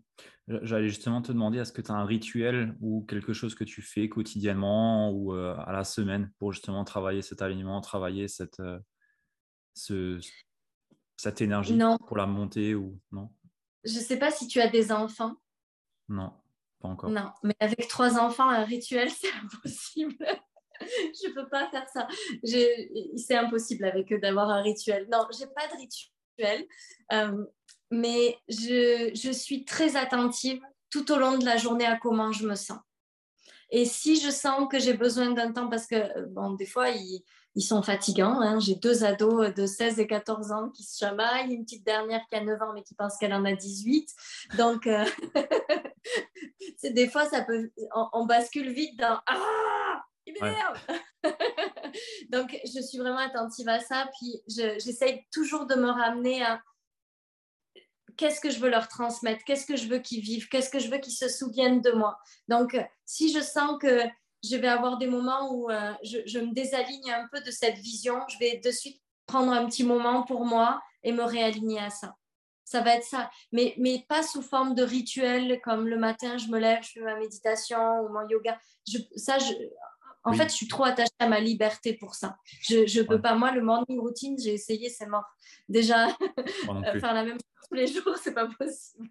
J'allais 0.47 0.89
justement 0.89 1.21
te 1.21 1.31
demander, 1.31 1.59
est-ce 1.59 1.71
que 1.71 1.81
tu 1.81 1.91
as 1.91 1.95
un 1.95 2.05
rituel 2.05 2.75
ou 2.81 3.05
quelque 3.07 3.31
chose 3.31 3.55
que 3.55 3.63
tu 3.63 3.81
fais 3.81 4.09
quotidiennement 4.09 5.11
ou 5.11 5.33
euh, 5.33 5.55
à 5.65 5.71
la 5.71 5.85
semaine 5.85 6.29
pour 6.37 6.51
justement 6.51 6.83
travailler 6.83 7.21
cet 7.21 7.41
alignement, 7.41 7.79
travailler 7.79 8.27
cette, 8.27 8.59
euh, 8.59 8.79
ce, 9.75 10.19
cette 11.15 11.39
énergie 11.39 11.79
pour 12.05 12.17
la 12.17 12.25
montée 12.25 12.75
ou 12.75 12.99
non? 13.13 13.31
Je 13.85 13.97
ne 13.97 14.03
sais 14.03 14.19
pas 14.19 14.29
si 14.29 14.47
tu 14.47 14.59
as 14.59 14.67
des 14.67 14.91
enfants. 14.91 15.35
Non, 16.09 16.33
Non, 17.07 17.31
mais 17.43 17.55
avec 17.59 17.87
trois 17.87 18.19
enfants, 18.19 18.49
un 18.49 18.63
rituel, 18.63 19.09
c'est 19.21 19.31
impossible. 19.43 20.15
je 20.81 21.29
ne 21.29 21.33
peux 21.33 21.49
pas 21.49 21.69
faire 21.69 21.87
ça. 21.89 22.07
C'est 22.43 23.35
impossible 23.35 23.85
avec 23.85 24.11
eux 24.11 24.19
d'avoir 24.19 24.49
un 24.49 24.61
rituel. 24.61 25.07
Non, 25.11 25.25
j'ai 25.37 25.47
pas 25.47 25.67
de 25.67 25.77
rituel. 25.77 26.67
Euh, 27.13 27.45
mais 27.91 28.37
je, 28.47 29.11
je, 29.13 29.31
suis 29.31 29.63
très 29.63 29.95
attentive 29.95 30.59
tout 30.89 31.11
au 31.11 31.17
long 31.17 31.37
de 31.37 31.45
la 31.45 31.57
journée 31.57 31.85
à 31.85 31.97
comment 31.97 32.31
je 32.31 32.47
me 32.47 32.55
sens. 32.55 32.79
Et 33.69 33.85
si 33.85 34.19
je 34.19 34.29
sens 34.29 34.67
que 34.69 34.79
j'ai 34.79 34.93
besoin 34.93 35.31
d'un 35.31 35.51
temps, 35.51 35.69
parce 35.69 35.87
que, 35.87 36.25
bon, 36.27 36.51
des 36.51 36.65
fois, 36.65 36.89
ils, 36.89 37.23
ils 37.55 37.61
sont 37.61 37.81
fatigants. 37.81 38.41
Hein. 38.41 38.59
J'ai 38.59 38.75
deux 38.75 39.03
ados 39.03 39.53
de 39.53 39.65
16 39.65 39.99
et 39.99 40.07
14 40.07 40.51
ans 40.51 40.69
qui 40.69 40.83
se 40.83 40.97
chamaillent, 40.97 41.53
une 41.53 41.63
petite 41.63 41.85
dernière 41.85 42.21
qui 42.29 42.35
a 42.35 42.43
9 42.43 42.61
ans 42.61 42.73
mais 42.73 42.83
qui 42.83 42.95
pense 42.95 43.17
qu'elle 43.17 43.33
en 43.33 43.45
a 43.45 43.53
18. 43.53 44.09
Donc, 44.57 44.87
euh, 44.87 45.05
des 46.83 47.09
fois, 47.09 47.25
ça 47.25 47.41
peut, 47.43 47.71
on, 48.13 48.25
bascule 48.25 48.71
vite 48.71 48.99
dans 48.99 49.19
Ah, 49.25 50.03
il 50.25 50.33
m'énerve 50.33 50.85
Donc, 52.29 52.57
je 52.65 52.81
suis 52.81 52.97
vraiment 52.97 53.19
attentive 53.19 53.69
à 53.69 53.79
ça. 53.79 54.09
Puis, 54.19 54.41
j'essaye 54.47 55.25
toujours 55.31 55.65
de 55.65 55.75
me 55.75 55.89
ramener 55.89 56.43
à 56.43 56.61
qu'est-ce 58.17 58.41
que 58.41 58.49
je 58.49 58.59
veux 58.59 58.69
leur 58.69 58.87
transmettre, 58.87 59.43
qu'est-ce 59.45 59.65
que 59.65 59.75
je 59.75 59.87
veux 59.87 59.99
qu'ils 59.99 60.21
vivent, 60.21 60.47
qu'est-ce 60.49 60.69
que 60.69 60.79
je 60.79 60.89
veux 60.89 60.97
qu'ils 60.97 61.13
se 61.13 61.29
souviennent 61.29 61.81
de 61.81 61.91
moi? 61.91 62.17
Donc, 62.47 62.77
si 63.05 63.31
je 63.31 63.39
sens 63.39 63.77
que 63.81 64.01
je 64.49 64.55
vais 64.55 64.67
avoir 64.67 64.97
des 64.97 65.07
moments 65.07 65.53
où 65.53 65.69
euh, 65.69 65.93
je, 66.03 66.39
me 66.39 66.53
désaligne 66.53 67.11
un 67.11 67.27
peu 67.31 67.41
de 67.41 67.51
cette 67.51 67.77
vision. 67.77 68.19
Je 68.29 68.37
vais 68.37 68.57
de 68.57 68.71
suite 68.71 69.01
prendre 69.25 69.51
un 69.51 69.65
petit 69.65 69.83
moment 69.83 70.23
pour 70.23 70.45
moi 70.45 70.81
et 71.03 71.11
me 71.11 71.23
réaligner 71.23 71.79
à 71.79 71.89
ça. 71.89 72.15
Ça 72.63 72.81
va 72.81 72.95
être 72.95 73.03
ça, 73.03 73.29
mais, 73.51 73.75
mais 73.77 74.03
pas 74.09 74.23
sous 74.23 74.41
forme 74.41 74.73
de 74.73 74.81
rituel 74.81 75.61
comme 75.63 75.87
le 75.87 75.97
matin, 75.97 76.37
je 76.37 76.47
me 76.47 76.57
lève, 76.57 76.81
je 76.81 76.93
fais 76.93 77.01
ma 77.01 77.15
méditation 77.15 78.01
ou 78.01 78.09
mon 78.09 78.27
yoga. 78.27 78.57
Je, 78.87 78.97
ça, 79.15 79.37
je, 79.37 79.53
en 80.23 80.33
fait, 80.33 80.49
je 80.49 80.55
suis 80.55 80.67
trop 80.67 80.83
attachée 80.83 81.11
à 81.19 81.27
ma 81.27 81.39
liberté 81.39 81.93
pour 81.93 82.15
ça. 82.15 82.37
Je 82.61 82.81
ne 82.81 83.03
peux 83.03 83.21
pas. 83.21 83.35
Moi, 83.35 83.51
le 83.51 83.61
morning 83.61 83.99
routine, 83.99 84.35
j'ai 84.41 84.53
essayé, 84.53 84.89
c'est 84.89 85.05
mort. 85.05 85.25
Déjà, 85.69 86.07
faire 86.99 87.13
la 87.13 87.23
même 87.23 87.37
chose 87.37 87.67
tous 87.69 87.75
les 87.75 87.87
jours, 87.87 88.17
c'est 88.23 88.33
pas 88.33 88.47
possible 88.47 89.09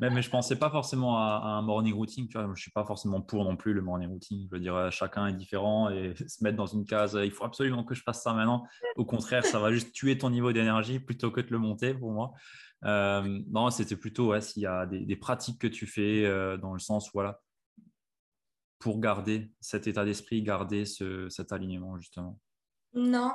mais, 0.00 0.22
je 0.22 0.30
pensais 0.30 0.56
pas 0.56 0.70
forcément 0.70 1.18
à, 1.18 1.42
un 1.44 1.62
morning 1.62 1.94
routine. 1.94 2.26
Tu 2.28 2.38
vois, 2.38 2.50
je 2.54 2.60
suis 2.60 2.70
pas 2.70 2.84
forcément 2.84 3.20
pour 3.20 3.44
non 3.44 3.56
plus 3.56 3.74
le 3.74 3.82
morning 3.82 4.08
routine. 4.08 4.46
Je 4.50 4.54
veux 4.54 4.60
dire, 4.60 4.74
euh, 4.74 4.90
chacun 4.90 5.26
est 5.26 5.34
différent 5.34 5.90
et 5.90 6.14
se 6.28 6.42
mettre 6.42 6.56
dans 6.56 6.66
une 6.66 6.86
case, 6.86 7.18
il 7.22 7.30
faut 7.30 7.44
absolument 7.44 7.84
que 7.84 7.94
je 7.94 8.02
fasse 8.02 8.22
ça 8.22 8.32
maintenant. 8.32 8.66
Au 8.96 9.04
contraire, 9.04 9.44
ça 9.44 9.58
va 9.58 9.72
juste 9.72 9.92
tuer 9.92 10.16
ton 10.16 10.30
niveau 10.30 10.52
d'énergie 10.52 11.00
plutôt 11.00 11.30
que 11.30 11.40
de 11.40 11.50
le 11.50 11.58
monter 11.58 11.94
pour 11.94 12.12
moi. 12.12 12.32
Euh, 12.84 13.40
non, 13.48 13.70
c'était 13.70 13.96
plutôt 13.96 14.38
s'il 14.40 14.62
y 14.62 14.66
a 14.66 14.86
des, 14.86 15.16
pratiques 15.16 15.60
que 15.60 15.66
tu 15.66 15.86
fais 15.86 16.24
euh, 16.24 16.56
dans 16.56 16.72
le 16.72 16.78
sens, 16.78 17.10
voilà, 17.12 17.40
pour 18.78 19.00
garder 19.00 19.52
cet 19.60 19.86
état 19.86 20.04
d'esprit, 20.04 20.42
garder 20.42 20.84
cet 20.86 21.52
alignement 21.52 21.98
justement. 21.98 22.38
Non, 22.94 23.32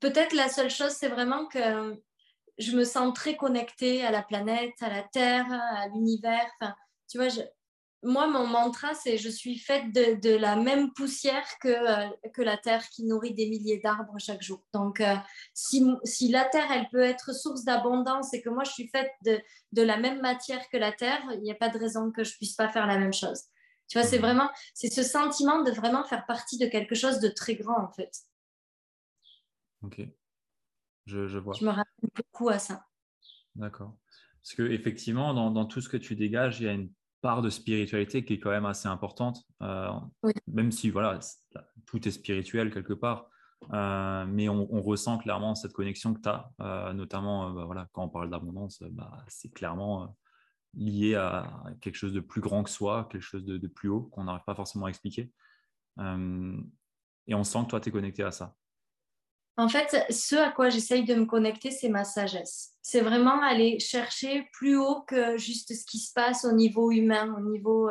peut-être 0.00 0.34
la 0.34 0.48
seule 0.48 0.70
chose, 0.70 0.92
c'est 0.92 1.08
vraiment 1.08 1.46
que 1.46 2.00
je 2.58 2.76
me 2.76 2.84
sens 2.84 3.12
très 3.14 3.36
connectée 3.36 4.04
à 4.04 4.10
la 4.10 4.22
planète, 4.22 4.74
à 4.80 4.88
la 4.88 5.02
Terre, 5.02 5.46
à 5.50 5.88
l'univers. 5.88 6.46
Enfin, 6.60 6.74
tu 7.08 7.18
vois, 7.18 7.28
moi, 8.02 8.26
mon 8.28 8.46
mantra, 8.46 8.94
c'est 8.94 9.18
je 9.18 9.28
suis 9.28 9.58
faite 9.58 9.92
de, 9.92 10.36
la 10.36 10.56
même 10.56 10.92
poussière 10.92 11.46
que, 11.60 11.68
euh, 11.68 12.08
que 12.34 12.42
la 12.42 12.56
Terre 12.56 12.86
qui 12.88 13.04
nourrit 13.04 13.34
des 13.34 13.48
milliers 13.48 13.78
d'arbres 13.78 14.18
chaque 14.18 14.42
jour. 14.42 14.62
Donc, 14.72 15.00
euh, 15.00 15.16
si, 15.54 15.84
si, 16.04 16.28
la 16.28 16.44
Terre, 16.44 16.70
elle 16.70 16.88
peut 16.90 17.02
être 17.02 17.34
source 17.34 17.64
d'abondance 17.64 18.32
et 18.32 18.42
que 18.42 18.48
moi, 18.48 18.64
je 18.64 18.72
suis 18.72 18.88
faite 18.88 19.10
de, 19.24 19.40
de 19.72 19.82
la 19.82 19.96
même 19.96 20.20
matière 20.20 20.68
que 20.68 20.76
la 20.76 20.92
Terre, 20.92 21.22
il 21.34 21.40
n'y 21.40 21.50
a 21.50 21.56
pas 21.56 21.68
de 21.68 21.78
raison 21.78 22.10
que 22.10 22.22
je 22.22 22.34
puisse 22.36 22.54
pas 22.54 22.68
faire 22.68 22.86
la 22.86 22.98
même 22.98 23.12
chose. 23.12 23.42
Tu 23.88 23.98
vois, 23.98 24.06
c'est 24.06 24.18
mmh. 24.18 24.22
vraiment, 24.22 24.50
c'est 24.74 24.90
ce 24.90 25.02
sentiment 25.02 25.62
de 25.62 25.70
vraiment 25.70 26.04
faire 26.04 26.26
partie 26.26 26.58
de 26.58 26.66
quelque 26.66 26.94
chose 26.94 27.20
de 27.20 27.28
très 27.28 27.54
grand, 27.54 27.80
en 27.82 27.92
fait. 27.92 28.12
Ok. 29.82 30.00
Je, 31.06 31.38
vois. 31.38 31.54
Je 31.58 31.64
me 31.64 31.70
rappelle 31.70 32.10
beaucoup 32.14 32.48
à 32.48 32.58
ça. 32.58 32.84
D'accord. 33.54 33.96
Parce 34.42 34.54
qu'effectivement, 34.54 35.34
dans, 35.34 35.50
dans 35.50 35.66
tout 35.66 35.80
ce 35.80 35.88
que 35.88 35.96
tu 35.96 36.14
dégages, 36.14 36.60
il 36.60 36.66
y 36.66 36.68
a 36.68 36.72
une 36.72 36.90
part 37.20 37.42
de 37.42 37.50
spiritualité 37.50 38.24
qui 38.24 38.34
est 38.34 38.38
quand 38.38 38.50
même 38.50 38.66
assez 38.66 38.86
importante, 38.88 39.42
euh, 39.62 39.90
même 40.46 40.70
si 40.70 40.90
voilà, 40.90 41.18
tout 41.86 42.06
est 42.06 42.12
spirituel 42.12 42.72
quelque 42.72 42.92
part. 42.92 43.28
Euh, 43.72 44.26
mais 44.28 44.48
on, 44.48 44.82
ressent 44.82 45.18
clairement 45.18 45.54
cette 45.54 45.72
connexion 45.72 46.14
que 46.14 46.20
tu 46.20 46.28
as, 46.28 46.50
euh, 46.60 46.92
notamment 46.92 47.50
bah, 47.50 47.64
voilà, 47.64 47.88
quand 47.92 48.04
on 48.04 48.08
parle 48.08 48.30
d'abondance, 48.30 48.82
bah, 48.92 49.24
c'est 49.28 49.52
clairement 49.52 50.14
lié 50.74 51.14
à 51.14 51.64
quelque 51.80 51.96
chose 51.96 52.12
de 52.12 52.20
plus 52.20 52.42
grand 52.42 52.62
que 52.62 52.70
soi, 52.70 53.08
quelque 53.10 53.22
chose 53.22 53.44
de, 53.44 53.56
de 53.56 53.66
plus 53.66 53.88
haut 53.88 54.02
qu'on 54.02 54.24
n'arrive 54.24 54.44
pas 54.44 54.54
forcément 54.54 54.86
à 54.86 54.90
expliquer. 54.90 55.32
et 55.98 57.34
on 57.34 57.44
sent 57.44 57.58
que 57.64 57.70
toi, 57.70 57.80
tu 57.80 57.88
es 57.88 57.92
connecté 57.92 58.22
à 58.22 58.30
ça. 58.30 58.54
En 59.58 59.68
fait, 59.68 60.04
ce 60.10 60.36
à 60.36 60.50
quoi 60.50 60.68
j'essaye 60.68 61.04
de 61.04 61.14
me 61.14 61.24
connecter, 61.24 61.70
c'est 61.70 61.88
ma 61.88 62.04
sagesse. 62.04 62.74
C'est 62.82 63.00
vraiment 63.00 63.40
aller 63.42 63.80
chercher 63.80 64.48
plus 64.52 64.76
haut 64.76 65.02
que 65.08 65.38
juste 65.38 65.74
ce 65.74 65.84
qui 65.86 65.98
se 65.98 66.12
passe 66.12 66.44
au 66.44 66.52
niveau 66.52 66.90
humain, 66.90 67.34
au 67.36 67.40
niveau 67.40 67.90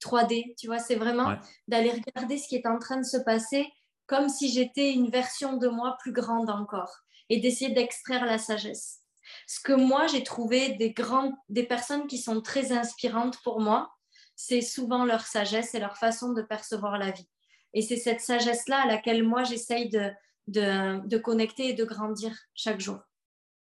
3D. 0.00 0.40
Euh, 0.40 0.54
tu 0.58 0.66
vois, 0.66 0.78
c'est 0.78 0.96
vraiment 0.96 1.36
d'aller 1.68 1.92
regarder 1.92 2.38
ce 2.38 2.48
qui 2.48 2.56
est 2.56 2.66
en 2.66 2.78
train 2.78 2.96
de 2.96 3.04
se 3.04 3.18
passer 3.18 3.66
comme 4.06 4.28
si 4.28 4.50
j'étais 4.50 4.92
une 4.92 5.10
version 5.10 5.56
de 5.56 5.68
moi 5.68 5.96
plus 6.00 6.12
grande 6.12 6.50
encore 6.50 6.92
et 7.28 7.40
d'essayer 7.40 7.72
d'extraire 7.72 8.24
la 8.24 8.38
sagesse. 8.38 9.00
Ce 9.46 9.60
que 9.60 9.72
moi, 9.72 10.06
j'ai 10.06 10.22
trouvé 10.22 10.74
des, 10.74 10.92
grandes, 10.92 11.34
des 11.48 11.64
personnes 11.64 12.06
qui 12.06 12.18
sont 12.18 12.40
très 12.40 12.72
inspirantes 12.72 13.40
pour 13.42 13.60
moi, 13.60 13.92
c'est 14.36 14.60
souvent 14.60 15.04
leur 15.04 15.26
sagesse 15.26 15.74
et 15.74 15.80
leur 15.80 15.96
façon 15.96 16.32
de 16.32 16.42
percevoir 16.42 16.98
la 16.98 17.10
vie. 17.10 17.28
Et 17.74 17.82
c'est 17.82 17.96
cette 17.96 18.20
sagesse-là 18.20 18.82
à 18.82 18.86
laquelle 18.86 19.24
moi, 19.24 19.42
j'essaye 19.44 19.88
de, 19.88 20.10
de, 20.46 21.18
connecter 21.18 21.70
et 21.70 21.74
de 21.74 21.84
grandir 21.84 22.32
chaque 22.54 22.80
jour. 22.80 22.98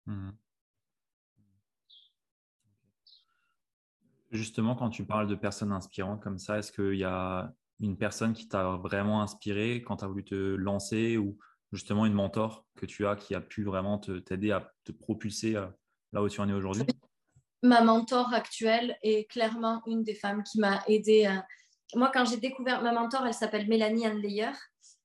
Mhm. 0.06 0.36
Justement, 4.32 4.74
quand 4.74 4.90
tu 4.90 5.04
parles 5.04 5.28
de 5.28 5.34
personnes 5.34 5.72
inspirantes 5.72 6.22
comme 6.22 6.38
ça, 6.38 6.58
est-ce 6.58 6.72
qu'il 6.72 6.98
y 6.98 7.04
a 7.04 7.54
une 7.80 7.96
personne 7.96 8.32
qui 8.32 8.48
t'a 8.48 8.70
vraiment 8.76 9.22
inspiré 9.22 9.82
quand 9.82 9.98
tu 9.98 10.04
as 10.04 10.08
voulu 10.08 10.24
te 10.24 10.34
lancer 10.34 11.16
ou 11.16 11.38
justement 11.72 12.06
une 12.06 12.12
mentor 12.12 12.66
que 12.74 12.86
tu 12.86 13.06
as 13.06 13.16
qui 13.16 13.34
a 13.34 13.40
pu 13.40 13.64
vraiment 13.64 13.98
t'aider 13.98 14.50
à 14.50 14.72
te 14.84 14.92
propulser 14.92 15.56
euh, 15.56 15.66
là 16.12 16.22
où 16.22 16.28
tu 16.28 16.40
en 16.40 16.48
es 16.48 16.52
aujourd'hui? 16.52 16.84
Ma 17.62 17.82
mentor 17.82 18.32
actuelle 18.34 18.96
est 19.02 19.30
clairement 19.30 19.82
une 19.86 20.02
des 20.02 20.14
femmes 20.14 20.42
qui 20.42 20.60
m'a 20.60 20.82
aidée. 20.86 21.40
Moi, 21.94 22.10
quand 22.12 22.24
j'ai 22.24 22.36
découvert 22.36 22.82
ma 22.82 22.92
mentor, 22.92 23.26
elle 23.26 23.34
s'appelle 23.34 23.68
Mélanie 23.68 24.06
Anleyer. 24.06 24.48
Euh, 24.48 24.52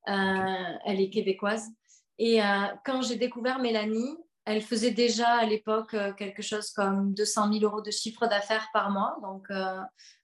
elle 0.05 0.99
est 0.99 1.09
québécoise. 1.09 1.67
Et 2.17 2.41
euh, 2.41 2.45
quand 2.85 3.01
j'ai 3.01 3.15
découvert 3.15 3.59
Mélanie, 3.59 4.15
elle 4.45 4.61
faisait 4.61 4.91
déjà 4.91 5.29
à 5.29 5.45
l'époque 5.45 5.93
euh, 5.93 6.13
quelque 6.13 6.41
chose 6.41 6.71
comme 6.71 7.13
200 7.13 7.53
000 7.53 7.65
euros 7.65 7.81
de 7.81 7.91
chiffre 7.91 8.27
d'affaires 8.27 8.67
par 8.73 8.91
mois. 8.91 9.17
Donc, 9.21 9.47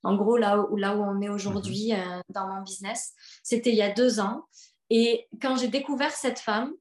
en 0.03 0.15
gros, 0.15 0.37
là 0.37 0.59
où, 0.59 0.75
là 0.75 0.95
où 0.95 1.01
on 1.01 1.21
est 1.21 1.29
aujourd'hui 1.29 1.93
mhm. 1.93 2.21
dans 2.29 2.47
mon 2.47 2.61
business, 2.61 3.13
c'était 3.43 3.71
il 3.71 3.75
y 3.75 3.81
a 3.81 3.91
deux 3.91 4.19
ans. 4.19 4.43
Et 4.89 5.27
quand 5.41 5.57
j'ai 5.57 5.67
découvert 5.67 6.11
cette 6.11 6.39
femme 6.39 6.71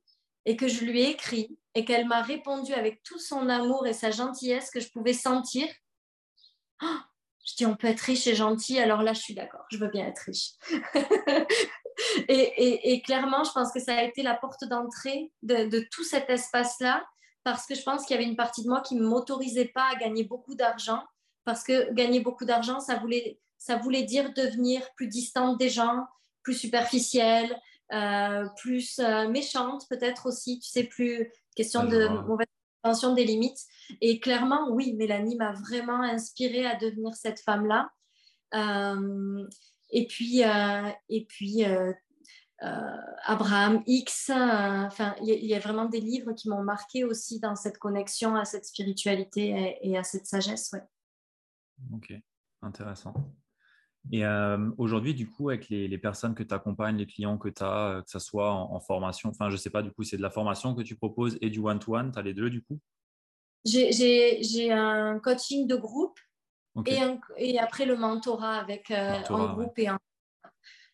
et 0.44 0.56
que 0.56 0.68
je 0.68 0.84
lui 0.84 1.02
ai 1.02 1.10
écrit 1.10 1.58
et 1.74 1.84
qu'elle 1.84 2.06
m'a 2.06 2.22
répondu 2.22 2.72
avec 2.72 3.02
tout 3.02 3.18
son 3.18 3.48
amour 3.48 3.86
et 3.86 3.92
sa 3.92 4.10
gentillesse 4.10 4.70
que 4.70 4.80
je 4.80 4.90
pouvais 4.90 5.12
sentir, 5.12 5.66
oh, 6.82 6.98
je 7.44 7.54
dis 7.56 7.66
on 7.66 7.76
peut 7.76 7.88
être 7.88 8.00
riche 8.00 8.26
et 8.26 8.34
gentil, 8.34 8.78
alors 8.78 9.02
là 9.02 9.12
je 9.12 9.20
suis 9.20 9.34
d'accord, 9.34 9.64
je 9.70 9.78
veux 9.78 9.88
bien 9.88 10.06
être 10.06 10.20
riche. 10.20 10.52
et, 12.28 13.02
clairement, 13.02 13.44
je 13.44 13.52
pense 13.52 13.72
que 13.72 13.80
ça 13.80 13.96
a 13.96 14.02
été 14.02 14.22
la 14.22 14.34
porte 14.34 14.64
d'entrée 14.64 15.32
de, 15.42 15.86
tout 15.90 16.04
cet 16.04 16.28
espace-là, 16.30 17.04
parce 17.44 17.66
que 17.66 17.74
je 17.74 17.82
pense 17.82 18.04
qu'il 18.04 18.16
y 18.16 18.18
avait 18.18 18.28
une 18.28 18.36
partie 18.36 18.62
de 18.62 18.68
moi 18.68 18.80
qui 18.80 18.96
ne 18.96 19.06
m'autorisait 19.06 19.70
pas 19.74 19.88
à 19.92 19.96
gagner 19.96 20.24
beaucoup 20.24 20.54
d'argent, 20.54 21.02
parce 21.44 21.62
que 21.62 21.92
gagner 21.92 22.20
beaucoup 22.20 22.44
d'argent, 22.44 22.80
ça 22.80 22.96
voulait, 22.96 23.38
ça 23.58 23.76
voulait 23.76 24.02
dire 24.02 24.32
devenir 24.34 24.82
plus 24.96 25.08
distante 25.08 25.58
des 25.58 25.68
gens, 25.68 26.04
plus 26.42 26.54
superficielle, 26.54 27.56
euh, 27.92 28.48
plus 28.56 28.98
euh, 28.98 29.28
méchante 29.28 29.84
peut-être 29.88 30.26
aussi, 30.26 30.58
tu 30.58 30.68
sais, 30.68 30.84
plus 30.84 31.30
question 31.54 31.84
de 31.84 32.08
mauvaise 32.26 32.48
intention 32.82 33.14
des 33.14 33.24
limites. 33.24 33.60
Et 34.00 34.20
clairement, 34.20 34.68
oui, 34.70 34.94
Mélanie 34.94 35.36
m'a 35.36 35.52
vraiment 35.52 36.02
inspirée 36.02 36.66
à 36.66 36.76
devenir 36.76 37.14
cette 37.14 37.40
femme-là. 37.40 37.90
Euh, 38.54 39.46
et 39.96 40.06
puis, 40.06 40.42
et 41.08 41.24
puis 41.26 41.64
Abraham 42.60 43.82
X. 43.86 44.30
Enfin, 44.30 45.14
il 45.22 45.44
y, 45.44 45.54
a 45.54 45.58
vraiment 45.58 45.86
des 45.86 46.00
livres 46.00 46.32
qui 46.32 46.48
m'ont 46.48 46.62
marqué 46.62 47.04
aussi 47.04 47.40
dans 47.40 47.56
cette 47.56 47.78
connexion 47.78 48.36
à 48.36 48.44
cette 48.44 48.64
spiritualité 48.64 49.78
et, 49.82 49.96
à 49.96 50.02
cette 50.02 50.26
sagesse. 50.26 50.70
Ouais. 50.72 50.82
Ok, 51.92 52.12
intéressant. 52.62 53.14
Et 54.12 54.24
euh, 54.24 54.70
aujourd'hui, 54.78 55.14
du 55.14 55.28
coup, 55.28 55.48
avec 55.48 55.68
les, 55.68 55.98
personnes 55.98 56.34
que 56.34 56.42
tu 56.42 56.54
accompagnes, 56.54 56.96
les 56.96 57.06
clients 57.06 57.38
que 57.38 57.48
tu 57.48 57.62
as, 57.62 57.88
euh, 57.88 58.02
que 58.02 58.10
ce 58.10 58.18
soit 58.18 58.52
en, 58.52 58.78
formation, 58.80 59.30
enfin, 59.30 59.48
je 59.48 59.54
ne 59.54 59.58
sais 59.58 59.70
pas, 59.70 59.82
du 59.82 59.90
coup, 59.90 60.04
c'est 60.04 60.16
de 60.16 60.22
la 60.22 60.30
formation 60.30 60.74
que 60.74 60.82
tu 60.82 60.96
proposes 60.96 61.38
et 61.40 61.50
du 61.50 61.58
one-to-one, 61.58 62.12
tu 62.12 62.18
as 62.18 62.22
les 62.22 62.34
deux, 62.34 62.50
du 62.50 62.62
coup? 62.62 62.78
J'ai 63.64 64.70
un 64.70 65.18
coaching 65.18 65.66
de 65.66 65.74
groupe 65.74 66.20
et, 66.84 66.98
et, 67.36 67.58
après 67.58 67.86
le 67.86 67.96
mentorat 67.96 68.56
avec 68.56 68.90
euh, 68.90 69.22
en 69.30 69.54
groupe 69.54 69.78
et 69.78 69.90
en. 69.90 69.98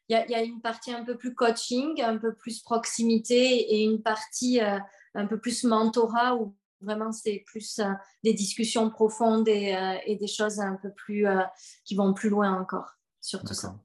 Il 0.09 0.15
y, 0.15 0.17
a, 0.17 0.27
il 0.27 0.31
y, 0.33 0.35
a, 0.35 0.43
une 0.43 0.61
partie 0.61 0.93
un 0.93 1.05
peu 1.05 1.17
plus 1.17 1.35
coaching, 1.35 2.03
un 2.03 2.19
peu 2.19 2.35
plus 2.35 2.61
proximité 2.61 3.75
et 3.75 3.85
une 3.85 4.03
partie 4.03 4.61
un 4.61 5.27
peu 5.27 5.39
plus 5.39 5.65
mentorat 5.65 6.35
où 6.37 6.55
Vraiment, 6.83 7.13
c'est 7.13 7.45
plus 7.47 7.79
euh, 7.79 7.93
des 8.25 8.35
discussions 8.35 8.91
profondes 8.91 9.49
et, 9.49 9.75
euh, 9.75 10.17
des 10.17 10.27
choses 10.27 10.59
un 10.59 10.77
peu 10.77 10.91
plus 10.93 11.27
euh, 11.27 11.41
qui 11.85 11.95
vont 11.95 12.13
plus 12.13 12.29
loin 12.29 12.61
encore 12.61 12.91
sur 13.21 13.43
tout 13.45 13.55
ça. 13.55 13.79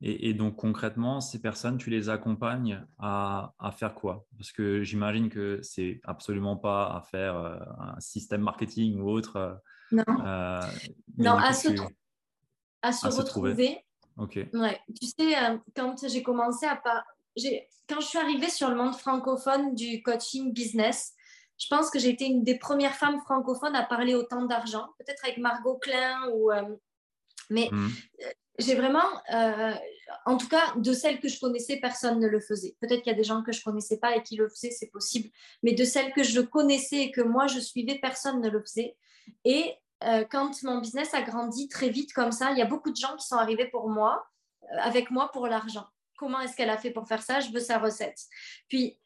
Et, 0.00 0.32
donc 0.32 0.56
concrètement, 0.56 1.20
ces 1.20 1.40
personnes, 1.40 1.76
tu 1.76 1.90
les 1.90 2.08
accompagnes 2.08 2.86
à, 2.98 3.52
faire 3.76 3.94
quoi? 3.94 4.26
Parce 4.36 4.52
que 4.52 4.82
j'imagine 4.84 5.28
que 5.28 5.58
c'est 5.62 6.00
absolument 6.04 6.56
pas 6.56 6.84
à 6.96 7.02
faire 7.02 7.34
un 7.36 7.98
système 7.98 8.42
marketing 8.42 9.00
ou 9.00 9.10
autre. 9.10 9.60
Non, 9.90 10.04
non 11.16 11.36
à, 11.36 11.52
se 11.52 11.68
à, 12.82 12.92
se 12.92 13.06
retrouver. 13.06 13.84
Ok. 14.16 14.38
Ouais. 14.52 14.80
Tu 15.00 15.06
sais, 15.06 15.34
quand 15.74 16.06
j'ai 16.06 16.22
commencé 16.22 16.66
à 16.66 16.76
pas, 16.76 17.04
quand 17.88 18.00
je 18.00 18.06
suis 18.06 18.18
arrivée 18.18 18.50
sur 18.50 18.68
le 18.68 18.76
monde 18.76 18.94
francophone 18.94 19.74
du 19.74 20.02
coaching 20.02 20.52
business, 20.52 21.14
je 21.58 21.66
pense 21.68 21.90
que 21.90 21.98
j'ai 21.98 22.10
été 22.10 22.26
une 22.26 22.44
des 22.44 22.58
premières 22.58 22.94
femmes 22.94 23.20
francophones 23.20 23.74
à 23.74 23.84
parler 23.84 24.14
autant 24.14 24.44
d'argent, 24.44 24.86
peut-être 24.98 25.24
avec 25.24 25.38
Margot 25.38 25.76
Klein 25.76 26.28
ou. 26.32 26.52
Euh, 26.52 26.62
mais 27.50 27.68
mmh. 27.72 27.88
euh, 28.22 28.30
j'ai 28.58 28.74
vraiment, 28.74 29.08
euh, 29.32 29.72
en 30.26 30.36
tout 30.36 30.48
cas, 30.48 30.74
de 30.76 30.92
celles 30.92 31.20
que 31.20 31.28
je 31.28 31.40
connaissais, 31.40 31.78
personne 31.80 32.20
ne 32.20 32.26
le 32.26 32.40
faisait. 32.40 32.76
Peut-être 32.80 33.02
qu'il 33.02 33.12
y 33.12 33.14
a 33.14 33.18
des 33.18 33.24
gens 33.24 33.42
que 33.42 33.52
je 33.52 33.62
connaissais 33.62 33.98
pas 33.98 34.16
et 34.16 34.22
qui 34.22 34.36
le 34.36 34.48
faisaient, 34.48 34.70
c'est 34.70 34.90
possible. 34.90 35.30
Mais 35.62 35.72
de 35.72 35.84
celles 35.84 36.12
que 36.12 36.22
je 36.22 36.40
connaissais 36.40 37.04
et 37.04 37.10
que 37.10 37.20
moi 37.20 37.46
je 37.46 37.60
suivais, 37.60 37.98
personne 38.00 38.40
ne 38.40 38.50
le 38.50 38.60
faisait. 38.60 38.96
Et 39.44 39.76
quand 40.30 40.62
mon 40.62 40.78
business 40.78 41.14
a 41.14 41.22
grandi 41.22 41.68
très 41.68 41.88
vite 41.88 42.12
comme 42.12 42.32
ça, 42.32 42.52
il 42.52 42.58
y 42.58 42.62
a 42.62 42.66
beaucoup 42.66 42.90
de 42.90 42.96
gens 42.96 43.16
qui 43.16 43.26
sont 43.26 43.36
arrivés 43.36 43.66
pour 43.66 43.88
moi, 43.88 44.26
avec 44.78 45.10
moi 45.10 45.30
pour 45.32 45.46
l'argent. 45.46 45.86
Comment 46.16 46.40
est-ce 46.40 46.56
qu'elle 46.56 46.70
a 46.70 46.78
fait 46.78 46.90
pour 46.90 47.06
faire 47.06 47.22
ça? 47.22 47.40
Je 47.40 47.50
veux 47.50 47.60
sa 47.60 47.78
recette. 47.78 48.18
Puis 48.68 48.98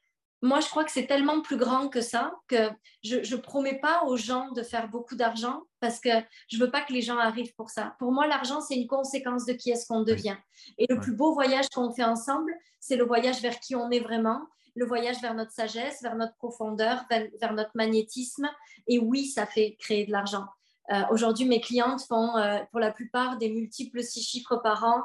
moi, 0.44 0.60
je 0.60 0.68
crois 0.68 0.82
que 0.82 0.90
c'est 0.90 1.06
tellement 1.06 1.40
plus 1.40 1.56
grand 1.56 1.88
que 1.88 2.00
ça 2.00 2.34
que 2.48 2.68
je 3.04 3.18
ne 3.18 3.40
promets 3.40 3.78
pas 3.78 4.02
aux 4.04 4.16
gens 4.16 4.50
de 4.50 4.62
faire 4.62 4.88
beaucoup 4.88 5.14
d'argent 5.14 5.62
parce 5.78 6.00
que 6.00 6.10
je 6.48 6.56
ne 6.56 6.64
veux 6.64 6.70
pas 6.70 6.82
que 6.82 6.92
les 6.92 7.00
gens 7.00 7.16
arrivent 7.16 7.54
pour 7.54 7.70
ça. 7.70 7.94
Pour 8.00 8.10
moi, 8.10 8.26
l'argent, 8.26 8.60
c'est 8.60 8.74
une 8.74 8.88
conséquence 8.88 9.44
de 9.46 9.52
qui 9.52 9.70
est-ce 9.70 9.86
qu'on 9.86 10.02
devient. 10.02 10.36
Et 10.78 10.86
le 10.88 10.98
plus 10.98 11.14
beau 11.14 11.32
voyage 11.32 11.68
qu'on 11.68 11.92
fait 11.92 12.02
ensemble, 12.04 12.52
c'est 12.80 12.96
le 12.96 13.04
voyage 13.04 13.40
vers 13.40 13.60
qui 13.60 13.76
on 13.76 13.90
est 13.90 14.00
vraiment, 14.00 14.40
le 14.74 14.86
voyage 14.86 15.20
vers 15.20 15.34
notre 15.34 15.52
sagesse, 15.52 16.02
vers 16.02 16.16
notre 16.16 16.34
profondeur, 16.36 17.04
vers, 17.10 17.52
notre 17.52 17.72
magnétisme. 17.74 18.48
Et 18.86 18.98
oui, 18.98 19.26
ça 19.26 19.46
fait 19.46 19.76
créer 19.78 20.06
de 20.06 20.12
l'argent. 20.12 20.46
Euh, 20.90 21.02
aujourd'hui, 21.10 21.46
mes 21.46 21.60
clientes 21.60 22.02
font 22.02 22.36
euh, 22.36 22.58
pour 22.70 22.80
la 22.80 22.90
plupart 22.90 23.38
des 23.38 23.50
multiples 23.50 24.02
six 24.02 24.22
chiffres 24.22 24.56
par 24.56 24.84
an 24.84 25.02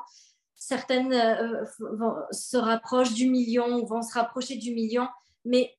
certaines 0.60 1.14
euh, 1.14 1.64
se 2.32 2.58
rapprochent 2.58 3.14
du 3.14 3.30
million 3.30 3.78
ou 3.78 3.86
vont 3.86 4.02
se 4.02 4.14
rapprocher 4.16 4.56
du 4.56 4.74
million 4.74 5.08
mais 5.46 5.78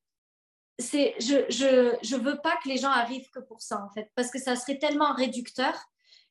je, 0.79 1.43
je, 1.49 1.97
je, 2.01 2.15
veux 2.15 2.39
pas 2.41 2.57
que 2.63 2.69
les 2.69 2.77
gens 2.77 2.89
arrivent 2.89 3.29
que 3.31 3.39
pour 3.39 3.61
ça, 3.61 3.83
en 3.83 3.89
fait, 3.89 4.09
parce 4.15 4.31
que 4.31 4.39
ça 4.39 4.55
serait 4.55 4.79
tellement 4.79 5.13
réducteur. 5.13 5.73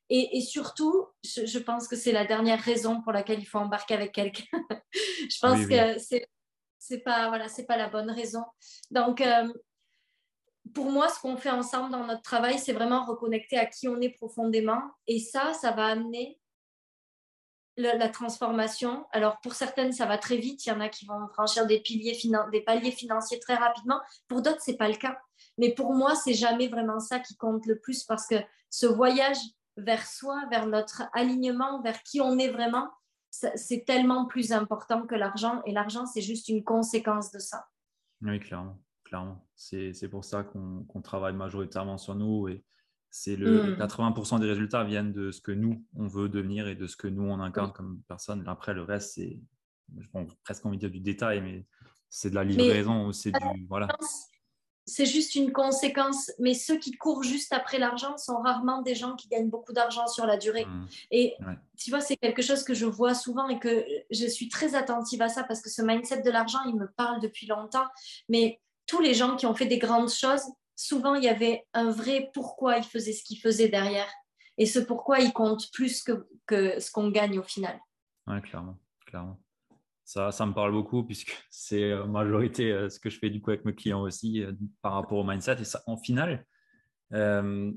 Et, 0.09 0.37
et 0.37 0.41
surtout, 0.41 1.05
je, 1.23 1.45
je, 1.45 1.59
pense 1.59 1.87
que 1.87 1.95
c'est 1.95 2.11
la 2.11 2.25
dernière 2.25 2.59
raison 2.59 3.01
pour 3.01 3.11
laquelle 3.11 3.39
il 3.39 3.45
faut 3.45 3.59
embarquer 3.59 3.93
avec 3.93 4.11
quelqu'un. 4.11 4.43
je 4.93 5.39
pense 5.39 5.67
que 5.67 5.99
c'est 5.99 6.27
c'est 6.79 6.99
pas 6.99 7.27
voilà 7.29 7.47
c'est 7.47 7.65
pas 7.65 7.77
la 7.77 7.89
bonne 7.89 8.09
raison 8.09 8.43
donc 8.91 9.21
euh, 9.21 9.51
pour 10.73 10.91
moi 10.91 11.09
ce 11.09 11.19
qu'on 11.19 11.37
fait 11.37 11.49
ensemble 11.49 11.91
dans 11.91 12.05
notre 12.05 12.21
travail 12.21 12.57
c'est 12.57 12.73
vraiment 12.73 13.05
reconnecter 13.05 13.57
à 13.57 13.65
qui 13.65 13.87
on 13.87 14.01
est 14.01 14.09
profondément 14.09 14.81
et 15.07 15.19
ça 15.19 15.53
ça 15.53 15.71
va 15.71 15.85
amener 15.87 16.39
la, 17.79 18.09
transformation. 18.09 19.05
Alors, 19.11 19.39
pour 19.41 19.53
certaines, 19.53 19.93
ça 19.93 20.05
va 20.05 20.17
très 20.17 20.37
vite. 20.37 20.65
Il 20.65 20.69
y 20.69 20.71
en 20.71 20.81
a 20.81 20.89
qui 20.89 21.05
vont 21.05 21.27
franchir 21.29 21.65
des, 21.65 21.79
piliers 21.79 22.17
des 22.51 22.61
paliers 22.61 22.91
financiers 22.91 23.39
très 23.39 23.55
rapidement. 23.55 23.99
Pour 24.27 24.41
d'autres, 24.41 24.61
ce 24.61 24.71
n'est 24.71 24.77
pas 24.77 24.89
le 24.89 24.95
cas. 24.95 25.17
Mais 25.57 25.73
pour 25.73 25.93
moi, 25.93 26.15
c'est 26.15 26.33
jamais 26.33 26.67
vraiment 26.67 26.99
ça 26.99 27.19
qui 27.19 27.35
compte 27.37 27.65
le 27.65 27.79
plus 27.79 28.03
parce 28.03 28.27
que 28.27 28.35
ce 28.69 28.85
voyage 28.85 29.37
vers 29.77 30.05
soi, 30.05 30.41
vers 30.49 30.67
notre 30.67 31.03
alignement, 31.13 31.81
vers 31.81 32.03
qui 32.03 32.21
on 32.21 32.37
est 32.37 32.49
vraiment, 32.49 32.89
c'est 33.55 33.85
tellement 33.85 34.25
plus 34.25 34.51
important 34.51 35.05
que 35.05 35.15
l'argent. 35.15 35.61
Et 35.65 35.71
l'argent, 35.71 36.05
c'est 36.05 36.21
juste 36.21 36.49
une 36.49 36.63
conséquence 36.63 37.31
de 37.31 37.39
ça. 37.39 37.65
Oui, 38.21 38.39
clairement. 38.39 38.81
clairement. 39.03 39.47
C'est 39.55 40.09
pour 40.09 40.25
ça 40.25 40.43
qu'on 40.43 41.01
travaille 41.01 41.33
majoritairement 41.33 41.97
sur 41.97 42.15
nous. 42.15 42.47
Et 42.47 42.63
c'est 43.09 43.35
le 43.35 43.75
80% 43.75 44.37
mmh. 44.37 44.39
des 44.39 44.47
résultats 44.47 44.83
viennent 44.83 45.13
de 45.13 45.31
ce 45.31 45.41
que 45.41 45.51
nous, 45.51 45.85
on 45.95 46.07
veut 46.07 46.29
devenir 46.29 46.67
et 46.67 46.75
de 46.75 46.87
ce 46.87 46.95
que 46.95 47.07
nous, 47.07 47.23
on 47.23 47.39
incarne 47.39 47.71
comme 47.71 48.01
personne. 48.07 48.43
Après, 48.47 48.73
le 48.73 48.83
reste, 48.83 49.13
c'est 49.15 49.39
presque 50.43 50.65
envie 50.65 50.77
de 50.77 50.81
dire 50.81 50.91
du 50.91 50.99
détail, 50.99 51.41
mais 51.41 51.65
c'est 52.09 52.29
de 52.29 52.35
la 52.35 52.43
livraison 52.43 53.11
c'est 53.11 53.31
du. 53.31 53.67
Voilà. 53.67 53.87
C'est 54.89 55.05
juste 55.05 55.35
une 55.35 55.51
conséquence, 55.51 56.31
mais 56.39 56.53
ceux 56.53 56.77
qui 56.77 56.91
courent 56.91 57.23
juste 57.23 57.53
après 57.53 57.77
l'argent 57.77 58.17
sont 58.17 58.37
rarement 58.37 58.81
des 58.81 58.95
gens 58.95 59.15
qui 59.15 59.27
gagnent 59.27 59.49
beaucoup 59.49 59.71
d'argent 59.71 60.07
sur 60.07 60.25
la 60.25 60.37
durée. 60.37 60.65
Mmh. 60.65 60.87
Et 61.11 61.35
tu 61.77 61.91
vois, 61.91 62.01
c'est 62.01 62.17
quelque 62.17 62.41
chose 62.41 62.63
que 62.63 62.73
je 62.73 62.85
vois 62.85 63.13
souvent 63.13 63.47
et 63.47 63.59
que 63.59 63.85
je 64.09 64.25
suis 64.25 64.49
très 64.49 64.75
attentive 64.75 65.21
à 65.21 65.29
ça 65.29 65.43
parce 65.43 65.61
que 65.61 65.69
ce 65.69 65.81
mindset 65.81 66.23
de 66.23 66.31
l'argent, 66.31 66.59
il 66.65 66.75
me 66.75 66.87
parle 66.87 67.21
depuis 67.21 67.45
longtemps. 67.45 67.87
Mais 68.27 68.59
tous 68.87 68.99
les 68.99 69.13
gens 69.13 69.35
qui 69.35 69.45
ont 69.45 69.53
fait 69.53 69.67
des 69.67 69.77
grandes 69.77 70.09
choses, 70.09 70.41
souvent 70.75 71.13
il 71.13 71.23
y 71.23 71.29
avait 71.29 71.67
un 71.73 71.91
vrai 71.91 72.31
pourquoi 72.33 72.77
il 72.77 72.83
faisait 72.83 73.13
ce 73.13 73.23
qu'il 73.23 73.39
faisait 73.39 73.69
derrière. 73.69 74.09
Et 74.57 74.65
ce 74.65 74.79
pourquoi 74.79 75.19
il 75.19 75.31
compte 75.31 75.71
plus 75.71 76.01
que, 76.01 76.27
que 76.45 76.79
ce 76.79 76.91
qu'on 76.91 77.09
gagne 77.09 77.39
au 77.39 77.43
final. 77.43 77.79
Oui, 78.27 78.41
clairement, 78.41 78.77
clairement. 79.05 79.39
Ça, 80.09 80.31
ça 80.31 80.43
me 80.47 80.53
parle 80.53 80.71
beaucoup 80.71 81.03
puisque 81.03 81.37
c'est 81.51 81.93
en 81.93 82.07
majorité 82.07 82.71
euh, 82.71 82.89
ce 82.89 82.99
que 82.99 83.11
je 83.11 83.19
fais 83.19 83.29
du 83.29 83.41
coup 83.41 83.51
avec 83.51 83.63
mes 83.63 83.75
clients 83.75 84.01
aussi 84.01 84.41
euh, 84.43 84.53
par 84.81 84.93
rapport 84.93 85.19
au 85.19 85.23
mindset. 85.23 85.61
Et 85.61 85.65
ça, 85.65 85.83
en 85.85 85.97
final, 85.97 86.47
euh, 87.13 87.71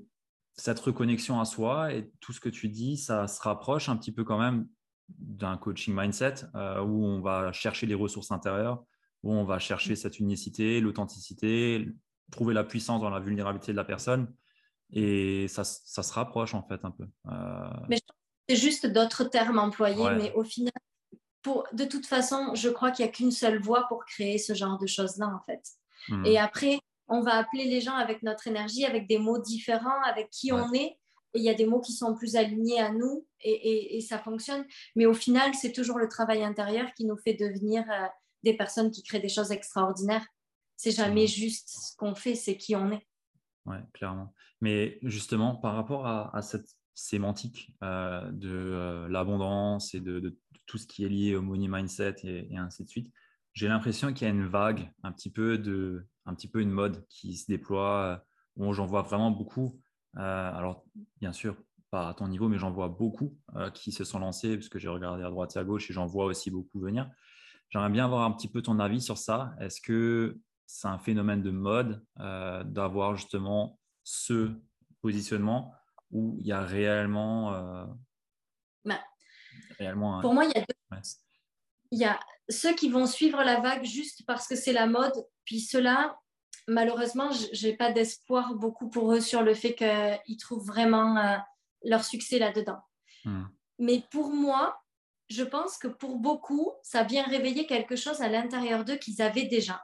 cette 0.55 0.81
reconnexion 0.81 1.38
à 1.40 1.45
soi 1.45 1.92
et 1.92 2.11
tout 2.21 2.33
ce 2.33 2.40
que 2.40 2.49
tu 2.49 2.71
dis, 2.71 2.97
ça 2.97 3.29
se 3.29 3.38
rapproche 3.42 3.90
un 3.90 3.99
petit 3.99 4.12
peu 4.12 4.25
quand 4.25 4.38
même 4.38 4.66
d'un 5.11 5.59
coaching 5.59 5.95
mindset 5.95 6.47
où 6.55 7.05
on 7.05 7.21
va 7.21 7.53
chercher 7.53 7.87
les 7.87 7.95
ressources 7.95 8.31
intérieures, 8.31 8.83
où 9.23 9.35
on 9.35 9.45
va 9.45 9.59
chercher 9.59 9.95
cette 9.95 10.18
unicité, 10.18 10.81
l'authenticité, 10.81 11.87
trouver 12.31 12.55
la 12.55 12.64
puissance 12.64 13.03
dans 13.03 13.11
la 13.11 13.21
vulnérabilité 13.21 13.73
de 13.73 13.77
la 13.77 13.85
personne. 13.85 14.33
Et 14.90 15.49
ça, 15.49 15.64
ça 15.64 16.03
se 16.03 16.12
rapproche 16.14 16.55
en 16.55 16.62
fait 16.62 16.83
un 16.83 16.92
peu. 16.92 17.07
Euh, 17.29 17.71
mais 17.90 18.01
c'est 18.49 18.57
juste 18.57 18.87
d'autres 18.87 19.25
termes 19.25 19.59
employés, 19.59 20.11
mais 20.16 20.33
au 20.33 20.45
final, 20.45 20.73
pour, 21.42 21.66
de 21.72 21.85
toute 21.85 22.07
façon, 22.07 22.55
je 22.55 22.68
crois 22.68 22.90
qu'il 22.90 23.05
n'y 23.05 23.11
a 23.11 23.12
qu'une 23.12 23.33
seule 23.33 23.61
voie 23.61 23.87
pour 23.88 24.05
créer 24.05 24.38
ce 24.38 24.55
genre 24.55 24.78
de 24.78 24.87
choses-là 24.87 25.26
en 25.26 25.40
fait. 25.44 25.62
Hmm. 26.09 26.24
Et 26.24 26.38
après, 26.38 26.78
on 27.09 27.20
va 27.20 27.35
appeler 27.35 27.64
les 27.64 27.81
gens 27.81 27.94
avec 27.94 28.22
notre 28.22 28.46
énergie, 28.48 28.85
avec 28.85 29.07
des 29.09 29.18
mots 29.18 29.40
différents, 29.40 30.00
avec 30.05 30.31
qui 30.31 30.52
on 30.52 30.72
est. 30.72 30.98
Et 31.35 31.38
il 31.38 31.42
y 31.42 31.50
a 31.50 31.55
des 31.55 31.66
mots 31.66 31.81
qui 31.81 31.92
sont 31.92 32.14
plus 32.14 32.37
alignés 32.37 32.81
à 32.81 32.92
nous 32.92 33.26
et, 33.40 33.96
et, 33.96 34.00
ça 34.02 34.18
fonctionne. 34.18 34.66
Mais 34.96 35.07
au 35.07 35.14
final, 35.14 35.55
c'est 35.55 35.72
toujours 35.72 35.98
le 35.98 36.09
travail 36.09 36.44
intérieur 36.44 36.92
qui 36.94 37.07
nous 37.07 37.16
fait 37.16 37.33
devenir 37.33 37.85
euh, 37.90 38.07
des 38.42 38.55
personnes 38.55 38.90
qui 38.90 39.02
créent 39.02 39.20
des 39.20 39.31
choses 39.31 39.50
extraordinaires. 39.50 40.26
C'est 40.76 40.90
jamais 40.90 41.26
juste 41.26 41.68
ce 41.68 41.96
qu'on 41.96 42.14
fait, 42.14 42.35
c'est 42.35 42.57
qui 42.57 42.76
on 42.76 42.92
est. 42.92 43.07
Oui, 43.64 43.76
clairement. 43.94 44.35
Mais 44.61 44.98
justement, 45.02 45.57
par 45.57 45.74
rapport 45.74 46.07
à, 46.07 46.42
cette 46.42 46.76
sémantique 46.94 47.74
euh, 47.83 48.31
de 48.33 48.50
euh, 48.50 49.09
l'abondance 49.09 49.94
et 49.94 50.00
de, 50.00 50.38
tout 50.66 50.78
ce 50.78 50.87
qui 50.87 51.05
est 51.05 51.09
lié 51.09 51.35
au 51.35 51.42
money 51.42 51.68
mindset 51.68 52.16
et, 52.24 52.57
ainsi 52.57 52.85
de 52.85 52.88
suite, 52.88 53.12
j'ai 53.52 53.68
l'impression 53.68 54.12
qu'il 54.12 54.26
y 54.26 54.31
a 54.31 54.33
une 54.33 54.46
vague, 54.46 54.90
un 55.02 55.12
petit 55.12 55.31
peu 55.31 55.59
de, 55.59 56.07
un 56.24 56.35
petit 56.35 56.48
peu 56.48 56.61
une 56.61 56.70
mode 56.70 57.05
qui 57.09 57.37
se 57.37 57.46
déploie, 57.46 58.00
euh, 58.00 58.16
où 58.57 58.72
j'en 58.72 58.87
vois 58.87 59.02
vraiment 59.02 59.31
beaucoup. 59.31 59.81
alors, 60.14 60.85
bien 61.20 61.33
sûr, 61.33 61.57
pas 61.90 62.09
à 62.09 62.14
ton 62.14 62.28
niveau, 62.28 62.48
mais 62.48 62.59
j'en 62.59 62.70
vois 62.70 62.88
beaucoup 62.88 63.37
qui 63.74 63.92
se 63.92 64.05
sont 64.05 64.18
lancés, 64.18 64.57
parce 64.57 64.68
que 64.68 64.78
j'ai 64.78 64.88
regardé 64.88 65.22
à 65.24 65.31
droite 65.31 65.57
et 65.57 65.59
à 65.59 65.64
gauche 65.64 65.90
et 65.90 65.94
j'en 65.94 66.07
vois 66.07 66.26
aussi 66.26 66.50
beaucoup 66.50 66.81
venir. 66.81 67.11
J'aimerais 67.70 67.88
bien 67.88 68.05
avoir 68.05 68.24
un 68.24 68.33
petit 68.33 68.48
peu 68.48 68.61
ton 68.61 68.78
avis 68.78 69.00
sur 69.00 69.16
ça. 69.16 69.55
Est-ce 69.59 69.81
que 69.81 70.38
c'est 70.66 70.88
un 70.88 70.98
phénomène 70.98 71.42
de 71.42 71.50
mode 71.50 72.02
euh, 72.20 72.64
d'avoir 72.64 73.14
justement 73.14 73.78
ce 74.05 74.50
positionnement 75.00 75.74
où 76.12 76.37
il 76.38 76.46
y 76.46 76.53
a 76.53 76.62
réellement. 76.62 77.55
Euh, 77.55 77.85
bah, 78.85 79.01
réellement. 79.79 80.20
Pour 80.20 80.35
moi, 80.35 80.44
il 80.44 80.53
y 80.53 80.59
a 80.59 80.61
deux. 80.61 80.98
Il 81.90 81.98
y 81.98 82.05
a 82.05 82.18
ceux 82.48 82.75
qui 82.75 82.88
vont 82.88 83.07
suivre 83.07 83.42
la 83.42 83.61
vague 83.61 83.85
juste 83.85 84.25
parce 84.27 84.46
que 84.46 84.57
c'est 84.57 84.72
la 84.72 84.87
mode, 84.87 85.12
puis 85.44 85.61
ceux-là, 85.61 86.18
malheureusement, 86.68 87.31
je 87.33 87.66
n'ai 87.66 87.77
pas 87.77 87.92
d'espoir 87.92 88.55
beaucoup 88.55 88.88
pour 88.88 89.12
eux 89.12 89.20
sur 89.20 89.42
le 89.42 89.55
fait 89.55 89.75
qu'ils 89.75 90.37
trouvent 90.38 90.66
vraiment 90.66 91.16
euh, 91.18 91.37
leur 91.85 92.05
succès 92.05 92.38
là-dedans. 92.38 92.81
Hmm. 93.25 93.44
Mais 93.79 94.05
pour 94.11 94.33
moi, 94.33 94.83
je 95.29 95.42
pense 95.42 95.79
que 95.79 95.88
pour 95.88 96.18
beaucoup, 96.18 96.72
ça 96.83 97.03
vient 97.03 97.25
réveiller 97.25 97.66
quelque 97.66 97.96
chose 97.96 98.20
à 98.20 98.29
l'intérieur 98.29 98.85
d'eux 98.85 98.96
qu'ils 98.96 99.22
avaient 99.22 99.46
déjà. 99.46 99.83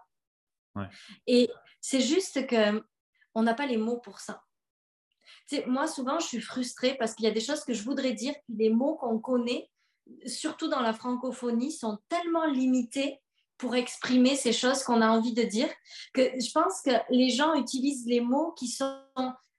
Et 1.26 1.50
c'est 1.80 2.00
juste 2.00 2.46
que 2.46 2.84
on 3.34 3.42
n'a 3.42 3.54
pas 3.54 3.66
les 3.66 3.76
mots 3.76 3.98
pour 3.98 4.20
ça. 4.20 4.44
Moi, 5.66 5.86
souvent, 5.86 6.18
je 6.18 6.26
suis 6.26 6.40
frustrée 6.40 6.94
parce 6.98 7.14
qu'il 7.14 7.24
y 7.24 7.28
a 7.28 7.32
des 7.32 7.40
choses 7.40 7.64
que 7.64 7.72
je 7.72 7.82
voudrais 7.82 8.12
dire, 8.12 8.34
puis 8.44 8.56
les 8.56 8.70
mots 8.70 8.96
qu'on 8.96 9.18
connaît, 9.18 9.70
surtout 10.26 10.68
dans 10.68 10.80
la 10.80 10.92
francophonie, 10.92 11.72
sont 11.72 11.98
tellement 12.08 12.46
limités 12.46 13.20
pour 13.56 13.74
exprimer 13.74 14.36
ces 14.36 14.52
choses 14.52 14.84
qu'on 14.84 15.02
a 15.02 15.08
envie 15.08 15.34
de 15.34 15.42
dire, 15.42 15.68
que 16.14 16.22
je 16.22 16.50
pense 16.52 16.80
que 16.82 16.92
les 17.10 17.30
gens 17.30 17.54
utilisent 17.54 18.06
les 18.06 18.20
mots 18.20 18.52
qui 18.52 18.68
sont 18.68 18.94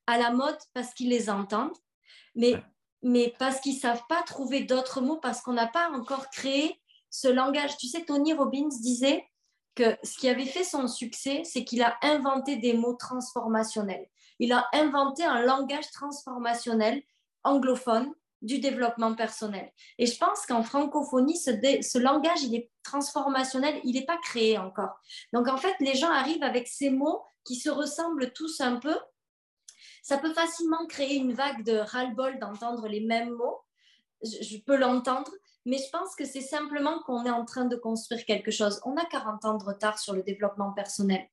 à 0.07 0.17
la 0.17 0.31
mode 0.31 0.57
parce 0.73 0.93
qu'ils 0.93 1.09
les 1.09 1.29
entendent, 1.29 1.77
mais, 2.33 2.53
mais 3.03 3.33
parce 3.37 3.59
qu'ils 3.59 3.75
ne 3.75 3.79
savent 3.79 4.05
pas 4.07 4.23
trouver 4.23 4.61
d'autres 4.61 5.01
mots, 5.01 5.17
parce 5.17 5.41
qu'on 5.41 5.53
n'a 5.53 5.67
pas 5.67 5.89
encore 5.91 6.29
créé 6.29 6.79
ce 7.09 7.27
langage. 7.27 7.77
Tu 7.77 7.87
sais, 7.87 8.05
Tony 8.05 8.33
Robbins 8.33 8.69
disait 8.81 9.27
que 9.75 9.97
ce 10.03 10.17
qui 10.17 10.29
avait 10.29 10.45
fait 10.45 10.63
son 10.63 10.87
succès, 10.87 11.43
c'est 11.43 11.65
qu'il 11.65 11.81
a 11.81 11.97
inventé 12.01 12.55
des 12.55 12.73
mots 12.73 12.95
transformationnels. 12.95 14.07
Il 14.39 14.53
a 14.53 14.67
inventé 14.73 15.23
un 15.23 15.41
langage 15.41 15.91
transformationnel 15.91 17.03
anglophone 17.43 18.13
du 18.41 18.59
développement 18.59 19.15
personnel. 19.15 19.71
Et 19.97 20.05
je 20.05 20.17
pense 20.17 20.45
qu'en 20.45 20.63
francophonie, 20.63 21.37
ce, 21.37 21.97
langage, 21.97 22.43
il 22.43 22.55
est 22.55 22.71
transformationnel, 22.83 23.79
il 23.83 23.95
n'est 23.95 24.05
pas 24.05 24.17
créé 24.17 24.57
encore. 24.57 24.99
Donc 25.33 25.47
en 25.47 25.57
fait, 25.57 25.75
les 25.79 25.95
gens 25.95 26.11
arrivent 26.11 26.43
avec 26.43 26.67
ces 26.67 26.89
mots 26.89 27.21
qui 27.43 27.55
se 27.55 27.69
ressemblent 27.69 28.31
tous 28.31 28.61
un 28.61 28.77
peu. 28.77 28.95
Ça 30.03 30.17
peut 30.17 30.33
facilement 30.33 30.85
créer 30.87 31.17
une 31.17 31.33
vague 31.33 31.63
de 31.63 31.77
ras-le-bol 31.77 32.39
d'entendre 32.39 32.87
les 32.87 33.01
mêmes 33.01 33.31
mots. 33.31 33.59
Je, 34.23 34.57
peux 34.57 34.75
l'entendre, 34.75 35.31
mais 35.65 35.77
je 35.77 35.89
pense 35.91 36.15
que 36.15 36.25
c'est 36.25 36.41
simplement 36.41 36.99
qu'on 37.03 37.25
est 37.25 37.31
en 37.31 37.45
train 37.45 37.65
de 37.65 37.75
construire 37.75 38.25
quelque 38.25 38.51
chose. 38.51 38.81
On 38.85 38.97
a 38.97 39.05
40 39.05 39.45
ans 39.45 39.57
de 39.57 39.63
retard 39.63 39.99
sur 39.99 40.13
le 40.13 40.23
développement 40.23 40.71
personnel. 40.73 41.27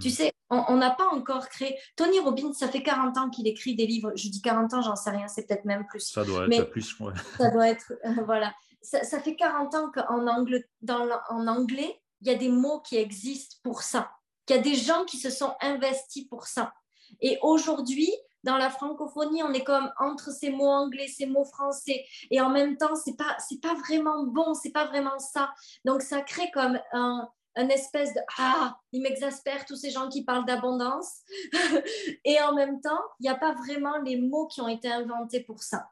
Tu 0.00 0.10
sais, 0.10 0.32
on 0.68 0.76
n'a 0.76 0.90
pas 0.90 1.06
encore 1.08 1.48
créé. 1.48 1.78
Tony 1.96 2.18
Robbins, 2.20 2.52
ça 2.52 2.68
fait 2.68 2.82
40 2.82 3.16
ans 3.18 3.30
qu'il 3.30 3.46
écrit 3.46 3.74
des 3.74 3.86
livres. 3.86 4.12
Je 4.16 4.28
dis 4.28 4.42
40 4.42 4.74
ans, 4.74 4.82
j'en 4.82 4.96
sais 4.96 5.10
rien, 5.10 5.28
c'est 5.28 5.46
peut-être 5.46 5.64
même 5.64 5.86
plus. 5.86 6.00
Ça 6.00 6.24
doit 6.24 6.46
être 6.46 6.70
plus, 6.70 6.98
ouais. 7.00 7.12
Ça 7.38 7.50
doit 7.50 7.68
être, 7.68 7.92
euh, 8.04 8.22
voilà. 8.24 8.54
Ça, 8.82 9.18
fait 9.20 9.34
40 9.34 9.74
ans 9.74 9.90
qu'en 9.90 10.26
anglais, 10.26 10.68
en 10.88 11.46
anglais, 11.46 12.00
il 12.20 12.28
y 12.28 12.30
a 12.30 12.34
des 12.34 12.50
mots 12.50 12.80
qui 12.80 12.96
existent 12.96 13.56
pour 13.62 13.82
ça. 13.82 14.10
Qu'il 14.44 14.56
y 14.56 14.58
a 14.58 14.62
des 14.62 14.74
gens 14.74 15.04
qui 15.04 15.16
se 15.16 15.30
sont 15.30 15.54
investis 15.62 16.24
pour 16.28 16.46
ça. 16.46 16.74
Et 17.20 17.38
aujourd'hui, 17.40 18.10
dans 18.42 18.58
la 18.58 18.68
francophonie, 18.68 19.42
on 19.42 19.52
est 19.52 19.64
comme 19.64 19.90
entre 19.98 20.30
ces 20.30 20.50
mots 20.50 20.68
anglais, 20.68 21.08
ces 21.08 21.26
mots 21.26 21.46
français, 21.46 22.04
et 22.30 22.40
en 22.42 22.50
même 22.50 22.76
temps, 22.76 22.94
c'est 22.94 23.16
pas, 23.16 23.36
c'est 23.38 23.60
pas 23.60 23.74
vraiment 23.74 24.24
bon, 24.24 24.52
c'est 24.52 24.70
pas 24.70 24.86
vraiment 24.86 25.18
ça. 25.18 25.52
Donc, 25.86 26.02
ça 26.02 26.20
crée 26.20 26.50
comme 26.52 26.78
un, 26.92 27.26
un 27.56 27.68
espèce 27.68 28.12
de 28.14 28.20
ah, 28.38 28.78
il 28.92 29.02
m'exaspère 29.02 29.64
tous 29.64 29.76
ces 29.76 29.90
gens 29.90 30.08
qui 30.08 30.24
parlent 30.24 30.44
d'abondance. 30.44 31.20
et 32.24 32.40
en 32.40 32.54
même 32.54 32.80
temps, 32.80 33.00
il 33.20 33.24
n'y 33.24 33.28
a 33.28 33.34
pas 33.34 33.54
vraiment 33.54 33.96
les 33.98 34.16
mots 34.16 34.46
qui 34.46 34.60
ont 34.60 34.68
été 34.68 34.90
inventés 34.90 35.40
pour 35.40 35.62
ça. 35.62 35.90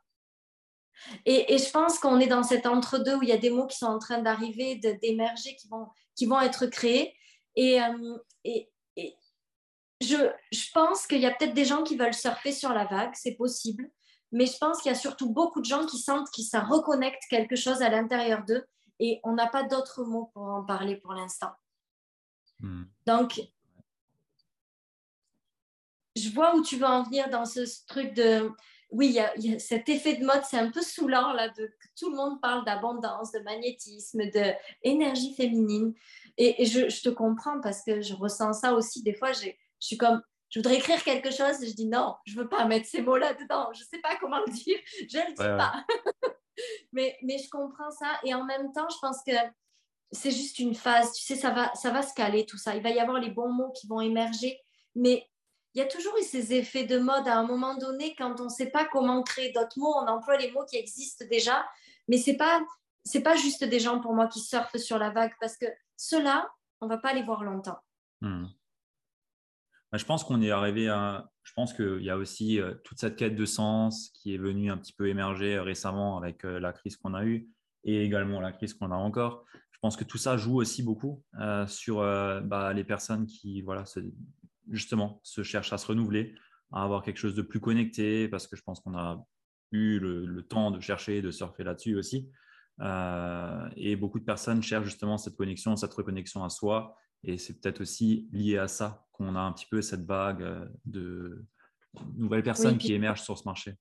Et, 1.26 1.58
je 1.58 1.70
pense 1.70 1.98
qu'on 1.98 2.20
est 2.20 2.26
dans 2.26 2.42
cet 2.42 2.66
entre-deux 2.66 3.16
où 3.16 3.22
il 3.22 3.28
y 3.28 3.32
a 3.32 3.38
des 3.38 3.50
mots 3.50 3.66
qui 3.66 3.78
sont 3.78 3.86
en 3.86 3.98
train 3.98 4.18
d'arriver, 4.18 4.76
d'émerger, 4.76 5.56
qui 5.56 5.68
vont, 5.68 5.88
qui 6.14 6.26
vont 6.26 6.40
être 6.40 6.66
créés. 6.66 7.14
Et, 7.56 7.82
euh, 7.82 8.18
et, 8.44 8.68
je, 10.00 10.16
je 10.50 10.64
pense 10.74 11.06
qu'il 11.06 11.20
y 11.20 11.26
a 11.26 11.30
peut-être 11.30 11.54
des 11.54 11.64
gens 11.64 11.84
qui 11.84 11.96
veulent 11.96 12.14
surfer 12.14 12.52
sur 12.52 12.72
la 12.72 12.86
vague, 12.86 13.12
c'est 13.14 13.34
possible. 13.34 13.90
Mais 14.32 14.46
je 14.46 14.56
pense 14.58 14.80
qu'il 14.80 14.90
y 14.90 14.94
a 14.94 14.98
surtout 14.98 15.30
beaucoup 15.30 15.60
de 15.60 15.66
gens 15.66 15.86
qui 15.86 15.98
sentent 15.98 16.30
que 16.34 16.42
ça 16.42 16.60
reconnecte 16.60 17.22
quelque 17.30 17.54
chose 17.54 17.82
à 17.82 17.88
l'intérieur 17.88 18.44
d'eux 18.44 18.66
et 19.02 19.20
on 19.24 19.32
n'a 19.32 19.48
pas 19.48 19.64
d'autres 19.64 20.04
mots 20.04 20.30
pour 20.32 20.44
en 20.44 20.62
parler 20.62 20.94
pour 20.94 21.12
l'instant. 21.12 21.50
Hmm. 22.60 22.84
Donc, 23.04 23.42
je 26.14 26.28
vois 26.30 26.54
où 26.54 26.62
tu 26.62 26.76
veux 26.76 26.86
en 26.86 27.02
venir 27.02 27.28
dans 27.28 27.44
ce 27.44 27.62
truc 27.88 28.14
de... 28.14 28.48
Oui, 28.90 29.08
il 29.08 29.44
y, 29.44 29.54
a, 29.54 29.58
cet 29.58 29.88
effet 29.88 30.18
de 30.18 30.24
mode, 30.24 30.42
c'est 30.44 30.58
un 30.58 30.70
peu 30.70 30.82
saoulant, 30.82 31.32
là, 31.32 31.48
de, 31.48 31.66
que 31.66 31.88
tout 31.98 32.10
le 32.10 32.16
monde 32.16 32.40
parle 32.40 32.64
d'abondance, 32.64 33.32
de 33.32 33.40
magnétisme, 33.40 34.20
d'énergie 34.84 35.34
féminine. 35.34 35.94
Et, 36.36 36.64
je, 36.64 36.88
je, 36.88 37.02
te 37.02 37.08
comprends 37.08 37.60
parce 37.60 37.82
que 37.82 38.02
je 38.02 38.14
ressens 38.14 38.52
ça 38.52 38.74
aussi. 38.74 39.02
Des 39.02 39.14
fois, 39.14 39.32
je 39.32 39.48
suis 39.80 39.96
comme, 39.96 40.22
je 40.50 40.60
voudrais 40.60 40.76
écrire 40.76 41.02
quelque 41.02 41.32
chose 41.32 41.60
et 41.60 41.66
je 41.66 41.74
dis 41.74 41.86
non, 41.86 42.14
je 42.24 42.36
veux 42.36 42.48
pas 42.48 42.66
mettre 42.66 42.86
ces 42.86 43.02
mots-là 43.02 43.34
dedans. 43.34 43.72
Je 43.72 43.82
sais 43.82 43.98
pas 43.98 44.16
comment 44.20 44.38
le 44.46 44.52
dire, 44.52 44.78
je 45.10 45.18
le 45.18 45.32
dis 45.32 45.36
pas. 45.36 45.84
mais, 46.92 47.16
mais 47.22 47.38
je 47.38 47.48
comprends 47.50 47.90
ça. 47.90 48.18
Et 48.24 48.34
en 48.34 48.44
même 48.44 48.72
temps, 48.72 48.88
je 48.88 48.98
pense 49.00 49.22
que 49.26 49.32
c'est 50.10 50.30
juste 50.30 50.58
une 50.58 50.74
phase. 50.74 51.12
Tu 51.12 51.22
sais, 51.22 51.36
ça 51.36 51.50
va, 51.50 51.74
ça 51.74 51.90
va 51.90 52.02
se 52.02 52.14
caler 52.14 52.46
tout 52.46 52.58
ça. 52.58 52.76
Il 52.76 52.82
va 52.82 52.90
y 52.90 53.00
avoir 53.00 53.18
les 53.18 53.30
bons 53.30 53.52
mots 53.52 53.72
qui 53.72 53.86
vont 53.86 54.00
émerger. 54.00 54.58
Mais 54.94 55.26
il 55.74 55.78
y 55.78 55.82
a 55.82 55.86
toujours 55.86 56.16
eu 56.18 56.22
ces 56.22 56.52
effets 56.52 56.84
de 56.84 56.98
mode 56.98 57.26
à 57.26 57.36
un 57.38 57.46
moment 57.46 57.76
donné, 57.76 58.14
quand 58.16 58.40
on 58.40 58.44
ne 58.44 58.50
sait 58.50 58.70
pas 58.70 58.84
comment 58.84 59.22
créer 59.22 59.52
d'autres 59.52 59.78
mots, 59.78 59.94
on 59.96 60.06
emploie 60.06 60.36
les 60.36 60.50
mots 60.50 60.66
qui 60.66 60.76
existent 60.76 61.24
déjà. 61.30 61.66
Mais 62.08 62.18
ce 62.18 62.30
n'est 62.30 62.36
pas, 62.36 62.62
pas 63.24 63.36
juste 63.36 63.64
des 63.64 63.80
gens 63.80 64.00
pour 64.00 64.14
moi 64.14 64.26
qui 64.26 64.40
surfent 64.40 64.76
sur 64.76 64.98
la 64.98 65.10
vague 65.10 65.32
parce 65.40 65.56
que 65.56 65.66
ceux-là, 65.96 66.50
on 66.80 66.86
ne 66.86 66.90
va 66.90 66.98
pas 66.98 67.14
les 67.14 67.22
voir 67.22 67.42
longtemps. 67.42 67.78
Hmm. 68.20 68.46
Bah, 69.90 69.98
je 69.98 70.04
pense 70.04 70.24
qu'on 70.24 70.42
est 70.42 70.50
arrivé 70.50 70.88
à. 70.88 71.31
Je 71.42 71.52
pense 71.54 71.74
qu'il 71.74 72.02
y 72.02 72.10
a 72.10 72.16
aussi 72.16 72.60
euh, 72.60 72.74
toute 72.84 72.98
cette 72.98 73.16
quête 73.16 73.36
de 73.36 73.44
sens 73.44 74.10
qui 74.14 74.34
est 74.34 74.38
venue 74.38 74.70
un 74.70 74.78
petit 74.78 74.92
peu 74.92 75.08
émerger 75.08 75.56
euh, 75.56 75.62
récemment 75.62 76.16
avec 76.16 76.44
euh, 76.44 76.60
la 76.60 76.72
crise 76.72 76.96
qu'on 76.96 77.14
a 77.14 77.24
eue 77.24 77.48
et 77.84 78.04
également 78.04 78.40
la 78.40 78.52
crise 78.52 78.74
qu'on 78.74 78.92
a 78.92 78.96
encore. 78.96 79.44
Je 79.72 79.78
pense 79.80 79.96
que 79.96 80.04
tout 80.04 80.18
ça 80.18 80.36
joue 80.36 80.60
aussi 80.60 80.84
beaucoup 80.84 81.24
sur 81.66 81.96
bah, 81.96 82.72
les 82.72 82.84
personnes 82.84 83.26
qui, 83.26 83.62
voilà, 83.62 83.82
justement, 84.70 85.18
se 85.24 85.42
cherchent 85.42 85.72
à 85.72 85.78
se 85.78 85.88
renouveler, 85.88 86.36
à 86.70 86.84
avoir 86.84 87.02
quelque 87.02 87.16
chose 87.16 87.34
de 87.34 87.42
plus 87.42 87.58
connecté, 87.58 88.28
parce 88.28 88.46
que 88.46 88.54
je 88.54 88.62
pense 88.62 88.78
qu'on 88.78 88.96
a 88.96 89.26
eu 89.72 89.98
le, 89.98 90.42
temps 90.42 90.70
de 90.70 90.78
chercher, 90.78 91.20
de 91.22 91.32
surfer 91.32 91.64
là-dessus 91.64 91.96
aussi. 91.96 92.30
et 93.74 93.96
beaucoup 93.96 94.20
de 94.20 94.24
personnes 94.24 94.62
cherchent 94.62 94.84
justement 94.84 95.18
cette 95.18 95.34
connexion, 95.34 95.74
cette 95.74 95.94
reconnexion 95.94 96.44
à 96.44 96.48
soi 96.48 96.96
et 97.24 97.38
c'est 97.38 97.54
peut-être 97.54 97.80
aussi 97.80 98.28
lié 98.32 98.58
à 98.58 98.68
ça 98.68 99.06
qu'on 99.12 99.36
a 99.36 99.40
un 99.40 99.52
petit 99.52 99.66
peu 99.66 99.82
cette 99.82 100.04
vague 100.04 100.42
euh, 100.42 100.66
de 100.84 101.44
nouvelles 102.16 102.42
personnes 102.42 102.78
qui 102.78 102.94
émergent 102.94 103.22
sur 103.22 103.38
ce 103.38 103.44
marché. 103.44 103.74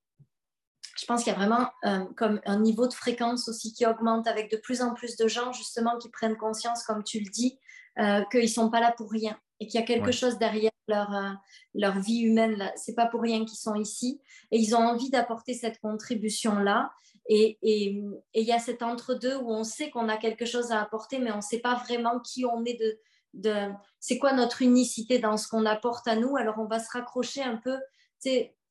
Je 0.97 1.05
pense 1.05 1.23
qu'il 1.23 1.33
y 1.33 1.35
a 1.35 1.39
vraiment 1.39 1.69
euh, 1.85 2.05
comme 2.15 2.41
un 2.45 2.59
niveau 2.59 2.87
de 2.87 2.93
fréquence 2.93 3.47
aussi 3.47 3.73
qui 3.73 3.85
augmente 3.85 4.27
avec 4.27 4.51
de 4.51 4.57
plus 4.57 4.81
en 4.81 4.93
plus 4.93 5.15
de 5.15 5.27
gens 5.27 5.51
justement 5.53 5.97
qui 5.97 6.09
prennent 6.09 6.37
conscience, 6.37 6.83
comme 6.83 7.03
tu 7.03 7.19
le 7.19 7.29
dis, 7.29 7.57
euh, 7.97 8.23
qu'ils 8.29 8.41
ne 8.41 8.47
sont 8.47 8.69
pas 8.69 8.79
là 8.79 8.93
pour 8.95 9.09
rien 9.09 9.39
et 9.59 9.67
qu'il 9.67 9.79
y 9.79 9.83
a 9.83 9.85
quelque 9.85 10.11
chose 10.11 10.37
derrière 10.37 10.71
leur, 10.87 11.37
leur 11.73 11.99
vie 11.99 12.21
humaine. 12.21 12.71
Ce 12.75 12.91
n'est 12.91 12.95
pas 12.95 13.05
pour 13.05 13.21
rien 13.21 13.45
qu'ils 13.45 13.59
sont 13.59 13.75
ici 13.75 14.21
et 14.51 14.57
ils 14.57 14.75
ont 14.75 14.79
envie 14.79 15.09
d'apporter 15.09 15.53
cette 15.53 15.79
contribution-là. 15.79 16.91
Et 17.29 17.57
il 17.61 18.19
et, 18.33 18.43
y 18.43 18.51
a 18.51 18.59
cet 18.59 18.81
entre-deux 18.81 19.37
où 19.37 19.51
on 19.51 19.63
sait 19.63 19.91
qu'on 19.91 20.09
a 20.09 20.17
quelque 20.17 20.45
chose 20.45 20.71
à 20.71 20.81
apporter, 20.81 21.19
mais 21.19 21.31
on 21.31 21.37
ne 21.37 21.41
sait 21.41 21.59
pas 21.59 21.75
vraiment 21.75 22.19
qui 22.19 22.45
on 22.45 22.65
est 22.65 22.79
de, 22.79 22.99
de 23.33 23.69
c'est 23.99 24.17
quoi 24.17 24.33
notre 24.33 24.61
unicité 24.61 25.19
dans 25.19 25.37
ce 25.37 25.47
qu'on 25.47 25.65
apporte 25.65 26.07
à 26.07 26.15
nous? 26.15 26.35
Alors, 26.37 26.59
on 26.59 26.65
va 26.65 26.79
se 26.79 26.91
raccrocher 26.91 27.43
un 27.43 27.57
peu 27.57 27.77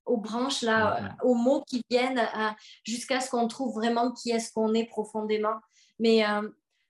aux 0.07 0.17
branches, 0.17 0.63
là, 0.63 1.17
aux 1.23 1.35
mots 1.35 1.63
qui 1.67 1.83
viennent 1.91 2.21
jusqu'à 2.85 3.21
ce 3.21 3.31
qu'on 3.31 3.49
trouve 3.49 3.75
vraiment 3.75 4.13
qui 4.13 4.31
est-ce 4.31 4.53
qu'on 4.53 4.75
est 4.75 4.87
profondément. 4.87 5.57
Mais 5.99 6.27
euh, 6.27 6.49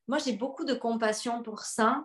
moi, 0.09 0.18
j'ai 0.18 0.33
beaucoup 0.33 0.64
de 0.64 0.74
compassion 0.74 1.42
pour 1.42 1.61
ça 1.61 2.04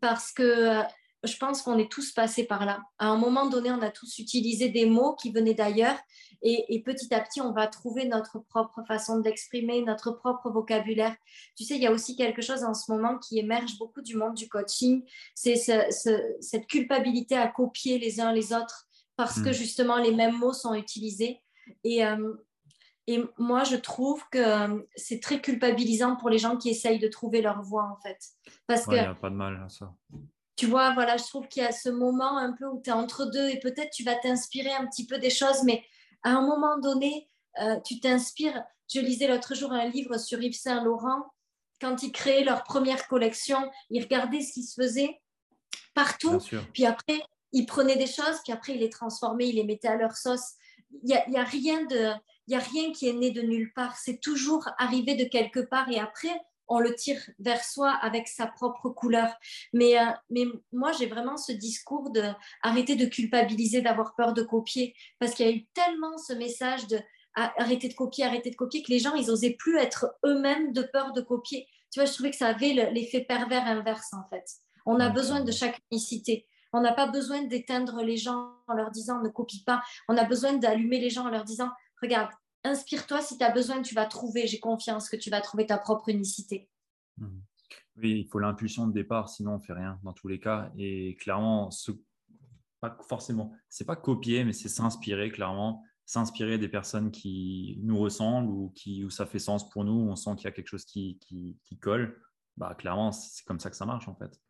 parce 0.00 0.32
que 0.32 0.42
euh, 0.42 0.82
je 1.24 1.36
pense 1.36 1.62
qu'on 1.62 1.78
est 1.78 1.90
tous 1.90 2.12
passés 2.12 2.44
par 2.44 2.66
là. 2.66 2.82
À 2.98 3.08
un 3.08 3.16
moment 3.16 3.46
donné, 3.46 3.70
on 3.70 3.82
a 3.82 3.90
tous 3.90 4.18
utilisé 4.18 4.68
des 4.68 4.86
mots 4.86 5.14
qui 5.14 5.32
venaient 5.32 5.54
d'ailleurs 5.54 5.96
et, 6.46 6.82
petit 6.84 7.12
à 7.14 7.20
petit, 7.20 7.40
on 7.40 7.52
va 7.52 7.66
trouver 7.66 8.04
notre 8.04 8.38
propre 8.38 8.82
façon 8.86 9.20
d'exprimer, 9.20 9.80
notre 9.80 10.10
propre 10.10 10.50
vocabulaire. 10.50 11.16
Tu 11.56 11.64
sais, 11.64 11.76
il 11.76 11.82
y 11.82 11.86
a 11.86 11.90
aussi 11.90 12.16
quelque 12.16 12.42
chose 12.42 12.64
en 12.64 12.74
ce 12.74 12.92
moment 12.92 13.18
qui 13.18 13.38
émerge 13.38 13.78
beaucoup 13.78 14.02
du 14.02 14.14
monde 14.16 14.34
du 14.34 14.46
coaching, 14.46 15.02
c'est 15.34 15.56
cette 15.56 16.66
culpabilité 16.66 17.34
à 17.34 17.48
copier 17.48 17.98
les 17.98 18.20
uns 18.20 18.32
les 18.32 18.52
autres 18.52 18.86
parce 19.16 19.40
que 19.40 19.50
hmm. 19.50 19.54
justement 19.54 19.96
les 19.96 20.12
mêmes 20.12 20.36
mots 20.36 20.52
sont 20.52 20.74
utilisés. 20.74 21.40
Et, 21.82 22.04
euh, 22.04 22.34
et 23.06 23.22
moi, 23.38 23.64
je 23.64 23.76
trouve 23.76 24.22
que 24.30 24.38
euh, 24.38 24.82
c'est 24.96 25.20
très 25.20 25.40
culpabilisant 25.40 26.16
pour 26.16 26.28
les 26.28 26.38
gens 26.38 26.56
qui 26.56 26.68
essayent 26.68 26.98
de 26.98 27.08
trouver 27.08 27.40
leur 27.40 27.62
voie, 27.62 27.84
en 27.84 27.96
fait. 28.02 28.18
Parce 28.66 28.86
que, 28.86 28.92
il 28.92 29.00
n'y 29.00 29.06
a 29.06 29.14
pas 29.14 29.30
de 29.30 29.34
mal 29.34 29.62
à 29.64 29.68
ça 29.68 29.94
tu 30.56 30.66
vois, 30.66 30.92
voilà, 30.94 31.16
je 31.16 31.24
trouve 31.24 31.48
qu'il 31.48 31.62
y 31.62 31.66
a 31.66 31.72
ce 31.72 31.88
moment 31.88 32.38
un 32.38 32.52
peu 32.52 32.66
où 32.66 32.80
tu 32.82 32.90
es 32.90 32.92
entre 32.92 33.26
deux 33.26 33.48
et 33.48 33.58
peut-être 33.58 33.90
tu 33.90 34.04
vas 34.04 34.14
t'inspirer 34.14 34.72
un 34.72 34.86
petit 34.86 35.06
peu 35.06 35.18
des 35.18 35.30
choses, 35.30 35.62
mais 35.64 35.84
à 36.22 36.30
un 36.30 36.42
moment 36.42 36.78
donné, 36.78 37.28
euh, 37.60 37.78
tu 37.84 38.00
t'inspires 38.00 38.64
je 38.92 39.00
lisais 39.00 39.26
l'autre 39.26 39.54
jour 39.54 39.72
un 39.72 39.88
livre 39.88 40.18
sur 40.18 40.40
Yves 40.40 40.58
Saint 40.58 40.82
Laurent. 40.84 41.24
Quand 41.80 42.02
ils 42.02 42.12
créaient 42.12 42.44
leur 42.44 42.64
première 42.64 43.08
collection, 43.08 43.58
ils 43.90 44.02
regardaient 44.02 44.40
ce 44.40 44.52
qui 44.52 44.62
se 44.62 44.80
faisait 44.80 45.20
partout. 45.94 46.38
Puis 46.72 46.86
après, 46.86 47.20
ils 47.52 47.66
prenaient 47.66 47.96
des 47.96 48.06
choses, 48.06 48.40
puis 48.44 48.52
après, 48.52 48.74
ils 48.74 48.80
les 48.80 48.90
transformaient, 48.90 49.48
ils 49.48 49.56
les 49.56 49.64
mettaient 49.64 49.88
à 49.88 49.96
leur 49.96 50.16
sauce. 50.16 50.54
Il 50.90 51.06
n'y 51.06 51.14
a, 51.14 51.28
y 51.28 51.36
a, 51.36 51.44
rien 51.44 51.84
de, 51.86 52.12
y 52.46 52.54
a 52.54 52.58
rien 52.58 52.92
qui 52.92 53.08
est 53.08 53.12
né 53.12 53.30
de 53.30 53.42
nulle 53.42 53.72
part. 53.74 53.96
C'est 53.96 54.20
toujours 54.20 54.68
arrivé 54.78 55.14
de 55.14 55.24
quelque 55.24 55.60
part. 55.60 55.90
Et 55.90 55.98
après, 55.98 56.40
on 56.68 56.78
le 56.78 56.94
tire 56.94 57.20
vers 57.38 57.62
soi 57.62 57.90
avec 57.90 58.28
sa 58.28 58.46
propre 58.46 58.90
couleur. 58.90 59.32
Mais, 59.72 59.98
euh, 59.98 60.10
mais 60.30 60.44
moi, 60.72 60.92
j'ai 60.92 61.06
vraiment 61.06 61.36
ce 61.36 61.52
discours 61.52 62.10
de 62.10 62.22
arrêter 62.62 62.96
de 62.96 63.06
culpabiliser, 63.06 63.82
d'avoir 63.82 64.14
peur 64.14 64.32
de 64.32 64.42
copier, 64.42 64.94
parce 65.18 65.34
qu'il 65.34 65.46
y 65.46 65.48
a 65.48 65.52
eu 65.52 65.66
tellement 65.74 66.16
ce 66.18 66.32
message 66.32 66.86
de 66.88 66.98
arrêter 67.34 67.88
de 67.88 67.94
copier, 67.94 68.24
arrêter 68.24 68.50
de 68.50 68.56
copier, 68.56 68.82
que 68.82 68.92
les 68.92 69.00
gens, 69.00 69.14
ils 69.14 69.30
osaient 69.30 69.56
plus 69.58 69.76
être 69.78 70.14
eux-mêmes 70.24 70.72
de 70.72 70.82
peur 70.82 71.12
de 71.12 71.20
copier. 71.20 71.66
Tu 71.92 71.98
vois, 71.98 72.06
je 72.06 72.12
trouvais 72.12 72.30
que 72.30 72.36
ça 72.36 72.48
avait 72.48 72.90
l'effet 72.92 73.22
pervers 73.22 73.66
inverse, 73.66 74.12
en 74.12 74.28
fait. 74.30 74.44
On 74.86 75.00
a 75.00 75.08
besoin 75.08 75.40
de 75.40 75.50
chaque 75.50 75.80
unicité. 75.90 76.46
On 76.72 76.80
n'a 76.80 76.92
pas 76.92 77.06
besoin 77.06 77.42
d'éteindre 77.42 78.02
les 78.02 78.16
gens 78.16 78.52
en 78.66 78.74
leur 78.74 78.90
disant 78.90 79.20
ne 79.20 79.28
copie 79.28 79.62
pas. 79.64 79.82
On 80.08 80.16
a 80.16 80.24
besoin 80.24 80.54
d'allumer 80.54 80.98
les 80.98 81.10
gens 81.10 81.26
en 81.26 81.30
leur 81.30 81.44
disant 81.44 81.70
regarde, 82.02 82.30
inspire-toi 82.64 83.20
si 83.20 83.38
tu 83.38 83.44
as 83.44 83.50
besoin, 83.50 83.82
tu 83.82 83.94
vas 83.94 84.06
trouver. 84.06 84.46
J'ai 84.46 84.60
confiance 84.60 85.08
que 85.08 85.16
tu 85.16 85.30
vas 85.30 85.40
trouver 85.40 85.66
ta 85.66 85.78
propre 85.78 86.08
unicité. 86.08 86.68
Mmh. 87.18 87.38
Oui, 87.96 88.20
il 88.20 88.28
faut 88.28 88.40
l'impulsion 88.40 88.88
de 88.88 88.92
départ, 88.92 89.28
sinon 89.28 89.52
on 89.52 89.58
ne 89.58 89.62
fait 89.62 89.72
rien 89.72 90.00
dans 90.02 90.12
tous 90.12 90.26
les 90.26 90.40
cas. 90.40 90.72
Et 90.76 91.16
clairement, 91.16 91.70
ce, 91.70 91.92
pas 92.80 92.98
forcément, 93.08 93.52
c'est 93.68 93.84
pas 93.84 93.96
copier, 93.96 94.44
mais 94.44 94.52
c'est 94.52 94.68
s'inspirer 94.68 95.30
clairement, 95.30 95.84
s'inspirer 96.04 96.58
des 96.58 96.68
personnes 96.68 97.12
qui 97.12 97.78
nous 97.82 97.98
ressemblent 97.98 98.50
ou 98.50 98.72
qui 98.74 99.04
où 99.04 99.10
ça 99.10 99.26
fait 99.26 99.38
sens 99.38 99.68
pour 99.70 99.84
nous, 99.84 99.92
on 99.92 100.16
sent 100.16 100.30
qu'il 100.36 100.44
y 100.44 100.48
a 100.48 100.52
quelque 100.52 100.68
chose 100.68 100.84
qui, 100.84 101.18
qui, 101.20 101.56
qui 101.62 101.78
colle. 101.78 102.20
Bah, 102.56 102.74
clairement, 102.74 103.12
c'est 103.12 103.44
comme 103.44 103.60
ça 103.60 103.70
que 103.70 103.76
ça 103.76 103.86
marche 103.86 104.08
en 104.08 104.14
fait 104.14 104.40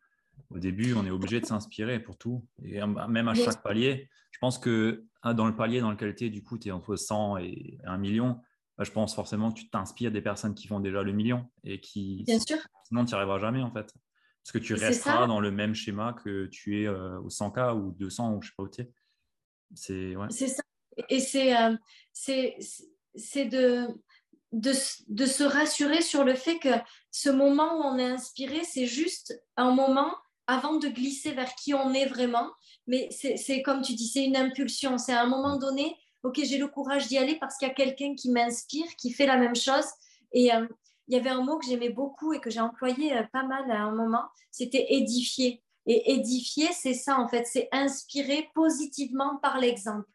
au 0.49 0.59
début, 0.59 0.93
on 0.93 1.05
est 1.05 1.11
obligé 1.11 1.39
de 1.39 1.45
s'inspirer 1.45 1.99
pour 1.99 2.17
tout. 2.17 2.45
Et 2.63 2.79
même 2.85 3.27
à 3.27 3.33
chaque 3.33 3.61
palier, 3.63 4.09
je 4.31 4.39
pense 4.39 4.57
que 4.57 5.05
ah, 5.21 5.33
dans 5.33 5.47
le 5.47 5.55
palier 5.55 5.81
dans 5.81 5.91
lequel 5.91 6.15
tu 6.15 6.25
es, 6.25 6.29
du 6.29 6.43
coup, 6.43 6.57
tu 6.57 6.69
es 6.69 6.71
entre 6.71 6.95
100 6.95 7.37
et 7.37 7.77
1 7.85 7.97
million, 7.97 8.39
bah, 8.77 8.83
je 8.83 8.91
pense 8.91 9.15
forcément 9.15 9.51
que 9.51 9.59
tu 9.59 9.69
t'inspires 9.69 10.11
des 10.11 10.21
personnes 10.21 10.53
qui 10.53 10.67
font 10.67 10.79
déjà 10.79 11.03
le 11.03 11.13
million 11.13 11.49
et 11.63 11.79
qui. 11.79 12.23
Bien 12.25 12.39
sûr. 12.39 12.57
Sinon, 12.83 13.05
tu 13.05 13.11
n'y 13.11 13.15
arriveras 13.15 13.39
jamais, 13.39 13.61
en 13.61 13.71
fait. 13.71 13.93
Parce 14.43 14.51
que 14.51 14.57
tu 14.59 14.75
resteras 14.75 15.25
dans 15.25 15.39
le 15.39 15.49
même 15.51 15.73
schéma 15.73 16.13
que 16.13 16.45
tu 16.47 16.81
es 16.81 16.87
euh, 16.87 17.19
au 17.21 17.29
100K 17.29 17.75
ou 17.75 17.91
200 17.93 18.33
ou 18.33 18.41
je 18.41 18.49
sais 18.49 18.53
pas 18.55 18.63
où 18.63 18.69
tu 18.69 18.81
es. 18.81 18.91
C'est 19.73 20.15
ouais. 20.15 20.29
ça. 20.29 20.61
Et 21.09 21.19
c'est 21.19 21.57
euh, 21.57 21.71
de, 23.35 23.87
de, 24.51 24.71
de, 25.07 25.25
se 25.25 25.43
rassurer 25.43 26.01
sur 26.01 26.23
le 26.23 26.35
fait 26.35 26.59
que 26.59 26.69
ce 27.09 27.29
moment 27.29 27.79
où 27.79 27.83
on 27.83 27.97
est 27.97 28.05
inspiré, 28.05 28.63
c'est 28.63 28.85
juste 28.85 29.41
un 29.57 29.73
moment 29.73 30.15
avant 30.47 30.75
de 30.75 30.87
glisser 30.87 31.31
vers 31.31 31.53
qui 31.55 31.73
on 31.73 31.93
est 31.93 32.05
vraiment. 32.05 32.51
Mais 32.87 33.09
c'est 33.11 33.61
comme 33.61 33.81
tu 33.81 33.93
dis, 33.93 34.07
c'est 34.07 34.23
une 34.23 34.37
impulsion. 34.37 34.97
C'est 34.97 35.13
à 35.13 35.21
un 35.21 35.27
moment 35.27 35.57
donné, 35.57 35.95
ok, 36.23 36.39
j'ai 36.43 36.57
le 36.57 36.67
courage 36.67 37.07
d'y 37.07 37.17
aller 37.17 37.37
parce 37.39 37.57
qu'il 37.57 37.67
y 37.67 37.71
a 37.71 37.73
quelqu'un 37.73 38.15
qui 38.15 38.29
m'inspire, 38.29 38.87
qui 38.97 39.11
fait 39.11 39.25
la 39.25 39.37
même 39.37 39.55
chose. 39.55 39.85
Et 40.31 40.53
euh, 40.53 40.67
il 41.07 41.15
y 41.15 41.19
avait 41.19 41.29
un 41.29 41.43
mot 41.43 41.57
que 41.57 41.65
j'aimais 41.65 41.89
beaucoup 41.89 42.33
et 42.33 42.39
que 42.39 42.49
j'ai 42.49 42.59
employé 42.59 43.15
euh, 43.15 43.23
pas 43.31 43.43
mal 43.43 43.69
à 43.71 43.83
un 43.83 43.91
moment, 43.91 44.23
c'était 44.51 44.85
édifier. 44.89 45.61
Et 45.87 46.13
édifier, 46.13 46.69
c'est 46.73 46.95
ça 46.95 47.19
en 47.19 47.27
fait, 47.27 47.45
c'est 47.45 47.69
inspirer 47.71 48.49
positivement 48.55 49.37
par 49.37 49.59
l'exemple. 49.59 50.09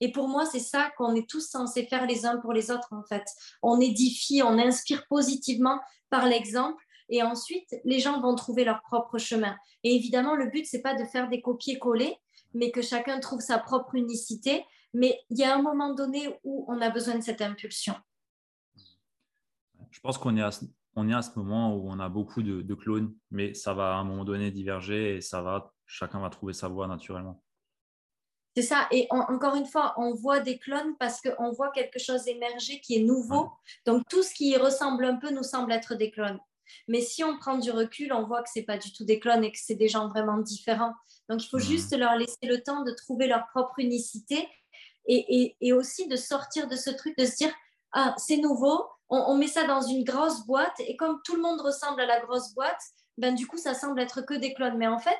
Et 0.00 0.10
pour 0.10 0.26
moi, 0.26 0.46
c'est 0.46 0.58
ça 0.58 0.90
qu'on 0.98 1.14
est 1.14 1.28
tous 1.28 1.48
censés 1.48 1.86
faire 1.86 2.06
les 2.06 2.26
uns 2.26 2.38
pour 2.38 2.52
les 2.52 2.72
autres 2.72 2.88
en 2.90 3.04
fait. 3.04 3.22
On 3.62 3.80
édifie, 3.80 4.42
on 4.42 4.58
inspire 4.58 5.06
positivement 5.06 5.80
par 6.10 6.26
l'exemple 6.26 6.82
et 7.08 7.22
ensuite 7.22 7.74
les 7.84 8.00
gens 8.00 8.20
vont 8.20 8.34
trouver 8.34 8.64
leur 8.64 8.82
propre 8.82 9.18
chemin. 9.18 9.56
Et 9.84 9.94
évidemment, 9.94 10.34
le 10.34 10.50
but 10.50 10.66
c'est 10.66 10.82
pas 10.82 10.94
de 10.94 11.04
faire 11.04 11.28
des 11.28 11.40
copier-coller, 11.40 12.16
mais 12.54 12.70
que 12.70 12.82
chacun 12.82 13.20
trouve 13.20 13.40
sa 13.40 13.58
propre 13.58 13.94
unicité. 13.94 14.64
Mais 14.94 15.18
il 15.30 15.38
y 15.38 15.44
a 15.44 15.54
un 15.54 15.62
moment 15.62 15.94
donné 15.94 16.38
où 16.44 16.66
on 16.68 16.80
a 16.80 16.90
besoin 16.90 17.16
de 17.16 17.22
cette 17.22 17.40
impulsion. 17.40 17.94
Je 19.90 20.00
pense 20.00 20.18
qu'on 20.18 20.36
est 20.36 20.42
à 20.42 20.50
ce, 20.50 20.64
on 20.96 21.08
est 21.08 21.14
à 21.14 21.22
ce 21.22 21.38
moment 21.38 21.74
où 21.74 21.88
on 21.90 21.98
a 21.98 22.08
beaucoup 22.08 22.42
de, 22.42 22.74
clones, 22.74 23.14
mais 23.30 23.54
ça 23.54 23.74
va 23.74 23.94
à 23.94 23.96
un 23.96 24.04
moment 24.04 24.24
donné 24.24 24.50
diverger 24.50 25.16
et 25.16 25.20
ça 25.20 25.42
va, 25.42 25.72
chacun 25.86 26.20
va 26.20 26.30
trouver 26.30 26.52
sa 26.52 26.68
voie 26.68 26.86
naturellement. 26.86 27.42
C'est 28.54 28.62
ça. 28.62 28.86
Et 28.90 29.06
encore 29.10 29.54
une 29.54 29.64
fois, 29.64 29.94
on 29.96 30.12
voit 30.12 30.40
des 30.40 30.58
clones 30.58 30.94
parce 30.98 31.22
qu'on 31.22 31.52
voit 31.52 31.70
quelque 31.70 31.98
chose 31.98 32.28
émerger 32.28 32.80
qui 32.80 32.96
est 32.96 33.02
nouveau. 33.02 33.50
Donc, 33.86 34.06
tout 34.10 34.22
ce 34.22 34.34
qui 34.34 34.54
ressemble 34.58 35.06
un 35.06 35.16
peu 35.16 35.30
nous 35.30 35.42
semble 35.42 35.72
être 35.72 35.94
des 35.94 36.10
clones. 36.10 36.38
Mais 36.88 37.00
si 37.00 37.22
on 37.24 37.36
prend 37.38 37.58
du 37.58 37.70
recul, 37.70 38.12
on 38.12 38.24
voit 38.24 38.42
que 38.42 38.50
ce 38.52 38.58
n'est 38.58 38.64
pas 38.64 38.78
du 38.78 38.92
tout 38.92 39.04
des 39.04 39.20
clones 39.20 39.44
et 39.44 39.52
que 39.52 39.58
c'est 39.60 39.74
des 39.74 39.88
gens 39.88 40.08
vraiment 40.08 40.38
différents. 40.38 40.94
Donc, 41.28 41.44
il 41.44 41.48
faut 41.48 41.58
mhm. 41.58 41.64
juste 41.64 41.96
leur 41.96 42.16
laisser 42.16 42.46
le 42.46 42.62
temps 42.62 42.82
de 42.82 42.92
trouver 42.92 43.26
leur 43.26 43.46
propre 43.48 43.78
unicité 43.78 44.48
et, 45.06 45.56
et, 45.60 45.72
aussi 45.72 46.06
de 46.06 46.16
sortir 46.16 46.68
de 46.68 46.76
ce 46.76 46.90
truc, 46.90 47.16
de 47.18 47.26
se 47.26 47.36
dire, 47.36 47.52
ah, 47.92 48.14
c'est 48.18 48.36
nouveau, 48.36 48.84
on, 49.08 49.36
met 49.36 49.46
ça 49.46 49.66
dans 49.66 49.82
une 49.82 50.04
grosse 50.04 50.46
boîte 50.46 50.78
et 50.80 50.96
comme 50.96 51.20
tout 51.24 51.36
le 51.36 51.42
monde 51.42 51.60
ressemble 51.60 52.00
à 52.00 52.06
la 52.06 52.20
grosse 52.20 52.54
boîte, 52.54 52.80
ben, 53.18 53.34
du 53.34 53.46
coup, 53.46 53.58
ça 53.58 53.74
semble 53.74 54.00
être 54.00 54.22
que 54.22 54.34
des 54.34 54.54
clones. 54.54 54.78
Mais 54.78 54.86
en 54.86 54.98
fait, 54.98 55.18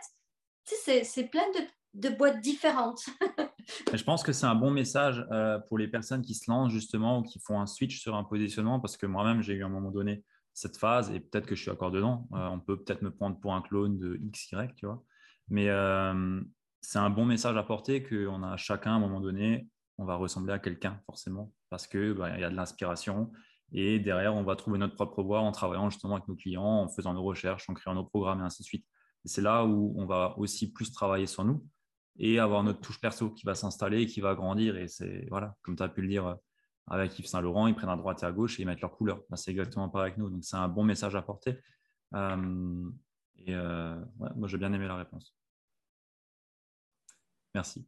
c'est 0.64 1.24
plein 1.24 1.44
de, 1.50 2.08
de, 2.08 2.14
boîtes 2.14 2.40
différentes. 2.40 3.04
je 3.92 4.02
pense 4.02 4.22
que 4.22 4.32
c'est 4.32 4.46
un 4.46 4.54
bon 4.54 4.70
message 4.70 5.26
euh, 5.30 5.58
pour 5.68 5.78
les 5.78 5.88
personnes 5.88 6.22
qui 6.22 6.34
se 6.34 6.50
lancent 6.50 6.72
justement 6.72 7.18
ou 7.18 7.22
qui 7.22 7.38
font 7.38 7.60
un 7.60 7.66
switch 7.66 8.00
sur 8.00 8.14
un 8.14 8.24
positionnement 8.24 8.80
parce 8.80 8.96
que 8.96 9.06
moi-même, 9.06 9.42
j'ai 9.42 9.54
eu 9.54 9.62
à 9.62 9.66
un 9.66 9.70
moment 9.70 9.90
donné 9.90 10.24
cette 10.54 10.76
phase 10.76 11.10
et 11.10 11.20
peut-être 11.20 11.46
que 11.46 11.54
je 11.54 11.62
suis 11.62 11.70
encore 11.70 11.90
dedans. 11.90 12.28
Euh, 12.32 12.46
on 12.48 12.60
peut 12.60 12.82
peut-être 12.82 13.02
me 13.02 13.10
prendre 13.10 13.38
pour 13.40 13.54
un 13.54 13.62
clone 13.62 13.98
de 13.98 14.16
XY, 14.32 14.56
tu 14.76 14.86
vois. 14.86 15.02
Mais 15.48 15.68
euh, 15.68 16.40
c'est 16.80 16.98
un 16.98 17.10
bon 17.10 17.24
message 17.24 17.56
à 17.56 17.62
porter 17.62 18.02
qu'on 18.02 18.42
a 18.42 18.56
chacun 18.56 18.92
à 18.92 18.94
un 18.94 19.00
moment 19.00 19.20
donné, 19.20 19.68
on 19.98 20.04
va 20.04 20.16
ressembler 20.16 20.52
à 20.52 20.58
quelqu'un 20.58 21.00
forcément 21.06 21.52
parce 21.70 21.86
qu'il 21.86 22.14
bah, 22.14 22.38
y 22.38 22.44
a 22.44 22.50
de 22.50 22.56
l'inspiration 22.56 23.30
et 23.72 23.98
derrière, 23.98 24.34
on 24.34 24.44
va 24.44 24.54
trouver 24.54 24.78
notre 24.78 24.94
propre 24.94 25.22
voie 25.22 25.40
en 25.40 25.50
travaillant 25.50 25.88
justement 25.88 26.16
avec 26.16 26.28
nos 26.28 26.36
clients, 26.36 26.62
en 26.62 26.88
faisant 26.88 27.14
nos 27.14 27.22
recherches, 27.22 27.68
en 27.70 27.74
créant 27.74 27.94
nos 27.94 28.04
programmes 28.04 28.40
et 28.40 28.44
ainsi 28.44 28.62
de 28.62 28.66
suite. 28.66 28.86
c'est 29.24 29.40
là 29.40 29.64
où 29.64 29.94
on 29.96 30.04
va 30.04 30.34
aussi 30.38 30.72
plus 30.72 30.92
travailler 30.92 31.26
sur 31.26 31.44
nous 31.44 31.64
et 32.18 32.38
avoir 32.38 32.62
notre 32.62 32.80
touche 32.80 33.00
perso 33.00 33.30
qui 33.30 33.46
va 33.46 33.54
s'installer 33.54 34.06
qui 34.06 34.20
va 34.20 34.34
grandir. 34.34 34.76
Et 34.76 34.88
c'est, 34.88 35.26
voilà, 35.30 35.56
comme 35.62 35.76
tu 35.76 35.82
as 35.82 35.88
pu 35.88 36.02
le 36.02 36.08
dire, 36.08 36.36
avec 36.88 37.18
Yves 37.18 37.26
Saint-Laurent, 37.26 37.66
ils 37.66 37.74
prennent 37.74 37.88
à 37.88 37.96
droite 37.96 38.22
et 38.22 38.26
à 38.26 38.32
gauche 38.32 38.58
et 38.58 38.62
ils 38.62 38.66
mettent 38.66 38.80
leur 38.80 38.92
couleur. 38.92 39.22
c'est 39.34 39.50
exactement 39.50 39.88
pareil 39.88 40.08
avec 40.08 40.18
nous. 40.18 40.30
Donc, 40.30 40.44
c'est 40.44 40.56
un 40.56 40.68
bon 40.68 40.84
message 40.84 41.14
à 41.14 41.22
porter. 41.22 41.58
Euh, 42.14 42.90
et 43.36 43.54
euh, 43.54 44.00
moi, 44.36 44.48
j'ai 44.48 44.58
bien 44.58 44.72
aimé 44.72 44.86
la 44.86 44.96
réponse. 44.96 45.34
Merci. 47.54 47.86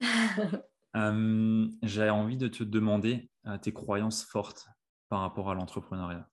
Euh, 0.94 1.68
j'ai 1.82 2.08
envie 2.08 2.38
de 2.38 2.48
te 2.48 2.64
demander 2.64 3.30
tes 3.60 3.74
croyances 3.74 4.24
fortes 4.24 4.66
par 5.10 5.20
rapport 5.20 5.50
à 5.50 5.54
l'entrepreneuriat. 5.54 6.26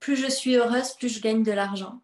Plus 0.00 0.16
je 0.16 0.28
suis 0.28 0.56
heureuse, 0.56 0.94
plus 0.94 1.08
je 1.08 1.20
gagne 1.20 1.44
de 1.44 1.52
l'argent. 1.52 2.02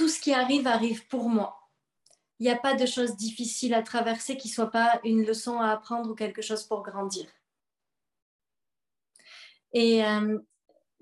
Tout 0.00 0.08
ce 0.08 0.18
qui 0.18 0.32
arrive 0.32 0.66
arrive 0.66 1.06
pour 1.08 1.28
moi. 1.28 1.68
Il 2.38 2.44
n'y 2.44 2.50
a 2.50 2.56
pas 2.56 2.74
de 2.74 2.86
choses 2.86 3.16
difficiles 3.16 3.74
à 3.74 3.82
traverser 3.82 4.38
qui 4.38 4.48
ne 4.48 4.54
soient 4.54 4.70
pas 4.70 4.98
une 5.04 5.26
leçon 5.26 5.60
à 5.60 5.72
apprendre 5.72 6.10
ou 6.10 6.14
quelque 6.14 6.40
chose 6.40 6.64
pour 6.64 6.82
grandir. 6.82 7.26
Et 9.74 10.02
euh, 10.02 10.38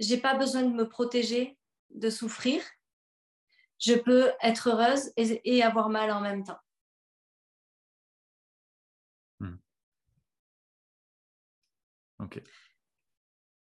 je 0.01 0.13
n'ai 0.13 0.21
pas 0.21 0.35
besoin 0.35 0.65
de 0.65 0.75
me 0.75 0.89
protéger, 0.89 1.57
de 1.91 2.11
souffrir. 2.11 2.61
Je 3.79 3.95
peux 3.95 4.33
être 4.43 4.71
heureuse 4.71 5.13
et, 5.17 5.63
avoir 5.63 5.91
mal 5.91 6.11
en 6.11 6.21
même 6.21 6.43
temps. 6.43 6.59
Hmm. 9.39 9.59
Ok. 12.19 12.43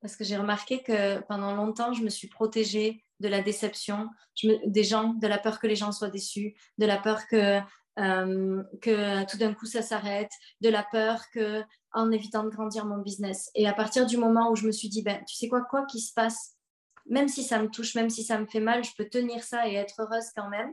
Parce 0.00 0.16
que 0.16 0.24
j'ai 0.24 0.36
remarqué 0.36 0.82
que 0.82 1.20
pendant 1.20 1.54
longtemps, 1.54 1.92
je 1.92 2.02
me 2.02 2.10
suis 2.10 2.28
protégée 2.28 3.04
de 3.20 3.28
la 3.28 3.42
déception 3.42 4.08
des 4.42 4.84
gens, 4.84 5.14
de 5.14 5.26
la 5.26 5.38
peur 5.38 5.60
que 5.60 5.66
les 5.66 5.76
gens 5.76 5.92
soient 5.92 6.08
déçus, 6.08 6.54
de 6.78 6.86
la 6.86 6.96
peur 6.96 7.26
que, 7.26 7.60
euh, 7.98 8.62
que 8.80 9.30
tout 9.30 9.36
d'un 9.36 9.52
coup 9.52 9.66
ça 9.66 9.82
s'arrête, 9.82 10.30
de 10.62 10.70
la 10.70 10.82
peur 10.82 11.22
que 11.32 11.62
en 11.92 12.10
évitant 12.12 12.44
de 12.44 12.48
grandir 12.48 12.86
mon 12.86 12.98
business. 12.98 13.50
Et 13.54 13.68
à 13.68 13.74
partir 13.74 14.06
du 14.06 14.16
moment 14.16 14.50
où 14.50 14.56
je 14.56 14.66
me 14.66 14.72
suis 14.72 14.88
dit, 14.88 15.02
ben, 15.02 15.22
tu 15.26 15.36
sais 15.36 15.48
quoi, 15.48 15.62
quoi 15.62 15.84
qu'il 15.84 16.00
se 16.00 16.14
passe, 16.14 16.56
même 17.06 17.28
si 17.28 17.42
ça 17.42 17.60
me 17.60 17.68
touche, 17.68 17.94
même 17.94 18.10
si 18.10 18.22
ça 18.22 18.38
me 18.38 18.46
fait 18.46 18.60
mal, 18.60 18.84
je 18.84 18.92
peux 18.96 19.08
tenir 19.08 19.42
ça 19.42 19.68
et 19.68 19.74
être 19.74 20.00
heureuse 20.00 20.30
quand 20.34 20.48
même. 20.48 20.72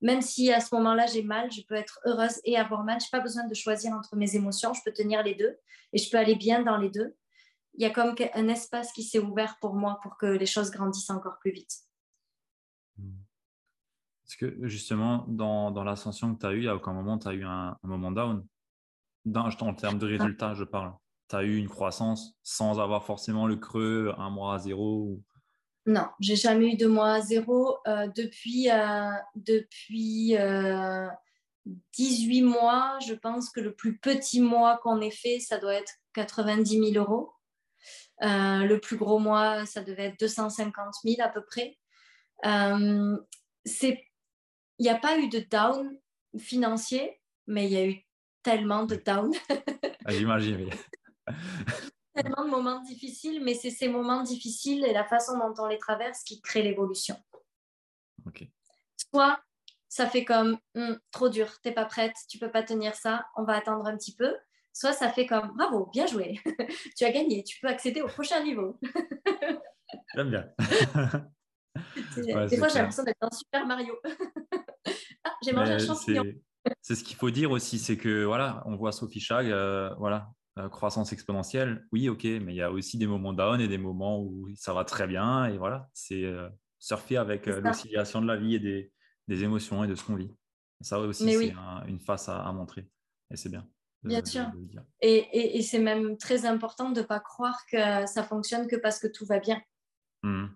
Même 0.00 0.22
si 0.22 0.52
à 0.52 0.60
ce 0.60 0.72
moment-là 0.76 1.06
j'ai 1.06 1.24
mal, 1.24 1.50
je 1.50 1.62
peux 1.62 1.74
être 1.74 1.98
heureuse 2.04 2.40
et 2.44 2.56
avoir 2.56 2.84
mal. 2.84 3.00
Je 3.00 3.06
n'ai 3.06 3.10
pas 3.10 3.20
besoin 3.20 3.44
de 3.46 3.54
choisir 3.54 3.92
entre 3.92 4.14
mes 4.14 4.36
émotions, 4.36 4.72
je 4.72 4.82
peux 4.84 4.92
tenir 4.92 5.24
les 5.24 5.34
deux 5.34 5.58
et 5.92 5.98
je 5.98 6.08
peux 6.08 6.18
aller 6.18 6.36
bien 6.36 6.62
dans 6.62 6.76
les 6.76 6.90
deux 6.90 7.16
il 7.78 7.82
y 7.82 7.86
a 7.86 7.90
comme 7.90 8.14
un 8.34 8.48
espace 8.48 8.92
qui 8.92 9.04
s'est 9.04 9.20
ouvert 9.20 9.56
pour 9.60 9.74
moi 9.74 10.00
pour 10.02 10.18
que 10.18 10.26
les 10.26 10.46
choses 10.46 10.72
grandissent 10.72 11.10
encore 11.10 11.38
plus 11.38 11.52
vite. 11.52 11.72
Est-ce 14.26 14.36
que 14.36 14.66
justement, 14.66 15.24
dans, 15.28 15.70
dans 15.70 15.84
l'ascension 15.84 16.34
que 16.34 16.40
tu 16.40 16.46
as 16.46 16.52
eue, 16.52 16.68
à 16.68 16.74
aucun 16.74 16.92
moment 16.92 17.18
tu 17.18 17.28
as 17.28 17.34
eu 17.34 17.44
un, 17.44 17.78
moment 17.84 18.10
down? 18.10 18.44
Dans, 19.24 19.48
En 19.60 19.74
termes 19.74 19.98
de 19.98 20.06
résultats, 20.06 20.54
je 20.54 20.64
parle. 20.64 20.92
Tu 21.28 21.36
as 21.36 21.44
eu 21.44 21.56
une 21.56 21.68
croissance 21.68 22.36
sans 22.42 22.80
avoir 22.80 23.04
forcément 23.04 23.46
le 23.46 23.54
creux, 23.54 24.12
un 24.18 24.28
mois 24.28 24.54
à 24.54 24.58
zéro 24.58 25.02
ou... 25.04 25.22
Non, 25.86 26.08
j'ai 26.18 26.36
jamais 26.36 26.72
eu 26.72 26.76
de 26.76 26.86
mois 26.86 27.12
à 27.12 27.20
zéro. 27.20 27.78
Euh, 27.86 28.08
depuis 28.08 28.70
euh, 28.70 29.10
depuis 29.36 30.36
euh, 30.36 31.08
18 31.92 32.42
mois, 32.42 32.98
je 33.06 33.14
pense 33.14 33.50
que 33.50 33.60
le 33.60 33.72
plus 33.72 33.98
petit 33.98 34.40
mois 34.40 34.78
qu'on 34.82 35.00
ait 35.00 35.10
fait, 35.10 35.38
ça 35.38 35.58
doit 35.58 35.74
être 35.74 35.92
90 36.14 36.92
000 36.92 37.04
euros. 37.04 37.32
Euh, 38.22 38.64
le 38.64 38.80
plus 38.80 38.96
gros 38.96 39.18
mois, 39.18 39.64
ça 39.66 39.82
devait 39.82 40.06
être 40.06 40.20
250 40.20 40.94
000 41.04 41.16
à 41.20 41.28
peu 41.28 41.44
près. 41.44 41.78
c'est 43.64 44.04
il 44.78 44.84
n'y 44.84 44.90
a 44.90 44.98
pas 44.98 45.18
eu 45.18 45.28
de 45.28 45.40
down 45.40 45.98
financier, 46.38 47.20
mais 47.46 47.66
il 47.66 47.72
y 47.72 47.76
a 47.76 47.86
eu 47.86 47.96
tellement 48.42 48.84
de 48.84 48.96
down. 48.96 49.32
Ah, 50.04 50.12
j'imagine. 50.12 50.70
tellement 52.14 52.46
de 52.46 52.50
moments 52.50 52.80
difficiles, 52.80 53.44
mais 53.44 53.52
c'est 53.52 53.70
ces 53.70 53.88
moments 53.88 54.22
difficiles 54.22 54.82
et 54.86 54.94
la 54.94 55.04
façon 55.04 55.36
dont 55.36 55.52
on 55.58 55.66
les 55.66 55.76
traverse 55.76 56.22
qui 56.24 56.40
crée 56.40 56.62
l'évolution. 56.62 57.22
Soit 59.12 59.38
ça 59.90 60.06
fait 60.06 60.24
comme 60.24 60.58
hum, 60.74 60.98
trop 61.10 61.28
dur, 61.28 61.60
t'es 61.60 61.72
pas 61.72 61.84
prête, 61.84 62.14
tu 62.30 62.38
peux 62.38 62.50
pas 62.50 62.62
tenir 62.62 62.94
ça, 62.94 63.26
on 63.36 63.44
va 63.44 63.56
attendre 63.56 63.86
un 63.86 63.98
petit 63.98 64.14
peu. 64.14 64.34
Soit 64.78 64.92
ça 64.92 65.10
fait 65.10 65.26
comme 65.26 65.56
bravo, 65.56 65.90
bien 65.92 66.06
joué, 66.06 66.38
tu 66.96 67.04
as 67.04 67.10
gagné, 67.10 67.42
tu 67.42 67.58
peux 67.58 67.66
accéder 67.66 68.00
au 68.00 68.06
prochain 68.06 68.44
niveau. 68.44 68.78
J'aime 70.14 70.30
bien. 70.30 70.48
des 72.46 72.56
fois, 72.56 72.68
j'ai 72.68 72.78
l'impression 72.78 73.02
d'être 73.02 73.16
un 73.20 73.30
Super 73.32 73.66
Mario. 73.66 73.96
ah, 75.24 75.34
j'ai 75.42 75.50
mangé 75.50 75.72
un 75.72 75.78
champignon. 75.80 76.22
C'est 76.80 76.94
ce 76.94 77.02
qu'il 77.02 77.16
faut 77.16 77.30
dire 77.30 77.50
aussi, 77.50 77.80
c'est 77.80 77.96
que 77.96 78.22
voilà, 78.22 78.62
on 78.66 78.76
voit 78.76 78.92
Sophie 78.92 79.18
Chag, 79.18 79.50
euh, 79.50 79.92
voilà, 79.98 80.30
euh, 80.58 80.68
croissance 80.68 81.12
exponentielle, 81.12 81.84
oui, 81.90 82.08
ok, 82.08 82.22
mais 82.22 82.52
il 82.52 82.56
y 82.56 82.62
a 82.62 82.70
aussi 82.70 82.98
des 82.98 83.08
moments 83.08 83.32
down 83.32 83.60
et 83.60 83.66
des 83.66 83.78
moments 83.78 84.22
où 84.22 84.48
ça 84.54 84.74
va 84.74 84.84
très 84.84 85.08
bien, 85.08 85.46
et 85.46 85.58
voilà, 85.58 85.88
c'est 85.92 86.22
euh, 86.22 86.48
surfer 86.78 87.16
avec 87.16 87.46
l'oscillation 87.46 88.22
de 88.22 88.28
la 88.28 88.36
vie 88.36 88.54
et 88.54 88.60
des, 88.60 88.92
des, 89.26 89.42
émotions 89.42 89.82
et 89.82 89.88
de 89.88 89.96
ce 89.96 90.04
qu'on 90.04 90.14
vit. 90.14 90.32
Ça 90.80 91.00
aussi, 91.00 91.24
c'est 91.32 91.54
une 91.88 91.98
face 91.98 92.28
à, 92.28 92.52
montrer, 92.52 92.88
et 93.32 93.36
c'est 93.36 93.48
bien. 93.48 93.68
Bien 94.04 94.24
sûr. 94.24 94.46
et, 95.00 95.58
et, 95.58 95.62
c'est 95.62 95.80
même 95.80 96.16
très 96.18 96.46
important 96.46 96.90
de 96.90 97.00
ne 97.00 97.04
pas 97.04 97.18
croire 97.18 97.58
que 97.70 98.06
ça 98.06 98.22
fonctionne 98.22 98.68
que 98.68 98.76
parce 98.76 99.00
que 99.00 99.08
tout 99.08 99.26
va 99.26 99.40
bien. 99.40 99.60
Mmh. 100.22 100.46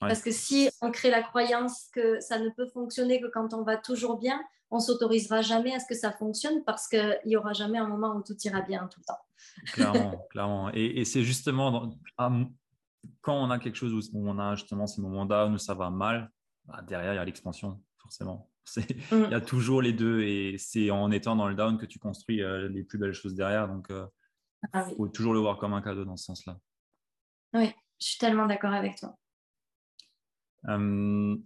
Parce 0.00 0.22
que 0.22 0.30
si 0.30 0.68
on 0.82 0.90
crée 0.90 1.10
la 1.10 1.22
croyance 1.22 1.88
que 1.92 2.20
ça 2.20 2.38
ne 2.38 2.50
peut 2.50 2.68
fonctionner 2.68 3.20
que 3.20 3.26
quand 3.26 3.54
on 3.54 3.62
va 3.62 3.76
toujours 3.76 4.18
bien, 4.18 4.40
on 4.70 4.80
s'autorisera 4.80 5.42
jamais 5.42 5.74
à 5.74 5.80
ce 5.80 5.86
que 5.86 5.94
ça 5.94 6.12
fonctionne 6.12 6.64
parce 6.64 6.88
qu'il 6.88 7.20
n'y 7.24 7.36
aura 7.36 7.52
jamais 7.52 7.78
un 7.78 7.88
moment 7.88 8.14
où 8.14 8.22
tout 8.22 8.36
ira 8.44 8.60
bien 8.62 8.88
tout 8.88 9.00
le 9.00 9.04
temps. 9.04 9.20
Clairement, 9.72 10.26
clairement. 10.30 10.70
Et, 10.72 11.04
c'est 11.04 11.22
justement 11.22 11.90
quand 13.20 13.34
on 13.34 13.50
a 13.50 13.58
quelque 13.58 13.76
chose 13.76 14.10
où 14.12 14.28
on 14.28 14.38
a 14.38 14.56
justement 14.56 14.86
ces 14.86 15.00
moments 15.00 15.24
là 15.24 15.46
où 15.46 15.58
ça 15.58 15.74
va 15.74 15.90
mal, 15.90 16.30
bah, 16.64 16.82
derrière, 16.82 17.12
il 17.14 17.16
y 17.16 17.20
a 17.20 17.24
l'expansion, 17.24 17.80
forcément. 17.98 18.50
Il 18.76 19.30
y 19.30 19.34
a 19.34 19.40
toujours 19.40 19.80
les 19.82 19.92
deux 19.92 20.22
et 20.22 20.56
c'est 20.58 20.90
en 20.90 21.10
étant 21.10 21.36
dans 21.36 21.48
le 21.48 21.54
down 21.54 21.78
que 21.78 21.86
tu 21.86 21.98
construis 21.98 22.42
euh, 22.42 22.68
les 22.68 22.82
plus 22.82 22.98
belles 22.98 23.12
choses 23.12 23.34
derrière. 23.34 23.68
Donc, 23.68 23.86
il 23.90 23.96
euh, 23.96 24.06
ah 24.72 24.88
faut 24.96 25.08
toujours 25.08 25.34
le 25.34 25.40
voir 25.40 25.58
comme 25.58 25.74
un 25.74 25.82
cadeau 25.82 26.04
dans 26.04 26.16
ce 26.16 26.24
sens-là. 26.24 26.58
Oui, 27.54 27.72
je 28.00 28.06
suis 28.06 28.18
tellement 28.18 28.46
d'accord 28.46 28.72
avec 28.72 28.96
toi. 28.96 29.16
Euh, 30.68 31.36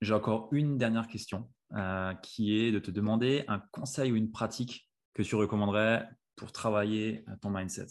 j'ai 0.00 0.14
encore 0.14 0.48
une 0.52 0.76
dernière 0.76 1.08
question 1.08 1.50
euh, 1.72 2.14
qui 2.16 2.58
est 2.58 2.72
de 2.72 2.78
te 2.78 2.90
demander 2.90 3.44
un 3.48 3.60
conseil 3.72 4.12
ou 4.12 4.16
une 4.16 4.30
pratique 4.30 4.90
que 5.14 5.22
tu 5.22 5.34
recommanderais 5.34 6.08
pour 6.36 6.52
travailler 6.52 7.24
ton 7.40 7.50
mindset. 7.50 7.86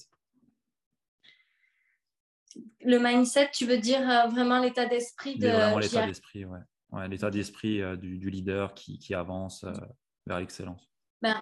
Le 2.82 3.00
mindset, 3.00 3.50
tu 3.52 3.66
veux 3.66 3.80
dire 3.80 4.08
euh, 4.10 4.28
vraiment 4.28 4.60
l'état 4.60 4.86
d'esprit 4.86 5.38
de. 5.38 5.48
Vraiment 5.48 5.80
l'état 5.80 6.06
d'esprit, 6.06 6.46
ouais. 6.46 6.60
L'état 7.08 7.30
d'esprit 7.30 7.82
du, 7.98 8.30
leader 8.30 8.74
qui, 8.74 9.14
avance 9.14 9.66
vers 10.26 10.40
l'excellence. 10.40 10.90
Ben, 11.22 11.42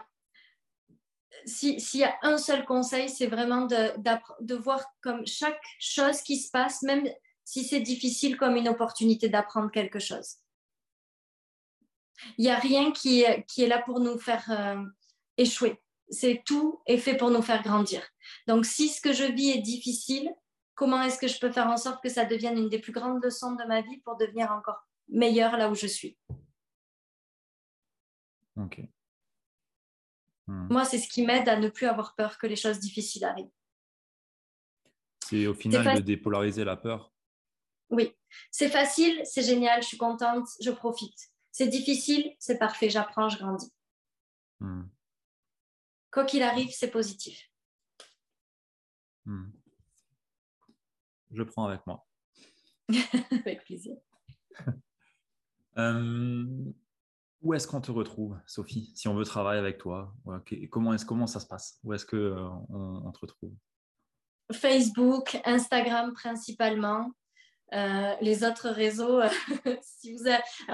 s'il 1.45 1.99
y 1.99 2.03
a 2.03 2.15
un 2.21 2.37
seul 2.37 2.65
conseil, 2.65 3.09
c'est 3.09 3.27
vraiment 3.27 3.65
de, 3.65 3.93
de, 4.41 4.55
voir 4.55 4.83
comme 5.01 5.25
chaque 5.25 5.61
chose 5.79 6.21
qui 6.21 6.37
se 6.37 6.51
passe, 6.51 6.81
même 6.83 7.07
si 7.43 7.63
c'est 7.63 7.81
difficile 7.81 8.37
comme 8.37 8.55
une 8.55 8.69
opportunité 8.69 9.29
d'apprendre 9.29 9.71
quelque 9.71 9.99
chose. 9.99 10.37
Il 12.37 12.45
n'y 12.45 12.51
a 12.51 12.59
rien 12.59 12.91
qui 12.91 13.25
qui 13.47 13.63
est, 13.63 13.67
là 13.67 13.81
pour 13.81 13.99
nous 13.99 14.17
faire 14.17 14.45
euh, 14.49 14.83
échouer. 15.37 15.81
C'est 16.09 16.43
tout 16.45 16.81
est 16.85 16.97
fait 16.97 17.17
pour 17.17 17.31
nous 17.31 17.41
faire 17.41 17.63
grandir. 17.63 18.01
Donc, 18.47 18.65
si 18.65 18.87
ce 18.87 19.01
que 19.01 19.13
je 19.13 19.23
vis 19.23 19.51
est 19.51 19.61
difficile, 19.61 20.31
comment 20.75 21.01
est-ce 21.01 21.17
que 21.17 21.27
je 21.27 21.39
peux 21.39 21.51
faire 21.51 21.67
en 21.67 21.77
sorte 21.77 22.01
que 22.01 22.09
ça 22.09 22.25
devienne 22.25 22.57
une 22.57 22.69
des 22.69 22.79
plus 22.79 22.93
grandes 22.93 23.23
leçons 23.23 23.53
de 23.53 23.63
ma 23.65 23.81
vie 23.81 23.97
pour 24.05 24.15
devenir 24.17 24.51
encore 24.51 24.81
meilleure 25.09 25.57
là 25.57 25.69
où 25.69 25.75
je 25.75 25.87
suis 25.87 26.17
Ok. 28.55 28.81
Hmm. 30.47 30.67
Moi, 30.69 30.85
c'est 30.85 30.99
ce 30.99 31.07
qui 31.07 31.25
m'aide 31.25 31.49
à 31.49 31.57
ne 31.57 31.69
plus 31.69 31.87
avoir 31.87 32.15
peur 32.15 32.37
que 32.37 32.45
les 32.45 32.55
choses 32.55 32.79
difficiles 32.79 33.23
arrivent. 33.23 33.49
C'est 35.27 35.47
au 35.47 35.53
final 35.53 35.95
de 35.95 36.01
dépolariser 36.01 36.63
la 36.63 36.75
peur 36.75 37.13
oui, 37.93 38.11
c'est 38.49 38.69
facile, 38.69 39.21
c'est 39.23 39.43
génial, 39.43 39.83
je 39.83 39.87
suis 39.87 39.97
contente, 39.97 40.47
je 40.59 40.71
profite. 40.71 41.31
C'est 41.51 41.67
difficile, 41.67 42.35
c'est 42.39 42.57
parfait, 42.57 42.89
j'apprends, 42.89 43.29
je 43.29 43.37
grandis. 43.37 43.71
Hmm. 44.59 44.85
Quoi 46.11 46.25
qu'il 46.25 46.41
arrive, 46.41 46.71
c'est 46.71 46.89
positif. 46.89 47.51
Hmm. 49.25 49.51
Je 51.31 51.43
prends 51.43 51.65
avec 51.65 51.85
moi. 51.85 52.03
avec 53.45 53.63
plaisir. 53.63 53.95
Euh, 55.77 56.73
où 57.41 57.53
est-ce 57.53 57.67
qu'on 57.67 57.81
te 57.81 57.91
retrouve, 57.91 58.37
Sophie, 58.47 58.91
si 58.95 59.07
on 59.07 59.15
veut 59.15 59.25
travailler 59.25 59.59
avec 59.59 59.77
toi? 59.77 60.13
Comment, 60.69 60.93
est 60.93 61.05
comment 61.05 61.27
ça 61.27 61.39
se 61.39 61.45
passe? 61.45 61.79
Où 61.83 61.93
est-ce 61.93 62.05
qu'on 62.05 62.17
euh, 62.17 62.49
on 62.69 63.11
te 63.11 63.19
retrouve? 63.19 63.53
Facebook, 64.51 65.39
Instagram 65.45 66.13
principalement. 66.13 67.11
Euh, 67.73 68.13
les 68.21 68.43
autres 68.43 68.69
réseaux, 68.69 69.19
euh, 69.19 69.29
si 69.81 70.13
vous 70.13 70.25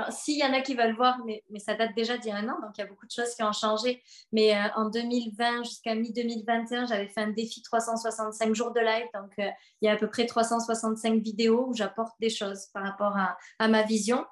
s'il 0.10 0.38
y 0.38 0.44
en 0.44 0.52
a 0.52 0.60
qui 0.60 0.76
veulent 0.76 0.96
voir, 0.96 1.20
mais, 1.26 1.44
mais 1.50 1.60
ça 1.60 1.74
date 1.76 1.96
déjà 1.96 2.18
d'il 2.18 2.30
y 2.30 2.34
a 2.34 2.38
un 2.38 2.50
an, 2.50 2.60
donc 2.62 2.72
il 2.78 2.82
y 2.82 2.84
a 2.84 2.88
beaucoup 2.88 3.06
de 3.06 3.12
choses 3.12 3.34
qui 3.36 3.44
ont 3.44 3.54
changé. 3.54 4.04
Mais 4.34 4.54
euh, 4.54 4.68
en 4.76 4.90
2020 4.90 5.64
jusqu'à 5.64 5.96
mi-2021, 5.96 6.90
j'avais 6.90 7.08
fait 7.08 7.22
un 7.22 7.30
défi 7.30 7.62
365 7.62 8.54
jours 8.54 8.74
de 8.74 8.82
live, 8.82 9.08
donc 9.14 9.32
il 9.38 9.86
y 9.86 9.88
a 9.88 9.94
à 9.94 9.96
peu 9.96 10.10
près 10.10 10.26
365 10.26 11.22
vidéos 11.22 11.68
où 11.70 11.74
j'apporte 11.74 12.20
des 12.20 12.30
choses 12.30 12.66
par 12.74 12.84
rapport 12.84 13.16
à, 13.16 13.38
à 13.60 13.68
ma 13.70 13.84
vision. 13.84 14.26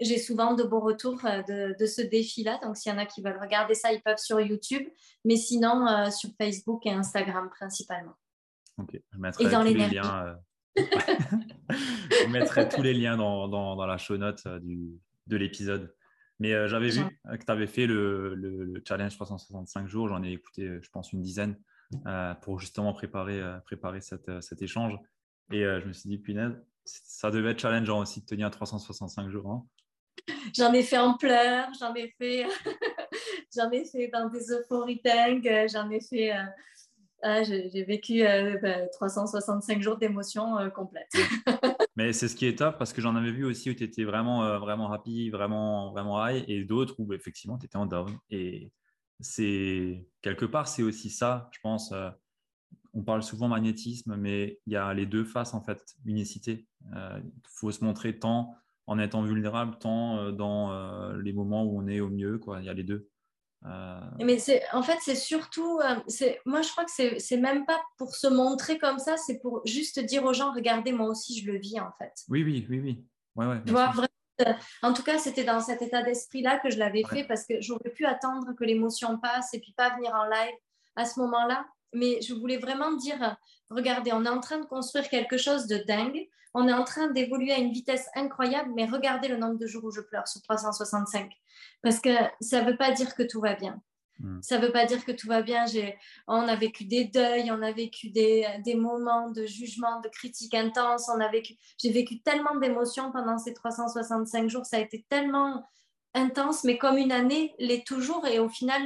J'ai 0.00 0.18
souvent 0.18 0.54
de 0.54 0.64
bons 0.64 0.80
retours 0.80 1.20
de, 1.22 1.78
de 1.78 1.86
ce 1.86 2.02
défi-là, 2.02 2.58
donc 2.64 2.76
s'il 2.76 2.90
y 2.90 2.94
en 2.94 2.98
a 2.98 3.06
qui 3.06 3.22
veulent 3.22 3.40
regarder 3.40 3.74
ça, 3.74 3.92
ils 3.92 4.02
peuvent 4.02 4.18
sur 4.18 4.40
YouTube, 4.40 4.88
mais 5.24 5.36
sinon 5.36 6.10
sur 6.10 6.30
Facebook 6.38 6.86
et 6.86 6.90
Instagram 6.90 7.50
principalement. 7.50 8.14
Ok, 8.78 9.00
je 9.12 9.18
mettrai 9.18 9.44
et 9.44 9.48
dans 9.48 9.62
les 9.62 9.74
liens 9.74 10.36
je 10.76 12.28
mettrai 12.28 12.68
tous 12.68 12.82
les 12.82 12.94
liens 12.94 13.16
dans, 13.16 13.48
dans, 13.48 13.86
la 13.86 13.98
show 13.98 14.16
note 14.16 14.42
euh, 14.46 14.58
du, 14.60 15.00
de 15.26 15.36
l'épisode. 15.36 15.94
Mais 16.38 16.54
euh, 16.54 16.66
j'avais 16.66 16.88
vu 16.88 17.02
que 17.02 17.44
tu 17.44 17.52
avais 17.52 17.66
fait 17.66 17.86
le, 17.86 18.34
le, 18.34 18.82
challenge 18.86 19.14
365 19.14 19.86
jours. 19.86 20.08
J'en 20.08 20.22
ai 20.22 20.32
écouté, 20.32 20.62
euh, 20.62 20.80
je 20.82 20.90
pense, 20.90 21.12
une 21.12 21.22
dizaine 21.22 21.56
pour 22.40 22.58
justement 22.58 22.94
préparer, 22.94 23.42
préparer 23.66 24.00
cette, 24.00 24.30
cet 24.40 24.62
échange. 24.62 24.94
Et 25.50 25.60
je 25.60 25.86
me 25.86 25.92
suis 25.92 26.08
dit, 26.08 26.16
punaise, 26.16 26.54
ça 26.86 27.30
devait 27.30 27.50
être 27.50 27.60
challengeant 27.60 28.00
aussi 28.00 28.22
de 28.22 28.24
tenir 28.24 28.50
365 28.50 29.28
jours. 29.28 29.50
Hein. 29.50 29.66
J'en 30.56 30.72
ai 30.72 30.82
fait 30.82 30.96
en 30.96 31.18
pleurs, 31.18 31.68
j'en 31.78 31.94
ai 31.94 32.08
fait, 32.16 32.46
j'en 33.54 33.70
ai 33.72 33.84
fait 33.84 34.08
dans 34.08 34.30
des 34.30 34.52
euphorie 34.52 35.02
j'en 35.70 35.90
ai 35.90 36.00
fait 36.00 36.32
ah, 37.24 37.44
j'ai 37.44 37.84
vécu 37.84 38.24
365 38.92 39.72
euh, 39.72 39.76
bah, 39.76 39.80
jours 39.80 39.96
d'émotions 39.96 40.58
euh, 40.58 40.70
complètes. 40.70 41.12
Mais 41.96 42.12
c'est 42.12 42.26
ce 42.26 42.34
qui 42.34 42.46
est 42.46 42.58
top 42.58 42.78
parce 42.78 42.92
que 42.92 43.00
j'en 43.00 43.14
avais 43.14 43.30
vu 43.30 43.44
aussi 43.44 43.70
où 43.70 43.74
tu 43.74 43.84
étais 43.84 44.02
vraiment, 44.02 44.44
euh, 44.44 44.58
vraiment 44.58 44.90
happy, 44.92 45.30
vraiment, 45.30 45.92
vraiment 45.92 46.26
high 46.26 46.44
et 46.48 46.64
d'autres 46.64 46.96
où 46.98 47.12
effectivement 47.12 47.58
tu 47.58 47.66
étais 47.66 47.76
en 47.76 47.86
down. 47.86 48.10
Et 48.30 48.72
c'est 49.20 50.04
quelque 50.20 50.46
part, 50.46 50.66
c'est 50.66 50.82
aussi 50.82 51.10
ça, 51.10 51.48
je 51.52 51.60
pense. 51.62 51.94
on 52.92 53.04
parle 53.04 53.22
souvent 53.22 53.46
magnétisme, 53.46 54.16
mais 54.16 54.58
il 54.66 54.72
y 54.72 54.76
a 54.76 54.92
les 54.92 55.06
deux 55.06 55.24
faces 55.24 55.54
en 55.54 55.62
fait, 55.62 55.80
unicité. 56.04 56.66
Il 56.92 57.22
faut 57.48 57.70
se 57.70 57.84
montrer 57.84 58.18
tant 58.18 58.56
en 58.88 58.98
étant 58.98 59.22
vulnérable, 59.22 59.76
tant 59.78 60.32
dans 60.32 61.12
les 61.12 61.32
moments 61.32 61.62
où 61.64 61.80
on 61.80 61.86
est 61.86 62.00
au 62.00 62.08
mieux. 62.08 62.38
Quoi. 62.38 62.60
Il 62.60 62.66
y 62.66 62.68
a 62.68 62.74
les 62.74 62.82
deux. 62.82 63.11
Mais 64.18 64.38
en 64.72 64.82
fait, 64.82 64.98
c'est 65.00 65.14
surtout, 65.14 65.80
moi 66.44 66.62
je 66.62 66.70
crois 66.70 66.84
que 66.84 67.18
c'est 67.18 67.36
même 67.36 67.64
pas 67.66 67.80
pour 67.98 68.14
se 68.14 68.26
montrer 68.26 68.78
comme 68.78 68.98
ça, 68.98 69.16
c'est 69.16 69.38
pour 69.38 69.62
juste 69.64 70.00
dire 70.00 70.24
aux 70.24 70.32
gens, 70.32 70.52
regardez, 70.52 70.92
moi 70.92 71.08
aussi 71.08 71.40
je 71.40 71.50
le 71.50 71.58
vis 71.58 71.80
en 71.80 71.92
fait. 71.98 72.12
Oui, 72.28 72.42
oui, 72.42 72.66
oui, 72.68 72.80
oui. 72.80 73.04
Ouais, 73.34 73.46
ouais, 73.46 73.60
en 74.82 74.92
tout 74.92 75.02
cas, 75.02 75.18
c'était 75.18 75.44
dans 75.44 75.60
cet 75.60 75.82
état 75.82 76.02
d'esprit-là 76.02 76.58
que 76.58 76.70
je 76.70 76.78
l'avais 76.78 77.04
fait 77.04 77.24
parce 77.24 77.46
que 77.46 77.60
j'aurais 77.60 77.90
pu 77.90 78.04
attendre 78.06 78.52
que 78.54 78.64
l'émotion 78.64 79.18
passe 79.18 79.54
et 79.54 79.60
puis 79.60 79.72
pas 79.76 79.94
venir 79.94 80.12
en 80.14 80.24
live 80.24 80.54
à 80.96 81.04
ce 81.04 81.20
moment-là. 81.20 81.64
Mais 81.92 82.20
je 82.22 82.34
voulais 82.34 82.56
vraiment 82.56 82.92
dire, 82.92 83.36
regardez, 83.70 84.12
on 84.12 84.24
est 84.24 84.30
en 84.30 84.40
train 84.40 84.58
de 84.58 84.64
construire 84.64 85.08
quelque 85.08 85.36
chose 85.36 85.66
de 85.66 85.76
dingue. 85.76 86.26
On 86.54 86.68
est 86.68 86.72
en 86.72 86.84
train 86.84 87.08
d'évoluer 87.08 87.52
à 87.52 87.58
une 87.58 87.72
vitesse 87.72 88.08
incroyable, 88.14 88.72
mais 88.74 88.84
regardez 88.84 89.28
le 89.28 89.36
nombre 89.36 89.58
de 89.58 89.66
jours 89.66 89.84
où 89.84 89.90
je 89.90 90.00
pleure 90.00 90.28
sur 90.28 90.42
365. 90.42 91.32
Parce 91.82 92.00
que 92.00 92.10
ça 92.40 92.62
ne 92.62 92.70
veut 92.70 92.76
pas 92.76 92.92
dire 92.92 93.14
que 93.14 93.22
tout 93.22 93.40
va 93.40 93.54
bien. 93.54 93.80
Hmm. 94.18 94.40
Ça 94.42 94.58
ne 94.58 94.66
veut 94.66 94.72
pas 94.72 94.84
dire 94.84 95.04
que 95.04 95.12
tout 95.12 95.26
va 95.26 95.42
bien. 95.42 95.64
On 96.26 96.46
a 96.48 96.56
vécu 96.56 96.84
des 96.84 97.04
deuils, 97.04 97.50
on 97.50 97.62
a 97.62 97.72
vécu 97.72 98.10
des, 98.10 98.46
moments 98.76 99.30
de 99.30 99.46
jugement, 99.46 100.00
de 100.00 100.08
critique 100.08 100.54
intense. 100.54 101.10
J'ai 101.78 101.90
vécu 101.90 102.20
tellement 102.22 102.56
d'émotions 102.56 103.10
pendant 103.12 103.38
ces 103.38 103.54
365 103.54 104.48
jours. 104.48 104.66
Ça 104.66 104.76
a 104.76 104.80
été 104.80 105.04
tellement 105.08 105.66
intense, 106.14 106.64
mais 106.64 106.78
comme 106.78 106.98
une 106.98 107.12
année 107.12 107.54
l'est 107.58 107.86
toujours. 107.86 108.26
Et 108.26 108.38
au 108.38 108.48
final, 108.48 108.82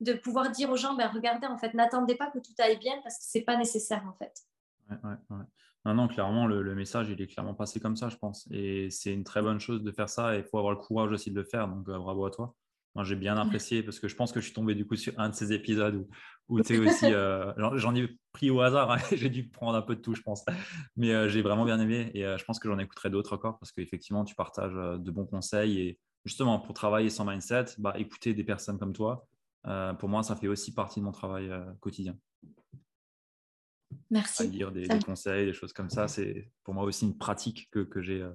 de 0.00 0.12
pouvoir 0.14 0.50
dire 0.50 0.70
aux 0.70 0.76
gens, 0.76 0.94
ben, 0.94 1.08
regardez, 1.08 1.46
en 1.46 1.58
fait, 1.58 1.74
n'attendez 1.74 2.16
pas 2.16 2.30
que 2.30 2.38
tout 2.38 2.54
aille 2.58 2.78
bien 2.78 2.94
parce 3.02 3.18
que 3.18 3.24
ce 3.24 3.38
n'est 3.38 3.44
pas 3.44 3.56
nécessaire, 3.56 4.04
en 4.06 4.14
fait. 4.14 4.42
Non, 5.86 5.94
non, 5.94 6.08
clairement, 6.08 6.48
le, 6.48 6.74
message, 6.74 7.10
il 7.10 7.22
est 7.22 7.28
clairement 7.28 7.54
passé 7.54 7.78
comme 7.78 7.94
ça, 7.94 8.08
je 8.08 8.16
pense. 8.16 8.48
Et 8.50 8.90
c'est 8.90 9.12
une 9.12 9.22
très 9.22 9.40
bonne 9.40 9.60
chose 9.60 9.84
de 9.84 9.92
faire 9.92 10.08
ça 10.08 10.34
et 10.34 10.40
il 10.40 10.44
faut 10.44 10.58
avoir 10.58 10.72
le 10.72 10.80
courage 10.80 11.12
aussi 11.12 11.30
de 11.30 11.36
le 11.36 11.44
faire. 11.44 11.68
Donc, 11.68 11.88
euh, 11.88 11.96
bravo 11.96 12.26
à 12.26 12.30
toi. 12.32 12.56
Moi, 12.96 13.04
j'ai 13.04 13.14
bien 13.14 13.36
apprécié 13.36 13.84
parce 13.84 14.00
que 14.00 14.08
je 14.08 14.16
pense 14.16 14.32
que 14.32 14.40
je 14.40 14.46
suis 14.46 14.54
tombé 14.54 14.74
du 14.74 14.84
coup 14.84 14.96
sur 14.96 15.12
un 15.16 15.28
de 15.28 15.34
ces 15.36 15.52
épisodes 15.52 16.04
où, 16.48 16.60
tu 16.62 16.74
es 16.74 16.78
aussi. 16.78 17.04
Euh, 17.04 17.52
j'en 17.76 17.94
ai 17.94 18.08
pris 18.32 18.50
au 18.50 18.62
hasard, 18.62 18.90
hein, 18.90 18.98
j'ai 19.12 19.30
dû 19.30 19.48
prendre 19.48 19.76
un 19.76 19.82
peu 19.82 19.94
de 19.94 20.00
tout, 20.00 20.16
je 20.16 20.22
pense. 20.22 20.44
Mais 20.96 21.12
euh, 21.14 21.28
j'ai 21.28 21.40
vraiment 21.40 21.64
bien 21.64 21.78
aimé 21.78 22.10
et 22.14 22.22
je 22.22 22.44
pense 22.44 22.58
que 22.58 22.68
j'en 22.68 22.80
écouterai 22.80 23.08
d'autres 23.08 23.34
encore 23.34 23.56
parce 23.60 23.70
qu'effectivement, 23.70 24.24
tu 24.24 24.34
partages 24.34 24.74
de 24.74 25.10
bons 25.12 25.26
conseils. 25.26 25.78
Et 25.78 25.98
justement, 26.24 26.58
pour 26.58 26.74
travailler 26.74 27.10
sans 27.10 27.24
mindset, 27.24 27.66
bah, 27.78 27.94
écouter 27.96 28.34
des 28.34 28.42
personnes 28.42 28.80
comme 28.80 28.92
toi, 28.92 29.24
pour 30.00 30.08
moi, 30.08 30.24
ça 30.24 30.34
fait 30.34 30.48
aussi 30.48 30.74
partie 30.74 30.98
de 30.98 31.04
mon 31.04 31.12
travail 31.12 31.48
quotidien. 31.78 32.16
Merci. 34.10 34.42
À 34.42 34.46
lire 34.46 34.72
des, 34.72 34.86
conseils, 35.04 35.46
des 35.46 35.52
choses 35.52 35.72
comme 35.72 35.90
ça, 35.90 36.08
c'est 36.08 36.50
pour 36.64 36.74
moi 36.74 36.84
aussi 36.84 37.04
une 37.04 37.18
pratique 37.18 37.68
que, 37.70 37.80
que 37.80 38.02
j'ai, 38.02 38.26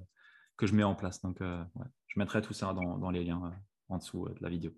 que 0.58 0.68
je 0.68 0.74
mets 0.74 0.84
en 0.84 0.96
place. 0.96 1.22
Donc, 1.22 1.40
je 1.42 2.20
mettrai 2.20 2.42
tout 2.42 2.54
ça 2.54 2.74
dans, 2.74 2.98
dans 2.98 3.12
les 3.12 3.24
liens 3.24 3.54
en 3.92 3.98
dessous 3.98 4.26
euh, 4.26 4.34
de 4.34 4.44
la 4.44 4.50
vidéo. 4.50 4.72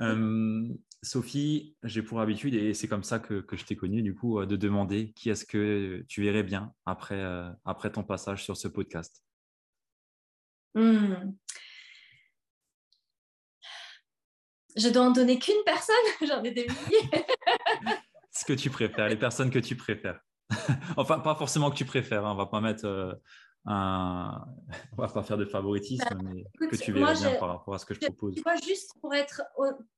Euh, 0.00 0.72
Sophie, 1.02 1.76
j'ai 1.82 2.02
pour 2.02 2.18
habitude, 2.18 2.54
et 2.54 2.72
c'est 2.72 2.88
comme 2.88 3.02
ça 3.02 3.18
que, 3.18 3.40
que 3.40 3.54
je 3.54 3.66
t'ai 3.66 3.76
connue, 3.76 4.00
du 4.00 4.14
coup, 4.14 4.40
euh, 4.40 4.46
de 4.46 4.56
demander 4.56 5.12
qui 5.12 5.28
est-ce 5.28 5.44
que 5.44 6.02
tu 6.08 6.22
verrais 6.22 6.44
bien 6.44 6.72
après, 6.86 7.22
après 7.66 7.92
ton 7.92 8.02
passage 8.02 8.42
sur 8.42 8.56
ce 8.56 8.66
podcast. 8.68 9.22
Hmm. 10.74 11.34
Je 14.76 14.88
dois 14.88 15.02
en 15.02 15.10
donner 15.10 15.38
qu'une 15.38 15.62
personne? 15.66 15.94
J'en 16.26 16.42
ai 16.44 16.52
des 16.52 16.66
milliers. 16.66 17.10
Ce 18.34 18.44
que 18.44 18.52
tu 18.52 18.70
préfères, 18.70 19.08
les 19.08 19.16
personnes 19.16 19.50
que 19.50 19.58
tu 19.58 19.76
préfères. 19.76 20.20
enfin, 20.96 21.20
pas 21.20 21.34
forcément 21.34 21.70
que 21.70 21.76
tu 21.76 21.84
préfères, 21.84 22.26
hein, 22.26 22.32
on 22.32 22.36
va 22.36 22.46
pas 22.46 22.60
mettre 22.60 22.84
un... 23.66 24.44
on 24.92 25.02
va 25.02 25.08
pas 25.08 25.22
faire 25.22 25.38
de 25.38 25.46
favoritisme, 25.46 26.04
bah, 26.10 26.16
mais 26.22 26.44
que 26.68 26.76
tu 26.76 26.92
verrais 26.92 27.14
bien 27.14 27.34
par 27.36 27.48
rapport 27.48 27.74
à 27.74 27.78
ce 27.78 27.86
que 27.86 27.94
je, 27.94 28.00
propose. 28.00 28.34
Moi, 28.44 28.56
juste 28.56 28.92
pour 29.00 29.14
être, 29.14 29.42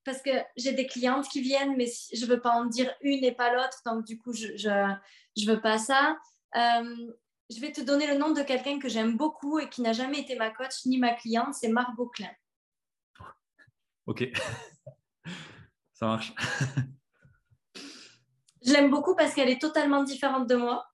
parce 0.05 0.23
que 0.23 0.31
j'ai 0.57 0.73
des 0.73 0.87
clientes 0.87 1.27
qui 1.29 1.41
viennent, 1.41 1.77
mais 1.77 1.87
je 2.15 2.27
veux 2.27 2.41
pas 2.41 2.51
en 2.51 2.67
dire 2.67 2.93
une 3.01 3.25
et 3.25 3.33
pas 3.33 3.53
l'autre, 3.55 3.81
donc 3.85 4.05
du 4.05 4.19
coup, 4.19 4.33
je, 4.33 4.57
je, 4.57 4.95
je 5.37 5.51
veux 5.51 5.61
pas 5.61 5.79
ça. 5.79 6.19
Euh, 6.57 7.13
je 7.51 7.61
vais 7.61 7.73
te 7.73 7.81
donner 7.81 8.07
le 8.07 8.19
nom 8.19 8.33
de 8.33 8.43
quelqu'un 8.43 8.79
que 8.79 8.89
j'aime 8.89 9.17
beaucoup 9.17 9.59
et 9.59 9.69
qui 9.69 9.83
n'a 9.83 9.93
jamais 9.93 10.21
été 10.21 10.37
ma 10.37 10.51
coach 10.51 10.85
ni 10.85 10.99
ma 10.99 11.15
cliente, 11.15 11.55
c'est 11.55 11.69
Margot 11.69 12.09
Klein. 12.09 12.31
Ok, 14.07 14.29
ça 15.95 16.07
marche. 16.07 16.35
je 18.67 18.73
l'aime 18.73 18.91
beaucoup 18.91 19.15
parce 19.15 19.33
qu'elle 19.35 19.49
est 19.49 19.61
totalement 19.61 20.03
différente 20.03 20.49
de 20.49 20.57
moi. 20.57 20.87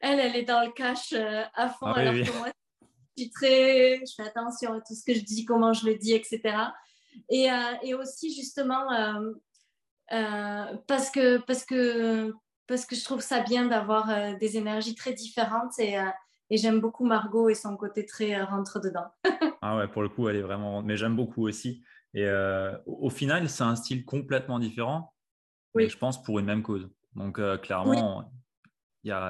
Elle, 0.00 0.20
elle 0.20 0.36
est 0.36 0.44
dans 0.44 0.64
le 0.64 0.72
cash 0.72 1.12
euh, 1.12 1.42
à 1.54 1.68
fond, 1.68 1.86
ah 1.86 1.98
alors 1.98 2.14
que 2.14 2.38
moi, 2.38 2.48
je 3.16 3.22
suis 3.22 3.30
très, 3.30 3.96
je 4.06 4.14
fais 4.14 4.28
attention 4.28 4.74
à 4.74 4.80
tout 4.80 4.94
ce 4.94 5.04
que 5.04 5.14
je 5.14 5.24
dis, 5.24 5.44
comment 5.44 5.72
je 5.72 5.86
le 5.86 5.96
dis, 5.96 6.12
etc. 6.12 6.40
Et, 7.28 7.50
euh, 7.50 7.54
et 7.82 7.94
aussi, 7.94 8.34
justement, 8.34 8.92
euh, 10.12 10.76
parce, 10.86 11.10
que, 11.10 11.38
parce, 11.38 11.64
que, 11.64 12.32
parce 12.66 12.86
que 12.86 12.94
je 12.94 13.04
trouve 13.04 13.20
ça 13.20 13.40
bien 13.40 13.66
d'avoir 13.66 14.36
des 14.38 14.56
énergies 14.56 14.94
très 14.94 15.12
différentes 15.12 15.78
et, 15.78 15.96
et 16.50 16.56
j'aime 16.56 16.80
beaucoup 16.80 17.06
Margot 17.06 17.48
et 17.48 17.54
son 17.54 17.76
côté 17.76 18.06
très 18.06 18.40
rentre-dedans. 18.40 19.06
ah 19.62 19.78
ouais, 19.78 19.88
pour 19.88 20.02
le 20.02 20.08
coup, 20.08 20.28
elle 20.28 20.36
est 20.36 20.42
vraiment. 20.42 20.82
Mais 20.82 20.96
j'aime 20.96 21.16
beaucoup 21.16 21.48
aussi. 21.48 21.82
Et 22.14 22.26
au 22.86 23.10
final, 23.10 23.48
c'est 23.48 23.64
un 23.64 23.76
style 23.76 24.04
complètement 24.04 24.58
différent, 24.58 25.12
oui. 25.74 25.88
je 25.88 25.98
pense 25.98 26.22
pour 26.22 26.38
une 26.38 26.46
même 26.46 26.62
cause. 26.62 26.88
Donc, 27.16 27.40
clairement, 27.62 28.24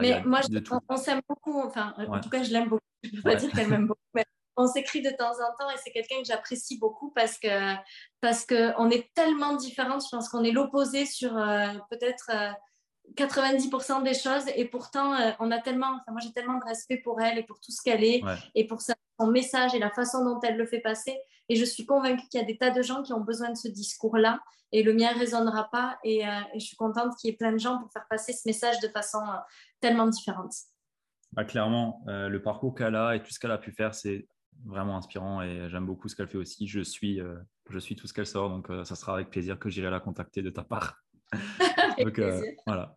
mais 0.01 0.22
moi, 0.24 0.41
on, 0.89 0.97
s'aime 0.97 1.20
beaucoup. 1.28 1.61
Enfin, 1.61 1.95
en 1.99 2.20
tout 2.20 2.30
cas, 2.30 2.43
je 2.43 2.51
l'aime 2.51 2.68
beaucoup. 2.68 2.82
Je 3.03 3.11
ne 3.11 3.16
peux 3.16 3.22
pas 3.22 3.37
dire 3.37 3.51
qu'elle 3.53 3.68
m'aime 3.68 3.87
beaucoup. 3.87 4.01
Mais 4.14 4.24
on 4.57 4.66
s'écrit 4.66 5.03
de 5.03 5.11
temps 5.11 5.32
en 5.32 5.55
temps 5.59 5.70
et 5.70 5.76
c'est 5.82 5.91
quelqu'un 5.91 6.18
que 6.18 6.26
j'apprécie 6.26 6.78
beaucoup 6.78 7.11
parce 7.14 7.39
que 7.39 7.74
parce 8.20 8.47
qu'on 8.47 8.91
est 8.91 9.12
tellement 9.14 9.55
différentes. 9.55 10.03
Je 10.05 10.09
pense 10.11 10.28
qu'on 10.28 10.45
est 10.45 10.53
l'opposé 10.53 11.05
sur 11.05 11.37
euh, 11.37 11.74
peut-être 11.91 12.30
90% 13.14 14.00
euh, 14.00 14.02
des 14.02 14.14
choses 14.14 14.44
et 14.54 14.64
pourtant 14.66 15.14
euh, 15.14 15.32
on 15.38 15.50
a 15.50 15.59
tellement. 15.59 15.88
Enfin, 15.88 16.12
moi, 16.12 16.20
j'ai 16.22 16.32
tellement 16.32 16.59
de 16.59 16.64
respect 16.64 16.98
pour 16.98 17.20
elle 17.20 17.38
et 17.38 17.42
pour 17.42 17.61
tout 17.61 17.72
ce 17.72 17.82
qu'elle 17.82 18.04
est 18.04 18.22
et 18.54 18.66
pour 18.66 18.80
son 18.80 19.26
message 19.28 19.74
et 19.74 19.78
la 19.78 19.90
façon 19.90 20.24
dont 20.24 20.40
elle 20.40 20.57
le 20.57 20.66
fait 20.66 20.80
passer. 20.80 21.16
Et 21.48 21.57
je 21.57 21.64
suis 21.64 21.86
convaincue 21.86 22.26
qu'il 22.28 22.40
y 22.40 22.42
a 22.42 22.46
des 22.46 22.59
tas 22.59 22.70
de 22.70 22.82
gens 22.82 23.02
qui 23.02 23.12
ont 23.12 23.20
besoin 23.20 23.50
de 23.50 23.57
ce 23.57 23.68
discours-là 23.68 24.40
et 24.72 24.82
le 24.82 24.92
mien 24.92 25.14
ne 25.14 25.18
résonnera 25.18 25.70
pas. 25.70 25.98
Et, 26.02 26.22
je 26.54 26.59
suis 26.59 26.76
contente 26.76 27.16
qu'il 27.16 27.30
y 27.30 27.32
ait 27.32 27.36
plein 27.36 27.52
de 27.52 27.59
gens 27.59 27.78
pour 27.78 27.92
faire 27.92 28.07
passer 28.11 28.32
ce 28.32 28.42
message 28.46 28.80
de 28.80 28.88
façon 28.88 29.20
tellement 29.80 30.07
différentes. 30.07 30.54
Bah, 31.32 31.44
clairement, 31.44 32.02
euh, 32.09 32.28
le 32.28 32.40
parcours 32.40 32.74
qu'elle 32.74 32.96
a 32.96 33.14
et 33.14 33.22
tout 33.22 33.30
ce 33.30 33.38
qu'elle 33.38 33.50
a 33.50 33.59
pu 33.59 33.70
faire, 33.70 33.94
c'est 33.94 34.26
vraiment 34.64 34.96
inspirant 34.96 35.42
et 35.42 35.68
j'aime 35.68 35.84
beaucoup 35.84 36.09
ce 36.09 36.16
qu'elle 36.16 36.28
fait 36.28 36.38
aussi. 36.38 36.66
Je 36.66 36.80
suis, 36.80 37.20
euh, 37.20 37.36
je 37.68 37.78
suis 37.78 37.94
tout 37.94 38.07
ce 38.07 38.14
qu'elle 38.14 38.26
sort, 38.26 38.48
donc 38.48 38.70
euh, 38.70 38.84
ça 38.84 38.94
sera 38.96 39.14
avec 39.14 39.28
plaisir 39.30 39.59
que 39.59 39.68
j'irai 39.68 39.90
la 39.90 40.00
contacter 40.00 40.40
de 40.40 40.50
ta 40.50 40.64
part. 40.64 41.02
donc 41.99 42.20
voilà. 42.66 42.97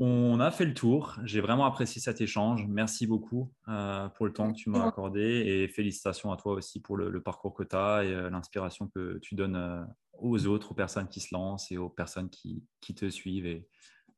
On 0.00 0.40
a 0.40 0.50
fait 0.50 0.64
le 0.64 0.72
tour. 0.72 1.18
J'ai 1.24 1.42
vraiment 1.42 1.66
apprécié 1.66 2.00
cet 2.00 2.20
échange. 2.22 2.66
Merci 2.66 3.06
beaucoup 3.06 3.52
pour 3.66 4.26
le 4.26 4.32
temps 4.32 4.50
que 4.52 4.56
tu 4.56 4.70
m'as 4.70 4.86
accordé 4.86 5.20
et 5.20 5.68
félicitations 5.68 6.32
à 6.32 6.36
toi 6.36 6.54
aussi 6.54 6.80
pour 6.80 6.96
le, 6.96 7.22
parcours 7.22 7.52
que 7.52 7.62
tu 7.62 7.76
as 7.76 8.04
et 8.04 8.30
l'inspiration 8.30 8.88
que 8.88 9.18
tu 9.18 9.34
donnes 9.34 9.86
aux 10.14 10.46
autres, 10.46 10.72
aux 10.72 10.74
personnes 10.74 11.08
qui 11.08 11.20
se 11.20 11.34
lancent 11.34 11.70
et 11.70 11.76
aux 11.76 11.90
personnes 11.90 12.30
qui, 12.30 12.64
qui 12.80 12.94
te 12.94 13.10
suivent. 13.10 13.46
Et 13.46 13.68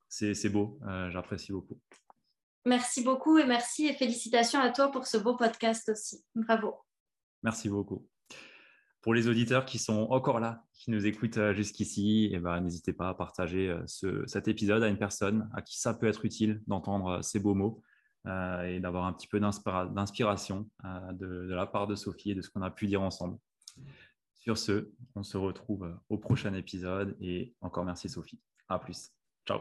c'est 0.08 0.48
beau, 0.48 0.78
euh, 0.86 1.10
j'apprécie 1.10 1.52
beaucoup. 1.52 1.80
Merci 2.66 3.02
beaucoup 3.02 3.38
et 3.38 3.46
merci 3.46 3.86
et 3.86 3.94
félicitations 3.94 4.60
à 4.60 4.70
toi 4.70 4.90
pour 4.90 5.06
ce 5.06 5.16
beau 5.16 5.36
podcast 5.36 5.88
aussi. 5.88 6.24
Bravo. 6.34 6.76
Merci 7.42 7.68
beaucoup. 7.68 8.08
Pour 9.04 9.12
les 9.12 9.28
auditeurs 9.28 9.66
qui 9.66 9.78
sont 9.78 10.06
encore 10.08 10.40
là, 10.40 10.64
qui 10.72 10.90
nous 10.90 11.06
écoutent 11.06 11.36
euh, 11.36 11.52
jusqu'ici, 11.52 12.30
eh 12.32 12.38
ben, 12.38 12.58
n'hésitez 12.62 12.94
pas 12.94 13.10
à 13.10 13.14
partager 13.14 13.68
euh, 13.68 14.24
cet 14.26 14.48
épisode 14.48 14.82
à 14.82 14.88
une 14.88 14.96
personne 14.96 15.46
à 15.52 15.60
qui 15.60 15.78
ça 15.78 15.92
peut 15.92 16.06
être 16.06 16.24
utile 16.24 16.62
d'entendre 16.68 17.20
ces 17.22 17.38
beaux 17.38 17.54
mots 17.54 17.82
et 18.26 18.80
d'avoir 18.80 19.04
un 19.04 19.12
petit 19.12 19.26
peu 19.28 19.38
d'inspiration 19.38 20.66
de, 21.12 21.26
de, 21.46 21.54
la 21.54 21.66
part 21.66 21.86
de 21.86 21.94
Sophie 21.94 22.30
et 22.30 22.34
de 22.34 22.40
ce 22.40 22.48
qu'on 22.48 22.62
a 22.62 22.70
pu 22.70 22.86
dire 22.86 23.02
ensemble. 23.02 23.36
Sur 24.32 24.56
ce, 24.56 24.90
on 25.14 25.22
se 25.22 25.36
retrouve 25.36 25.94
au 26.08 26.16
prochain 26.16 26.54
épisode 26.54 27.14
et 27.20 27.54
encore 27.60 27.84
merci 27.84 28.08
Sophie. 28.08 28.40
À 28.70 28.78
plus. 28.78 29.10
Ciao 29.46 29.60